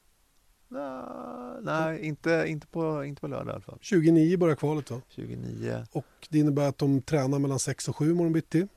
Nå, 0.69 1.61
nej, 1.63 2.01
inte, 2.07 2.45
inte, 2.49 2.67
på, 2.67 3.05
inte 3.05 3.21
på 3.21 3.27
lördag 3.29 3.47
i 3.47 3.53
alla 3.53 3.61
fall. 3.61 3.79
29 3.81 4.37
börjar 4.39 4.57
kvalet 4.57 4.91
va? 4.91 5.01
29, 5.09 5.87
Och 5.93 6.07
det 6.29 6.39
innebär 6.39 6.69
att 6.69 6.79
de 6.79 7.03
tränar 7.03 7.39
mellan 7.39 7.59
6 7.59 7.89
och 7.89 7.97
7 7.97 8.15
morgon 8.15 8.33
bitti. 8.33 8.69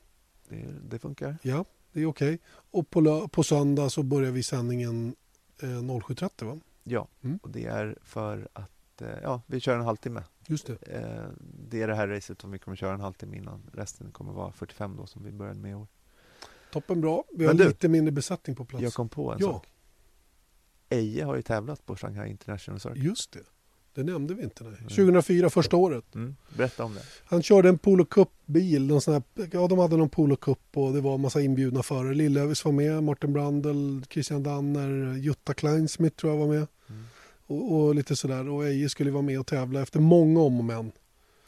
Det, 0.56 0.74
det 0.89 0.99
funkar. 0.99 1.38
Ja, 1.41 1.66
det 1.91 2.01
är 2.01 2.06
okej. 2.06 2.39
Och 2.72 2.89
på, 2.89 3.28
på 3.28 3.43
söndag 3.43 3.89
så 3.89 4.04
börjar 4.04 4.32
vi 4.32 4.43
sändningen 4.43 5.16
eh, 5.62 5.66
07.30 5.68 6.45
va? 6.45 6.60
Ja, 6.84 7.08
Mm. 7.24 7.39
och 7.43 7.49
det 7.49 7.66
är 7.66 7.97
för 8.04 8.47
att 8.54 9.01
eh, 9.01 9.08
ja, 9.24 9.41
vi 9.47 9.60
kör 9.60 9.78
en 9.78 9.86
halvtimme. 9.86 10.24
Just 10.47 10.68
det. 10.68 10.74
Eh, 10.74 11.26
Det 11.70 11.82
är 11.82 11.88
det 11.88 11.95
här 11.95 12.08
racet 12.08 12.41
som 12.41 12.51
vi 12.51 12.60
kommer 12.60 12.78
köra 12.78 12.93
en 12.93 12.99
halvtimme 12.99 13.38
innan. 13.38 13.62
Resten 13.74 14.12
kommer 14.12 14.34
vara 14.34 14.51
45 14.51 14.95
då 14.97 15.06
som 15.06 15.24
vi 15.24 15.32
började 15.32 15.60
med 15.60 15.72
i 15.72 15.74
år. 15.74 15.88
Toppen 16.72 17.01
bra. 17.01 17.24
Vi 17.32 17.45
har 17.45 17.54
du, 17.54 17.68
lite 17.68 17.88
mindre 17.88 18.12
besättning 18.12 18.56
på 18.56 18.66
plats. 18.66 18.84
Jag 18.84 18.93
kom 18.93 19.10
på 19.10 19.32
en 19.32 19.38
Ja. 19.41 19.47
sak. 19.51 19.68
Eje 20.89 21.24
har 21.26 21.36
ju 21.36 21.41
tävlat 21.41 21.86
på 21.86 21.95
Shanghai 21.95 22.30
International 22.30 22.80
Circuit. 22.80 23.04
Just 23.04 23.32
det. 23.32 23.39
Det 23.94 24.04
nämnde 24.04 24.34
vi 24.34 24.44
inte. 24.44 24.64
Nej. 24.64 24.74
Nej. 24.80 24.89
2004, 24.89 25.50
första 25.50 25.78
året. 25.78 26.16
Mm. 26.16 26.36
Berätta 26.58 26.84
om 26.84 26.94
det. 26.94 27.02
Han 27.26 27.44
körde 27.44 27.70
en 27.70 27.78
Polo 27.78 28.06
Cup-bil. 28.06 29.00
Ja, 29.52 29.68
de 29.68 29.80
hade 29.80 29.98
någon 29.98 30.10
Polo 30.10 30.36
Cup 30.36 30.60
och 30.74 30.94
det 30.94 31.02
var 31.02 31.16
en 31.16 31.22
massa 31.22 31.41
inbjudna 31.41 31.84
förare. 31.84 32.14
Lillövis 32.14 32.66
var 32.66 32.72
med, 32.72 33.04
Martin 33.04 33.34
Brandel, 33.34 34.06
Christian 34.10 34.44
Danner, 34.44 35.18
Jutta 35.18 35.54
Kleinsmith 35.54 36.16
tror 36.16 36.34
jag 36.34 36.39
var 36.39 36.48
med. 36.48 36.68
Mm. 36.89 37.04
Och, 37.48 37.74
och 37.74 37.96
lite 37.96 38.16
sådär. 38.16 38.50
Och 38.50 38.66
Eje 38.66 38.89
skulle 38.89 39.12
vara 39.12 39.22
med 39.22 39.39
och 39.39 39.48
tävla 39.48 39.82
efter 39.82 40.00
många 40.00 40.41
om 40.41 40.58
och 40.58 40.66
men. 40.66 40.91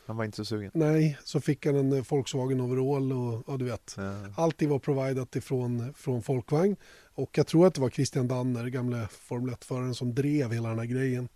Han 0.05 0.17
var 0.17 0.25
inte 0.25 0.37
så 0.37 0.45
sugen. 0.45 0.71
Nej, 0.73 1.17
så 1.23 1.41
fick 1.41 1.65
han 1.65 1.75
en 1.75 1.93
eh, 1.93 2.03
Volkswagen 2.09 2.61
overall 2.61 3.13
och 3.13 3.43
ja, 3.47 3.57
du 3.57 3.65
vet. 3.65 3.93
Ja. 3.97 4.13
Allting 4.35 4.69
var 4.69 4.79
providat 4.79 5.35
ifrån 5.35 5.93
från 5.97 6.23
Folkvagn. 6.23 6.75
Och 7.15 7.37
jag 7.37 7.47
tror 7.47 7.67
att 7.67 7.73
det 7.73 7.81
var 7.81 7.89
Christian 7.89 8.27
Danner, 8.27 8.65
gamle 8.65 9.07
Formel 9.11 9.55
1-föraren, 9.55 9.95
som 9.95 10.15
drev 10.15 10.51
hela 10.51 10.69
den 10.69 10.79
här 10.79 10.85
grejen. 10.85 11.29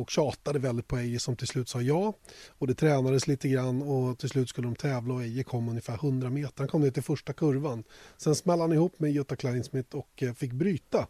Och 0.00 0.10
tjatade 0.10 0.58
väldigt 0.58 0.88
på 0.88 0.96
Eje 0.98 1.18
som 1.18 1.36
till 1.36 1.46
slut 1.46 1.68
sa 1.68 1.80
ja. 1.82 2.12
Och 2.48 2.66
det 2.66 2.74
tränades 2.74 3.26
lite 3.26 3.48
grann 3.48 3.82
och 3.82 4.18
till 4.18 4.28
slut 4.28 4.48
skulle 4.48 4.66
de 4.68 4.74
tävla 4.76 5.14
och 5.14 5.22
Eje 5.22 5.42
kom 5.44 5.68
ungefär 5.68 5.94
100 5.94 6.30
meter. 6.30 6.58
Han 6.58 6.68
kom 6.68 6.82
ner 6.82 6.90
till 6.90 7.02
första 7.02 7.32
kurvan. 7.32 7.84
Sen 8.16 8.34
smällde 8.34 8.62
han 8.64 8.72
ihop 8.72 9.00
med 9.00 9.12
Jutta 9.12 9.36
Kleinsmith 9.36 9.96
och 9.96 10.22
eh, 10.22 10.32
fick 10.34 10.52
bryta. 10.52 11.06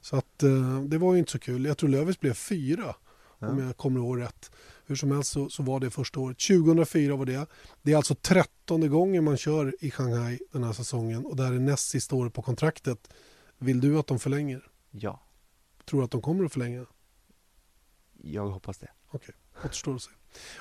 Så 0.00 0.16
att 0.16 0.42
eh, 0.42 0.80
det 0.82 0.98
var 0.98 1.12
ju 1.12 1.18
inte 1.18 1.30
så 1.32 1.38
kul. 1.38 1.64
Jag 1.64 1.78
tror 1.78 1.90
Lövis 1.90 2.20
blev 2.20 2.34
fyra 2.34 2.94
om 3.38 3.58
Ja. 3.58 3.64
jag 3.66 3.76
kommer 3.76 4.00
ihåg 4.00 4.20
rätt. 4.20 4.50
Hur 4.86 4.96
som 4.96 5.10
helst 5.12 5.30
så, 5.32 5.48
så 5.48 5.62
var 5.62 5.80
det 5.80 5.90
första 5.90 6.20
året. 6.20 6.38
2004 6.38 7.16
var 7.16 7.26
det. 7.26 7.46
Det 7.82 7.92
är 7.92 7.96
alltså 7.96 8.14
trettonde 8.14 8.88
gången 8.88 9.24
man 9.24 9.36
kör 9.36 9.74
i 9.80 9.90
Shanghai 9.90 10.38
den 10.52 10.64
här 10.64 10.72
säsongen 10.72 11.26
och 11.26 11.36
det 11.36 11.42
här 11.44 11.52
är 11.52 11.58
näst 11.58 11.88
sista 11.88 12.16
året 12.16 12.32
på 12.34 12.42
kontraktet. 12.42 13.08
Vill 13.58 13.80
du 13.80 13.98
att 13.98 14.06
de 14.06 14.18
förlänger? 14.18 14.62
ja, 14.90 15.20
Tror 15.90 16.00
du 16.00 16.04
att 16.04 16.10
de 16.10 16.22
kommer 16.22 16.44
att 16.44 16.52
förlänga? 16.52 16.86
Jag 18.22 18.48
hoppas 18.48 18.78
det. 18.78 18.88
Okej, 19.10 19.34
återstår 19.64 19.94
att 19.94 20.02
se. 20.02 20.10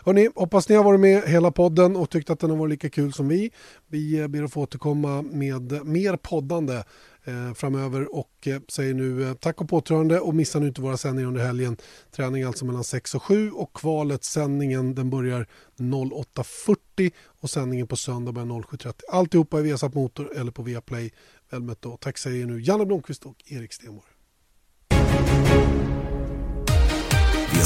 Hörrni, 0.05 0.29
hoppas 0.35 0.69
ni 0.69 0.75
har 0.75 0.83
varit 0.83 0.99
med 0.99 1.23
hela 1.23 1.51
podden 1.51 1.95
och 1.95 2.09
tyckt 2.09 2.29
att 2.29 2.39
den 2.39 2.49
har 2.49 2.57
varit 2.57 2.69
lika 2.69 2.89
kul 2.89 3.13
som 3.13 3.27
vi. 3.27 3.51
Vi 3.87 4.19
eh, 4.19 4.27
ber 4.27 4.43
att 4.43 4.53
få 4.53 4.61
återkomma 4.61 5.21
med 5.21 5.85
mer 5.85 6.17
poddande 6.17 6.83
eh, 7.23 7.53
framöver 7.53 8.15
och 8.15 8.47
eh, 8.47 8.61
säger 8.67 8.93
nu 8.93 9.29
eh, 9.29 9.33
tack 9.33 9.61
och 9.61 9.69
påtrörande 9.69 10.19
och 10.19 10.35
missa 10.35 10.59
nu 10.59 10.67
inte 10.67 10.81
våra 10.81 10.97
sändningar 10.97 11.27
under 11.27 11.45
helgen. 11.45 11.77
Träning 12.11 12.43
alltså 12.43 12.65
mellan 12.65 12.83
6 12.83 13.15
och 13.15 13.23
7 13.23 13.51
och 13.51 13.73
kvalet 13.73 14.23
sändningen 14.23 14.95
den 14.95 15.09
börjar 15.09 15.47
08.40 15.77 17.11
och 17.41 17.49
sändningen 17.49 17.87
på 17.87 17.95
söndag 17.95 18.31
börjar 18.31 18.47
07.30. 18.47 19.01
Alltihopa 19.11 19.59
i 19.59 19.63
Viasat 19.63 19.93
Motor 19.93 20.37
eller 20.37 20.51
på 20.51 20.63
Viaplay. 20.63 21.13
Väl 21.49 21.61
mött 21.61 21.81
då. 21.81 21.97
Tack 21.97 22.17
säger 22.17 22.45
nu 22.45 22.61
Janne 22.61 22.85
Blomqvist 22.85 23.25
och 23.25 23.35
Erik 23.45 23.73
Stenborg. 23.73 24.11